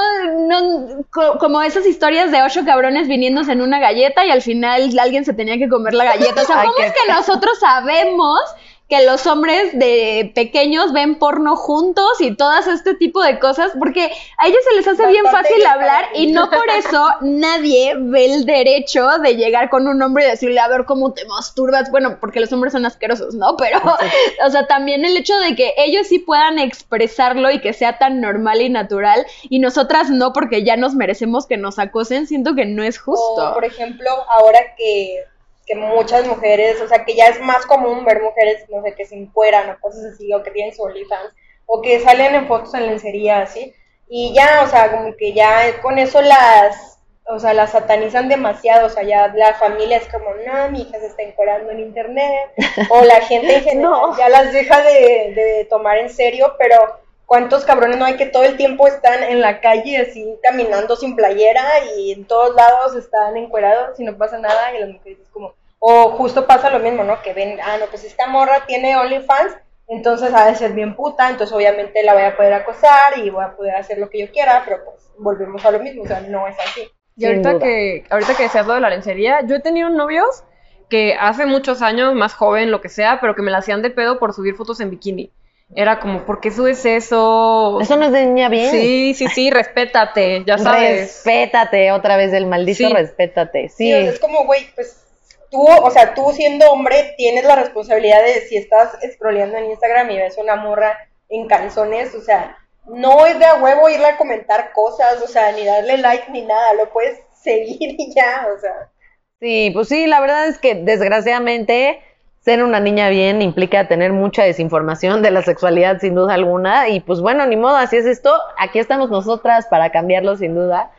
no, 0.48 1.04
co- 1.12 1.38
como 1.40 1.62
esas 1.62 1.86
historias 1.86 2.32
de 2.32 2.42
ocho 2.42 2.66
cabrones 2.66 3.08
viniéndose 3.08 3.52
en 3.52 3.62
una 3.62 3.80
galleta 3.80 4.26
y 4.26 4.32
al 4.32 4.42
final 4.42 4.98
alguien 5.00 5.24
se 5.24 5.34
tenía 5.34 5.58
que 5.58 5.70
comer 5.70 5.94
la 5.94 6.06
galleta. 6.06 6.42
O 6.42 6.46
sea, 6.46 6.64
¿cómo 6.66 6.78
es 6.80 6.92
que 6.92 7.14
nosotros 7.14 7.60
sabemos 7.60 8.40
que 8.88 9.04
los 9.04 9.26
hombres 9.26 9.78
de 9.78 10.32
pequeños 10.36 10.94
ven 10.94 11.18
porno 11.18 11.56
juntos 11.56 12.20
y 12.20 12.36
todas 12.36 12.68
este 12.68 12.94
tipo 12.94 13.24
de 13.24 13.40
cosas? 13.40 13.72
Porque 13.80 14.12
a 14.38 14.48
ellos 14.48 14.60
se 14.70 14.76
les 14.76 14.88
hace 14.88 15.08
bien 15.08 15.26
fácil 15.26 15.66
hablar 15.66 16.06
y 16.14 16.32
no 16.32 16.50
por 16.50 16.70
eso 16.70 17.08
nadie 17.22 17.96
ve 17.98 18.26
el 18.26 18.46
derecho 18.46 19.08
de 19.20 19.36
llegar 19.36 19.70
con 19.70 19.88
un 19.88 20.02
hombre 20.02 20.26
y 20.26 20.30
decirle, 20.30 20.60
a 20.60 20.68
ver 20.68 20.86
cómo 20.86 21.14
te 21.14 21.26
masturbas. 21.26 21.90
Bueno, 21.90 22.18
porque 22.20 22.40
los 22.40 22.54
hombres 22.54 22.74
son 22.74 22.86
asquerosos, 22.86 23.34
¿no? 23.34 23.58
Pero, 23.58 23.80
o 24.46 24.50
sea, 24.50 24.68
también 24.68 25.04
el 25.04 25.18
hecho 25.18 25.38
de 25.40 25.56
que 25.56 25.74
ellos 25.78 26.08
sí 26.08 26.20
puedan 26.20 26.60
expresarlo 26.60 27.50
y 27.52 27.62
que 27.62 27.74
sea 27.74 27.98
tan 27.98 28.22
normal 28.22 28.62
y 28.62 28.70
natural 28.70 29.26
y 29.50 29.60
nosotras 29.60 30.10
no 30.10 30.34
porque 30.34 30.64
ya 30.64 30.78
nos 30.78 30.94
merecemos 30.94 31.48
que 31.48 31.58
nos 31.58 31.80
acosen, 31.80 32.28
siento 32.28 32.56
que 32.56 32.66
no 32.66 32.84
es 32.84 33.00
justo. 33.00 33.50
O, 33.50 33.54
por 33.54 33.66
ejemplo, 33.66 34.10
ahora 34.30 34.60
que, 34.78 35.24
que 35.66 35.76
muchas 35.76 36.28
mujeres, 36.28 36.80
o 36.82 36.88
sea, 36.88 37.04
que 37.06 37.16
ya 37.16 37.28
es 37.28 37.40
más 37.42 37.66
común 37.66 38.06
ver 38.06 38.22
mujeres, 38.22 38.66
no 38.70 38.82
sé, 38.84 38.94
que 38.94 39.06
se 39.06 39.16
encueran 39.16 39.70
o 39.70 39.80
cosas 39.80 40.06
así, 40.14 40.32
o 40.34 40.44
que 40.44 40.52
tienen 40.52 40.76
su 40.76 40.84
OnlyFans, 40.84 41.34
o 41.66 41.82
que 41.82 42.00
salen 42.00 42.36
en 42.36 42.48
fotos 42.48 42.74
en 42.76 42.88
lencería, 42.88 43.40
así, 43.40 43.74
y 44.08 44.34
ya, 44.36 44.62
o 44.64 44.68
sea, 44.68 44.92
como 44.92 45.16
que 45.18 45.34
ya 45.34 45.82
con 45.82 45.98
eso 45.98 46.22
las, 46.22 47.00
o 47.28 47.40
sea, 47.40 47.54
las 47.54 47.72
satanizan 47.72 48.30
demasiado, 48.30 48.86
o 48.86 48.90
sea, 48.90 49.04
ya 49.04 49.28
la 49.30 49.56
familia 49.56 49.98
es 49.98 50.08
como, 50.08 50.30
no, 50.46 50.70
mi 50.70 50.82
hija 50.84 51.00
se 51.00 51.08
está 51.08 51.24
encuerando 51.24 51.72
en 51.72 51.80
internet, 51.80 52.52
o 52.90 53.04
la 53.04 53.22
gente 53.22 53.56
en 53.56 53.64
general 53.64 53.92
No. 53.92 54.18
ya 54.18 54.30
las 54.30 54.54
deja 54.54 54.82
de, 54.82 55.34
de 55.36 55.68
tomar 55.70 55.98
en 55.98 56.10
serio, 56.10 56.54
pero 56.60 56.78
cuántos 57.26 57.66
cabrones 57.66 57.98
no 57.98 58.06
hay 58.06 58.16
que 58.16 58.26
todo 58.26 58.44
el 58.44 58.58
tiempo 58.58 58.88
están 58.88 59.24
en 59.24 59.42
la 59.42 59.62
calle 59.62 59.98
así 59.98 60.26
caminando 60.44 60.96
sin 60.96 61.16
playera 61.16 61.64
y 61.98 62.12
en 62.12 62.26
todos 62.26 62.56
lados 62.56 62.96
están 62.96 63.36
encuerados 63.38 64.00
y 64.00 64.04
no 64.04 64.18
pasa 64.18 64.38
nada 64.38 64.74
y 64.76 64.80
las 64.80 64.90
mujeres 64.90 65.20
es 65.20 65.30
como 65.30 65.54
O 65.80 66.12
justo 66.12 66.46
pasa 66.46 66.70
lo 66.70 66.80
mismo, 66.80 67.04
¿no? 67.04 67.22
Que 67.22 67.34
ven, 67.34 67.60
ah, 67.64 67.78
no, 67.80 67.86
pues 67.88 68.04
esta 68.04 68.28
morra 68.28 68.66
tiene 68.66 68.98
OnlyFans, 68.98 69.56
entonces 69.88 70.34
ha 70.34 70.48
de 70.48 70.56
ser 70.56 70.74
bien 70.74 70.96
puta, 70.96 71.30
entonces 71.30 71.56
obviamente 71.56 72.04
la 72.04 72.14
voy 72.14 72.24
a 72.24 72.36
poder 72.36 72.54
acosar 72.54 73.18
y 73.18 73.30
voy 73.30 73.44
a 73.44 73.56
poder 73.56 73.76
hacer 73.76 73.98
lo 73.98 74.10
que 74.10 74.20
yo 74.20 74.32
quiera, 74.32 74.64
pero 74.66 74.84
pues 74.84 75.12
volvemos 75.18 75.64
a 75.66 75.72
lo 75.72 75.80
mismo, 75.80 76.04
o 76.04 76.08
sea, 76.08 76.22
no 76.22 76.48
es 76.48 76.58
así. 76.60 76.90
Y 77.18 77.26
ahorita 77.26 77.60
que, 77.60 78.04
ahorita 78.10 78.36
que 78.36 78.44
decías 78.44 78.68
lo 78.68 78.74
de 78.74 78.82
la 78.82 78.90
lencería, 78.90 79.42
yo 79.46 79.56
he 79.56 79.62
tenido 79.62 79.90
novios 79.90 80.44
que 80.90 81.16
hace 81.20 81.46
muchos 81.46 81.82
años, 81.82 82.14
más 82.14 82.34
joven, 82.34 82.72
lo 82.72 82.82
que 82.82 82.90
sea, 82.90 83.20
pero 83.22 83.36
que 83.36 83.42
me 83.42 83.52
la 83.52 83.60
hacían 83.60 83.82
de 83.82 83.90
pedo 83.90 84.20
por 84.20 84.34
subir 84.34 84.56
fotos 84.56 84.80
en 84.82 84.90
bikini. 84.90 85.32
Era 85.74 86.00
como, 86.00 86.26
¿por 86.26 86.42
qué 86.42 86.52
subes 86.52 86.86
eso? 86.86 87.80
Eso 87.82 87.98
no 87.98 88.06
es 88.06 88.12
de 88.12 88.26
niña 88.28 88.50
bien. 88.50 88.70
Sí, 88.72 89.14
sí, 89.16 89.28
sí, 89.28 89.50
respétate, 89.52 90.44
ya 90.46 90.58
sabes. 90.58 91.02
Respétate 91.02 91.92
otra 91.92 92.18
vez 92.18 92.32
el 92.34 92.46
maldito 92.46 92.88
Sí. 92.88 92.94
respétate. 92.94 93.70
Sí, 93.70 93.86
Sí. 93.88 93.94
o 93.94 94.02
sea, 94.02 94.10
es 94.12 94.20
como, 94.20 94.46
güey, 94.46 94.68
pues 94.76 95.04
tú, 95.50 95.66
o 95.68 95.90
sea, 95.92 96.14
tú 96.14 96.32
siendo 96.34 96.70
hombre 96.72 97.14
tienes 97.18 97.46
la 97.46 97.56
responsabilidad 97.56 98.24
de 98.24 98.42
si 98.42 98.58
estás 98.58 98.98
scrolleando 99.14 99.58
en 99.58 99.66
Instagram 99.72 100.12
y 100.12 100.18
ves 100.18 100.38
una 100.38 100.56
morra 100.56 100.98
en 101.30 101.48
calzones, 101.48 102.14
o 102.14 102.22
sea, 102.22 102.58
no 102.86 103.26
es 103.26 103.40
de 103.40 103.46
a 103.46 103.56
huevo 103.56 103.90
irle 103.90 104.06
a 104.06 104.18
comentar 104.18 104.72
cosas, 104.72 105.20
o 105.22 105.28
sea, 105.28 105.52
ni 105.52 105.66
darle 105.66 105.98
like 105.98 106.30
ni 106.32 106.44
nada, 106.44 106.74
lo 106.76 106.90
puedes 106.92 107.20
seguir 107.44 107.96
y 107.98 108.14
ya, 108.16 108.48
o 108.56 108.60
sea. 108.60 108.92
Sí, 109.40 109.72
pues 109.74 109.90
sí, 109.90 110.06
la 110.08 110.22
verdad 110.22 110.48
es 110.48 110.58
que 110.60 110.76
desgraciadamente 110.76 112.00
ser 112.46 112.64
una 112.64 112.80
niña 112.80 113.10
bien 113.10 113.42
implica 113.42 113.88
tener 113.88 114.14
mucha 114.14 114.44
desinformación 114.44 115.24
de 115.24 115.32
la 115.32 115.42
sexualidad 115.42 116.00
sin 116.00 116.14
duda 116.14 116.36
alguna 116.36 116.90
y 116.90 117.00
pues 117.00 117.20
bueno, 117.20 117.44
ni 117.48 117.56
modo, 117.56 117.76
así 117.76 117.98
es 117.98 118.06
esto, 118.06 118.32
aquí 118.60 118.78
estamos 118.78 119.10
nosotras 119.10 119.66
para 119.66 119.90
cambiarlo 119.90 120.38
sin 120.38 120.54
duda. 120.54 120.92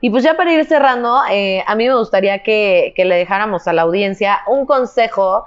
Y 0.00 0.10
pues 0.10 0.22
ya 0.22 0.36
para 0.36 0.52
ir 0.52 0.64
cerrando, 0.64 1.20
eh, 1.28 1.64
a 1.66 1.74
mí 1.74 1.88
me 1.88 1.96
gustaría 1.96 2.44
que, 2.44 2.92
que 2.94 3.04
le 3.04 3.16
dejáramos 3.16 3.66
a 3.66 3.72
la 3.72 3.82
audiencia 3.82 4.42
un 4.46 4.64
consejo 4.64 5.44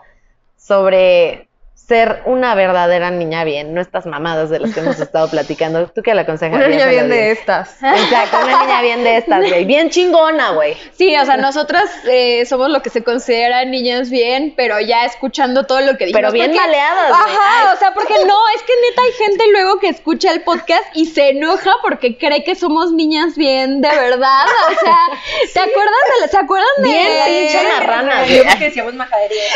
sobre 0.57 1.47
ser 1.87 2.23
una 2.25 2.55
verdadera 2.55 3.11
niña 3.11 3.43
bien, 3.43 3.73
no 3.75 3.81
estas 3.81 4.07
mamadas 4.07 4.49
de 4.49 4.59
las 4.59 4.73
que 4.73 4.79
hemos 4.79 4.99
estado 4.99 5.29
platicando. 5.29 5.85
¿Tú 5.87 6.01
qué 6.01 6.15
le 6.15 6.21
aconsejas? 6.21 6.57
Una 6.57 6.67
niña 6.67 6.85
la 6.85 6.91
bien 6.91 7.09
de 7.09 7.31
estas. 7.31 7.77
Exacto, 7.83 8.37
una 8.43 8.63
niña 8.63 8.81
bien 8.81 9.03
de 9.03 9.17
estas, 9.17 9.47
güey. 9.47 9.65
Bien 9.65 9.89
chingona, 9.91 10.51
güey. 10.51 10.75
Sí, 10.93 11.15
o 11.15 11.25
sea, 11.25 11.37
nosotras 11.37 11.83
eh, 12.09 12.45
somos 12.47 12.69
lo 12.69 12.81
que 12.81 12.89
se 12.89 13.03
considera 13.03 13.63
niñas 13.65 14.09
bien, 14.09 14.53
pero 14.57 14.79
ya 14.79 15.05
escuchando 15.05 15.65
todo 15.65 15.81
lo 15.81 15.95
que 15.97 16.05
dijimos. 16.05 16.21
Pero 16.21 16.31
bien 16.31 16.51
porque- 16.51 16.59
maleadas, 16.65 17.09
güey. 17.09 17.35
Ajá, 17.35 17.73
o 17.73 17.77
sea, 17.77 17.93
porque 17.93 18.13
no, 18.25 18.37
es 18.55 18.63
que 18.63 18.73
neta 18.89 19.01
hay 19.03 19.11
gente 19.25 19.43
luego 19.51 19.79
que 19.79 19.89
escucha 19.89 20.31
el 20.31 20.41
podcast 20.41 20.83
y 20.95 21.05
se 21.05 21.29
enoja 21.29 21.71
porque 21.83 22.17
cree 22.17 22.43
que 22.43 22.55
somos 22.55 22.93
niñas 22.93 23.35
bien 23.35 23.81
de 23.81 23.89
verdad. 23.89 24.45
O 24.71 24.79
sea, 24.83 24.97
¿te 25.53 25.59
acuerdas 25.59 26.21
de, 26.21 26.27
¿se 26.29 26.37
acuerdan 26.37 26.67
de 26.77 26.89
Bien 26.89 27.07
pinche 27.25 27.67
marrana, 27.77 28.23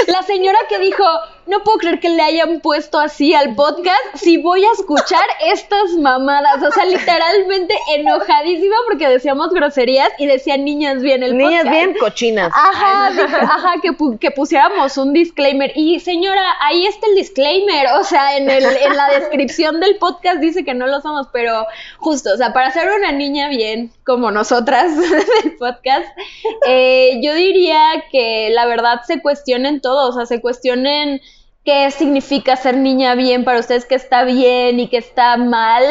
la 0.08 0.24
señora 0.24 0.60
que 0.70 0.78
dijo, 0.80 1.04
no 1.50 1.64
puedo 1.64 1.78
creer 1.80 2.00
que 2.00 2.10
le 2.10 2.22
hayan 2.22 2.60
puesto 2.62 3.00
así 3.00 3.34
al 3.34 3.56
podcast 3.56 4.00
si 4.16 4.38
voy 4.38 4.64
a 4.64 4.72
escuchar 4.74 5.24
estas 5.52 5.92
mamadas. 6.00 6.62
O 6.64 6.72
sea, 6.72 6.86
literalmente 6.86 7.74
enojadísima 7.96 8.76
porque 8.88 9.08
decíamos 9.10 9.50
groserías 9.50 10.10
y 10.18 10.28
decían 10.28 10.64
niñas 10.64 11.02
bien 11.02 11.24
el 11.24 11.38
Niñas 11.38 11.64
podcast. 11.64 11.76
bien 11.76 11.94
cochinas. 12.00 12.52
Ajá, 12.56 13.10
dije, 13.12 13.36
ajá, 13.42 13.74
que, 13.82 13.92
pu- 13.92 14.20
que 14.20 14.32
pusiéramos 14.32 14.98
un 14.98 15.14
disclaimer. 15.14 15.72
Y 15.76 16.00
señora, 16.00 16.44
ahí 16.62 16.86
está 16.86 17.08
el 17.08 17.16
disclaimer. 17.16 17.88
O 18.00 18.04
sea, 18.04 18.38
en, 18.38 18.50
el, 18.50 18.64
en 18.66 18.96
la 18.96 19.10
descripción 19.20 19.80
del 19.80 19.98
podcast 19.98 20.38
dice 20.40 20.64
que 20.64 20.74
no 20.74 20.88
lo 20.88 21.02
somos, 21.02 21.28
pero 21.34 21.66
justo, 21.98 22.34
o 22.34 22.38
sea, 22.38 22.54
para 22.54 22.72
ser 22.72 22.90
una 22.92 23.12
niña 23.12 23.50
bien, 23.50 23.92
como 24.06 24.32
nosotras 24.32 24.92
del 25.44 25.56
podcast, 25.58 26.08
eh, 26.68 27.20
yo 27.22 27.34
diría 27.34 27.80
que 28.12 28.50
la 28.52 28.66
verdad 28.66 29.02
se 29.08 29.22
cuestionen 29.22 29.82
todo, 29.82 30.10
o 30.10 30.14
sea, 30.14 30.26
se 30.26 30.42
cuestionen 30.42 31.22
qué 31.66 31.92
significa 31.92 32.56
ser 32.56 32.78
niña 32.78 33.16
bien 33.16 33.44
para 33.44 33.60
ustedes, 33.60 33.86
qué 33.86 33.96
está 33.96 34.24
bien 34.24 34.80
y 34.80 34.88
qué 34.88 34.98
está 34.98 35.38
mal, 35.38 35.84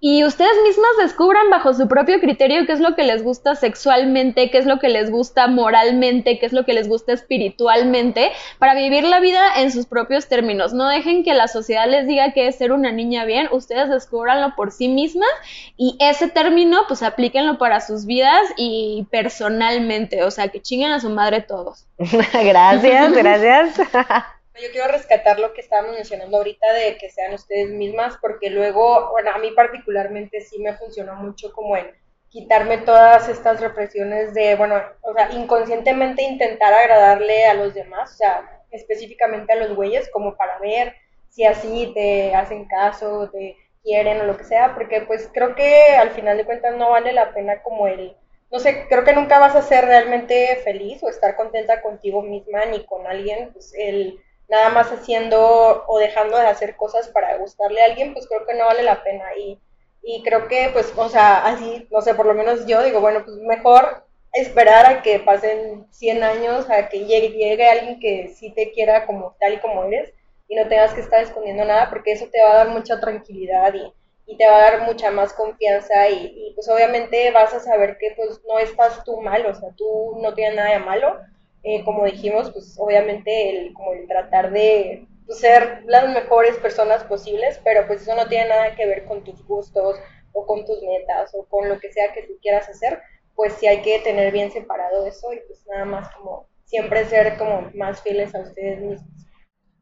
y 0.00 0.24
ustedes 0.24 0.52
mismas 0.64 0.90
descubran 1.02 1.50
bajo 1.50 1.74
su 1.74 1.86
propio 1.88 2.20
criterio 2.20 2.66
qué 2.66 2.72
es 2.72 2.80
lo 2.80 2.96
que 2.96 3.04
les 3.04 3.22
gusta 3.22 3.54
sexualmente, 3.54 4.50
qué 4.50 4.58
es 4.58 4.66
lo 4.66 4.78
que 4.78 4.88
les 4.88 5.10
gusta 5.10 5.46
moralmente, 5.46 6.38
qué 6.38 6.46
es 6.46 6.52
lo 6.52 6.64
que 6.64 6.72
les 6.72 6.88
gusta 6.88 7.12
espiritualmente, 7.12 8.32
para 8.58 8.74
vivir 8.74 9.04
la 9.04 9.20
vida 9.20 9.40
en 9.58 9.70
sus 9.70 9.86
propios 9.86 10.26
términos. 10.26 10.72
No 10.72 10.88
dejen 10.88 11.22
que 11.22 11.34
la 11.34 11.48
sociedad 11.48 11.86
les 11.88 12.06
diga 12.06 12.32
que 12.32 12.48
es 12.48 12.56
ser 12.56 12.72
una 12.72 12.90
niña 12.90 13.24
bien, 13.24 13.48
ustedes 13.52 13.90
descubranlo 13.90 14.54
por 14.56 14.72
sí 14.72 14.88
mismas 14.88 15.30
y 15.76 15.96
ese 16.00 16.28
término 16.28 16.80
pues 16.88 17.02
aplíquenlo 17.02 17.58
para 17.58 17.80
sus 17.80 18.06
vidas 18.06 18.42
y 18.56 19.06
personalmente, 19.10 20.24
o 20.24 20.30
sea, 20.30 20.48
que 20.48 20.60
chinguen 20.62 20.92
a 20.92 21.00
su 21.00 21.10
madre 21.10 21.42
todos. 21.42 21.86
gracias, 21.98 23.12
gracias. 23.12 23.80
Yo 24.60 24.70
quiero 24.72 24.88
rescatar 24.88 25.38
lo 25.38 25.54
que 25.54 25.62
estábamos 25.62 25.94
mencionando 25.94 26.36
ahorita 26.36 26.72
de 26.74 26.98
que 26.98 27.08
sean 27.08 27.32
ustedes 27.32 27.70
mismas, 27.70 28.18
porque 28.20 28.50
luego, 28.50 29.10
bueno, 29.10 29.30
a 29.34 29.38
mí 29.38 29.50
particularmente 29.52 30.40
sí 30.42 30.58
me 30.58 30.76
funcionó 30.76 31.14
mucho 31.14 31.52
como 31.52 31.76
el 31.76 31.94
quitarme 32.28 32.78
todas 32.78 33.28
estas 33.28 33.60
represiones 33.60 34.34
de, 34.34 34.54
bueno, 34.56 34.80
o 35.02 35.14
sea, 35.14 35.32
inconscientemente 35.32 36.22
intentar 36.22 36.72
agradarle 36.72 37.46
a 37.46 37.54
los 37.54 37.74
demás, 37.74 38.12
o 38.12 38.16
sea, 38.16 38.62
específicamente 38.70 39.52
a 39.52 39.56
los 39.56 39.74
güeyes, 39.74 40.10
como 40.10 40.36
para 40.36 40.58
ver 40.58 40.94
si 41.28 41.44
así 41.44 41.90
te 41.94 42.34
hacen 42.34 42.66
caso, 42.66 43.30
te 43.30 43.56
quieren 43.82 44.20
o 44.20 44.24
lo 44.24 44.36
que 44.36 44.44
sea, 44.44 44.74
porque 44.74 45.00
pues 45.02 45.30
creo 45.32 45.54
que 45.54 45.96
al 45.96 46.10
final 46.10 46.36
de 46.36 46.44
cuentas 46.44 46.76
no 46.76 46.90
vale 46.90 47.12
la 47.12 47.32
pena 47.32 47.62
como 47.62 47.86
el, 47.86 48.14
no 48.50 48.58
sé, 48.58 48.86
creo 48.88 49.04
que 49.04 49.14
nunca 49.14 49.38
vas 49.38 49.56
a 49.56 49.62
ser 49.62 49.86
realmente 49.86 50.56
feliz 50.64 51.02
o 51.02 51.08
estar 51.08 51.34
contenta 51.34 51.80
contigo 51.80 52.20
misma 52.22 52.66
ni 52.66 52.84
con 52.84 53.06
alguien, 53.06 53.52
pues 53.52 53.72
el 53.76 54.20
nada 54.50 54.68
más 54.70 54.90
haciendo 54.90 55.84
o 55.86 55.98
dejando 55.98 56.36
de 56.36 56.46
hacer 56.46 56.76
cosas 56.76 57.08
para 57.08 57.36
gustarle 57.36 57.80
a 57.80 57.86
alguien, 57.86 58.12
pues 58.12 58.26
creo 58.26 58.44
que 58.46 58.54
no 58.54 58.66
vale 58.66 58.82
la 58.82 59.02
pena. 59.02 59.24
Y, 59.38 59.60
y 60.02 60.22
creo 60.22 60.48
que, 60.48 60.70
pues, 60.72 60.92
o 60.96 61.08
sea, 61.08 61.46
así, 61.46 61.86
no 61.90 62.02
sé, 62.02 62.14
por 62.14 62.26
lo 62.26 62.34
menos 62.34 62.66
yo 62.66 62.82
digo, 62.82 63.00
bueno, 63.00 63.24
pues 63.24 63.36
mejor 63.38 64.04
esperar 64.32 64.86
a 64.86 65.02
que 65.02 65.20
pasen 65.20 65.86
100 65.90 66.22
años, 66.22 66.68
a 66.70 66.88
que 66.88 67.04
llegue, 67.06 67.68
alguien 67.68 68.00
que 68.00 68.28
sí 68.28 68.50
te 68.52 68.72
quiera 68.72 69.06
como 69.06 69.36
tal 69.40 69.54
y 69.54 69.58
como 69.58 69.84
eres 69.84 70.12
y 70.48 70.56
no 70.56 70.66
tengas 70.68 70.94
que 70.94 71.00
estar 71.00 71.22
escondiendo 71.22 71.64
nada, 71.64 71.88
porque 71.90 72.12
eso 72.12 72.26
te 72.30 72.42
va 72.42 72.52
a 72.52 72.56
dar 72.64 72.68
mucha 72.70 72.98
tranquilidad 73.00 73.72
y, 73.74 73.92
y 74.26 74.36
te 74.36 74.46
va 74.48 74.56
a 74.56 74.70
dar 74.70 74.82
mucha 74.82 75.10
más 75.10 75.32
confianza 75.32 76.08
y, 76.08 76.26
y, 76.26 76.52
pues 76.54 76.68
obviamente 76.68 77.30
vas 77.30 77.54
a 77.54 77.60
saber 77.60 77.98
que 77.98 78.14
pues 78.16 78.40
no 78.48 78.58
estás 78.58 79.04
tú 79.04 79.20
mal, 79.20 79.46
o 79.46 79.54
sea, 79.54 79.70
tú 79.76 80.18
no 80.20 80.34
tienes 80.34 80.56
nada 80.56 80.70
de 80.70 80.80
malo, 80.80 81.20
eh, 81.62 81.84
como 81.84 82.04
dijimos, 82.04 82.50
pues 82.52 82.76
obviamente 82.78 83.50
el, 83.50 83.74
como 83.74 83.92
el 83.92 84.06
tratar 84.06 84.50
de 84.50 85.06
pues, 85.26 85.38
ser 85.38 85.82
las 85.86 86.08
mejores 86.12 86.56
personas 86.56 87.04
posibles, 87.04 87.60
pero 87.64 87.86
pues 87.86 88.02
eso 88.02 88.14
no 88.16 88.26
tiene 88.28 88.48
nada 88.48 88.74
que 88.74 88.86
ver 88.86 89.04
con 89.04 89.22
tus 89.22 89.44
gustos 89.46 89.96
o 90.32 90.46
con 90.46 90.64
tus 90.64 90.82
metas 90.82 91.34
o 91.34 91.44
con 91.46 91.68
lo 91.68 91.78
que 91.78 91.92
sea 91.92 92.12
que 92.12 92.22
tú 92.22 92.34
quieras 92.40 92.68
hacer, 92.68 93.00
pues 93.34 93.54
sí 93.54 93.66
hay 93.66 93.82
que 93.82 93.98
tener 94.00 94.32
bien 94.32 94.50
separado 94.50 95.06
eso 95.06 95.32
y 95.32 95.40
pues 95.46 95.66
nada 95.66 95.84
más 95.84 96.14
como 96.14 96.46
siempre 96.64 97.04
ser 97.04 97.36
como 97.36 97.70
más 97.74 98.02
fieles 98.02 98.34
a 98.34 98.40
ustedes 98.40 98.80
mismos. 98.80 99.10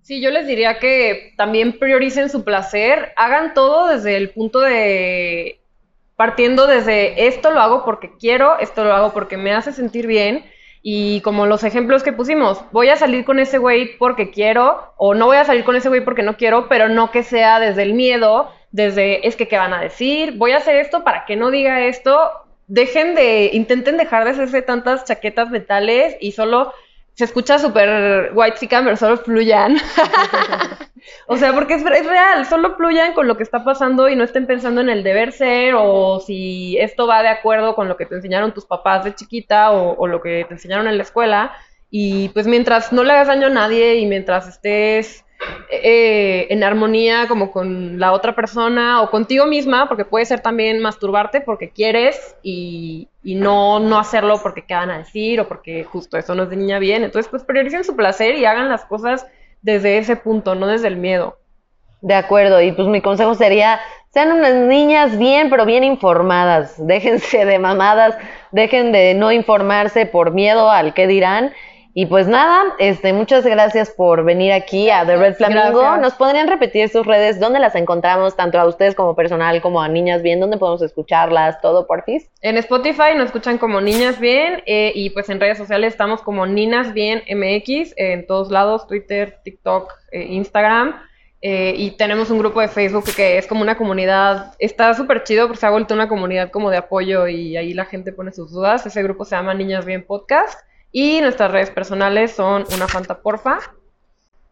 Sí, 0.03 0.23
yo 0.23 0.31
les 0.31 0.47
diría 0.47 0.79
que 0.79 1.35
también 1.37 1.79
prioricen 1.79 2.31
su 2.31 2.43
placer, 2.43 3.13
hagan 3.17 3.53
todo 3.53 3.89
desde 3.89 4.17
el 4.17 4.31
punto 4.31 4.61
de 4.61 5.61
partiendo 6.17 6.67
desde 6.67 7.29
esto 7.29 7.53
lo 7.53 7.61
hago 7.61 7.85
porque 7.85 8.17
quiero, 8.19 8.59
esto 8.59 8.85
lo 8.85 8.93
hago 8.93 9.13
porque 9.13 9.37
me 9.37 9.53
hace 9.53 9.73
sentir 9.73 10.07
bien 10.07 10.45
y 10.83 11.21
como 11.23 11.47
los 11.47 11.65
ejemplos 11.65 12.03
que 12.03 12.13
pusimos, 12.13 12.61
voy 12.73 12.89
a 12.89 12.97
salir 12.97 13.25
con 13.25 13.39
ese 13.39 13.59
güey 13.59 13.97
porque 13.99 14.31
quiero 14.31 14.93
o 14.97 15.15
no 15.15 15.27
voy 15.27 15.37
a 15.37 15.45
salir 15.45 15.65
con 15.65 15.77
ese 15.77 15.89
güey 15.89 16.05
porque 16.05 16.23
no 16.23 16.37
quiero, 16.37 16.69
pero 16.69 16.89
no 16.89 17.11
que 17.11 17.23
sea 17.23 17.61
desde 17.61 17.83
el 17.83 17.95
miedo, 17.95 18.51
desde 18.71 19.27
es 19.27 19.37
que 19.37 19.49
qué 19.49 19.59
van 19.59 19.75
a 19.75 19.81
decir, 19.81 20.35
voy 20.37 20.53
a 20.53 20.59
hacer 20.59 20.77
esto 20.77 21.05
para 21.05 21.25
que 21.25 21.37
no 21.37 21.51
diga 21.51 21.85
esto, 21.85 22.31
dejen 22.67 23.15
de, 23.15 23.51
intenten 23.53 23.97
dejar 23.97 24.25
de 24.25 24.31
hacerse 24.31 24.63
tantas 24.63 25.05
chaquetas 25.05 25.51
mentales 25.51 26.17
y 26.21 26.33
solo 26.33 26.73
se 27.19 27.25
escucha 27.25 27.59
súper 27.59 28.31
white 28.33 28.69
pero 28.71 28.97
solo 28.97 29.17
fluyan. 29.17 29.77
o 31.27 31.37
sea, 31.37 31.53
porque 31.53 31.75
es, 31.75 31.83
es, 31.83 32.07
real, 32.07 32.47
solo 32.47 32.77
fluyan 32.77 33.13
con 33.13 33.27
lo 33.27 33.37
que 33.37 33.43
está 33.43 33.65
pasando 33.65 34.09
y 34.09 34.15
no 34.15 34.23
estén 34.23 34.47
pensando 34.47 34.81
en 34.83 34.89
el 34.89 35.03
deber 35.03 35.33
ser 35.33 35.75
o 35.77 36.21
si 36.21 36.79
esto 36.79 37.09
va 37.09 37.25
de 37.25 37.29
acuerdo 37.29 37.75
con 37.75 37.89
lo 37.89 37.97
que 37.97 38.07
te 38.07 38.15
enseñaron 38.15 38.55
tus 38.55 38.67
papás 38.67 39.03
de 39.03 39.17
chiquita 39.17 39.73
o, 39.73 39.97
o 39.99 40.07
lo 40.07 40.23
que 40.23 40.45
te 40.47 40.55
enseñaron 40.55 40.87
en 40.87 40.97
la 40.97 41.03
escuela. 41.03 41.57
Y 41.91 42.29
pues 42.29 42.47
mientras 42.47 42.93
no 42.93 43.03
le 43.03 43.11
hagas 43.11 43.27
daño 43.27 43.49
a 43.49 43.51
nadie 43.51 43.97
y 43.97 44.07
mientras 44.07 44.47
estés 44.47 45.25
eh, 45.71 46.47
en 46.51 46.63
armonía 46.63 47.27
como 47.29 47.51
con 47.51 47.99
la 47.99 48.13
otra 48.13 48.35
persona 48.35 49.03
o 49.03 49.11
contigo 49.11 49.47
misma, 49.47 49.89
porque 49.89 50.05
puede 50.05 50.25
ser 50.25 50.41
también 50.41 50.81
masturbarte 50.81 51.41
porque 51.41 51.71
quieres 51.71 52.37
y, 52.43 53.09
no, 53.23 53.79
no 53.79 53.99
hacerlo 53.99 54.41
porque 54.43 54.65
qué 54.65 54.75
van 54.75 54.91
a 54.91 54.99
decir 54.99 55.41
o 55.41 55.49
porque 55.49 55.85
justo 55.85 56.17
eso 56.17 56.35
no 56.35 56.45
es 56.45 56.51
de 56.51 56.57
niña 56.57 56.79
bien. 56.79 57.05
Entonces, 57.05 57.29
pues 57.29 57.45
prioricen 57.45 57.85
su 57.85 57.95
placer 57.95 58.37
y 58.37 58.47
hagan 58.47 58.69
las 58.69 58.85
cosas 58.87 59.27
desde 59.61 59.99
ese 59.99 60.17
punto, 60.17 60.55
no 60.55 60.67
desde 60.67 60.89
el 60.89 60.97
miedo. 60.97 61.39
De 62.01 62.15
acuerdo, 62.15 62.63
y 62.63 62.73
pues 62.73 62.89
mi 62.89 63.01
consejo 63.01 63.35
sería, 63.35 63.81
sean 64.11 64.33
unas 64.33 64.55
niñas 64.55 65.19
bien, 65.19 65.51
pero 65.51 65.67
bien 65.67 65.85
informadas, 65.85 66.75
déjense 66.87 67.45
de 67.45 67.59
mamadas, 67.59 68.17
dejen 68.53 68.93
de 68.93 69.15
no 69.15 69.33
informarse 69.33 70.07
por 70.07 70.33
miedo 70.33 70.71
al 70.71 70.95
que 70.95 71.07
dirán 71.07 71.53
Y 72.01 72.07
pues 72.07 72.29
nada, 72.29 72.77
este, 72.79 73.13
muchas 73.13 73.45
gracias 73.45 73.91
por 73.91 74.23
venir 74.23 74.53
aquí 74.53 74.89
a 74.89 75.05
The 75.05 75.17
Red 75.17 75.35
Flamingo. 75.35 75.81
Gracias. 75.81 76.01
¿Nos 76.01 76.15
podrían 76.15 76.47
repetir 76.47 76.89
sus 76.89 77.05
redes? 77.05 77.41
¿Dónde 77.41 77.59
las 77.59 77.75
encontramos? 77.75 78.37
Tanto 78.37 78.57
a 78.57 78.69
ustedes 78.69 78.95
como 78.95 79.17
personal, 79.17 79.61
como 79.61 79.83
a 79.83 79.89
Niñas 79.89 80.23
Bien. 80.23 80.39
¿Dónde 80.39 80.59
podemos 80.59 80.81
escucharlas? 80.81 81.61
Todo, 81.61 81.89
porfis. 81.89 82.31
En 82.41 82.57
Spotify 82.57 83.17
nos 83.17 83.27
escuchan 83.27 83.59
como 83.59 83.81
Niñas 83.81 84.21
Bien 84.21 84.63
eh, 84.67 84.93
y 84.95 85.11
pues 85.11 85.29
en 85.29 85.41
redes 85.41 85.59
sociales 85.59 85.93
estamos 85.93 86.23
como 86.23 86.47
Ninas 86.47 86.93
Bien 86.93 87.25
MX 87.29 87.95
en 87.97 88.29
todos 88.29 88.53
lados, 88.53 88.87
Twitter, 88.87 89.41
TikTok, 89.43 89.93
eh, 90.13 90.23
Instagram. 90.23 91.03
eh, 91.43 91.75
y 91.77 91.91
tenemos 91.97 92.31
un 92.31 92.39
grupo 92.39 92.61
de 92.61 92.69
Facebook 92.69 93.07
que 93.17 93.39
es 93.39 93.49
como 93.49 93.63
una 93.63 93.77
comunidad, 93.77 94.53
está 94.61 94.95
súper 94.95 95.25
chido 95.25 95.49
porque 95.49 95.59
se 95.59 95.67
ha 95.67 95.71
vuelto 95.71 95.95
una 95.95 96.09
comunidad 96.09 96.53
como 96.53 96.71
de 96.71 96.77
apoyo 96.77 97.27
y 97.27 97.57
ahí 97.57 97.75
la 97.75 97.87
gente 97.87 98.13
pone 98.13 98.31
sus 98.31 98.53
dudas. 98.53 98.87
Ese 98.87 99.03
grupo 99.03 99.25
se 99.25 99.35
llama 99.35 99.53
Niñas 99.53 99.85
Bien 99.85 100.07
Podcast 100.07 100.61
y 100.93 101.21
nuestras 101.21 101.51
redes 101.51 101.71
personales 101.71 102.33
son 102.33 102.65
una 102.75 102.89
Fanta 102.89 103.21
Porfa. 103.21 103.59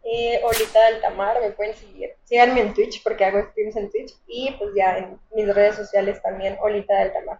Eh, 0.03 0.39
Olita 0.43 0.85
del 0.89 1.01
Tamar, 1.01 1.41
me 1.41 1.51
pueden 1.51 1.75
seguir. 1.75 2.11
Síganme 2.23 2.61
en 2.61 2.73
Twitch 2.73 3.03
porque 3.03 3.25
hago 3.25 3.41
streams 3.49 3.75
en 3.75 3.91
Twitch. 3.91 4.13
Y 4.27 4.51
pues 4.57 4.71
ya 4.75 4.97
en 4.97 5.19
mis 5.35 5.53
redes 5.53 5.75
sociales 5.75 6.21
también, 6.21 6.57
Olita 6.61 6.97
del 6.99 7.11
Tamar. 7.11 7.39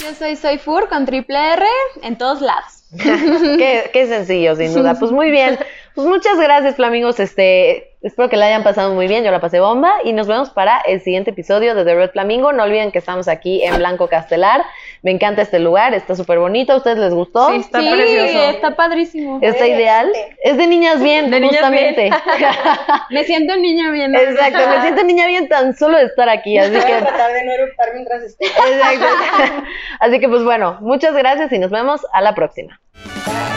Yo 0.00 0.14
soy 0.14 0.34
Soy 0.36 0.58
Fur 0.58 0.88
con 0.88 1.04
triple 1.04 1.36
R 1.36 1.66
en 2.02 2.16
todos 2.16 2.40
lados. 2.40 2.84
qué, 3.02 3.90
qué 3.92 4.06
sencillo, 4.06 4.56
sin 4.56 4.72
duda. 4.72 4.94
Pues 4.98 5.12
muy 5.12 5.30
bien. 5.30 5.58
Pues 5.94 6.06
muchas 6.06 6.38
gracias, 6.38 6.76
Flamingos. 6.76 7.20
Este, 7.20 7.96
espero 8.00 8.28
que 8.28 8.36
la 8.36 8.46
hayan 8.46 8.64
pasado 8.64 8.94
muy 8.94 9.06
bien. 9.06 9.22
Yo 9.22 9.30
la 9.30 9.40
pasé 9.40 9.60
bomba. 9.60 9.92
Y 10.04 10.12
nos 10.12 10.26
vemos 10.26 10.50
para 10.50 10.80
el 10.80 11.02
siguiente 11.02 11.30
episodio 11.30 11.74
de 11.74 11.84
The 11.84 11.94
Red 11.94 12.10
Flamingo. 12.12 12.52
No 12.52 12.62
olviden 12.62 12.92
que 12.92 12.98
estamos 12.98 13.28
aquí 13.28 13.62
en 13.62 13.76
Blanco 13.76 14.08
Castelar. 14.08 14.64
Me 15.04 15.10
encanta 15.10 15.42
este 15.42 15.58
lugar. 15.60 15.92
Está 15.94 16.16
súper 16.16 16.38
bonito. 16.38 16.72
¿A 16.72 16.76
ustedes 16.78 16.96
les 16.98 17.12
gustó? 17.14 17.50
Sí, 17.50 17.56
está 17.58 17.80
sí, 17.80 17.88
precioso. 17.92 18.50
está 18.50 18.74
padrísimo. 18.74 19.38
¿Está 19.42 19.66
Eh, 19.66 19.76
ideal? 19.76 20.10
Es 20.42 20.56
de 20.56 20.66
niñas 20.66 21.00
bien, 21.02 21.30
De 21.30 21.38
niñas 21.40 21.56
justamente. 21.60 22.10
Me 23.10 23.22
siento 23.24 23.54
niña 23.56 23.90
bien. 23.90 24.14
Exacto, 24.14 24.58
me 24.68 24.80
siento 24.80 25.04
niña 25.04 25.26
bien 25.26 25.46
tan 25.48 25.76
solo 25.76 25.98
de 25.98 26.04
estar 26.04 26.28
aquí. 26.28 26.56
Así 26.58 26.70
Voy 26.72 26.80
que 26.84 26.94
a 26.94 27.00
tratar 27.00 27.32
de 27.32 27.44
no 27.44 27.52
eruptar 27.52 27.88
mientras 27.92 28.22
esté. 28.22 28.46
Exacto. 28.72 29.62
Así 30.00 30.18
que 30.20 30.28
pues 30.28 30.42
bueno, 30.42 30.78
muchas 30.80 31.14
gracias 31.14 31.52
y 31.52 31.58
nos 31.58 31.70
vemos 31.70 32.00
a 32.12 32.20
la 32.22 32.34
próxima. 32.34 32.80
Bye. 33.26 33.53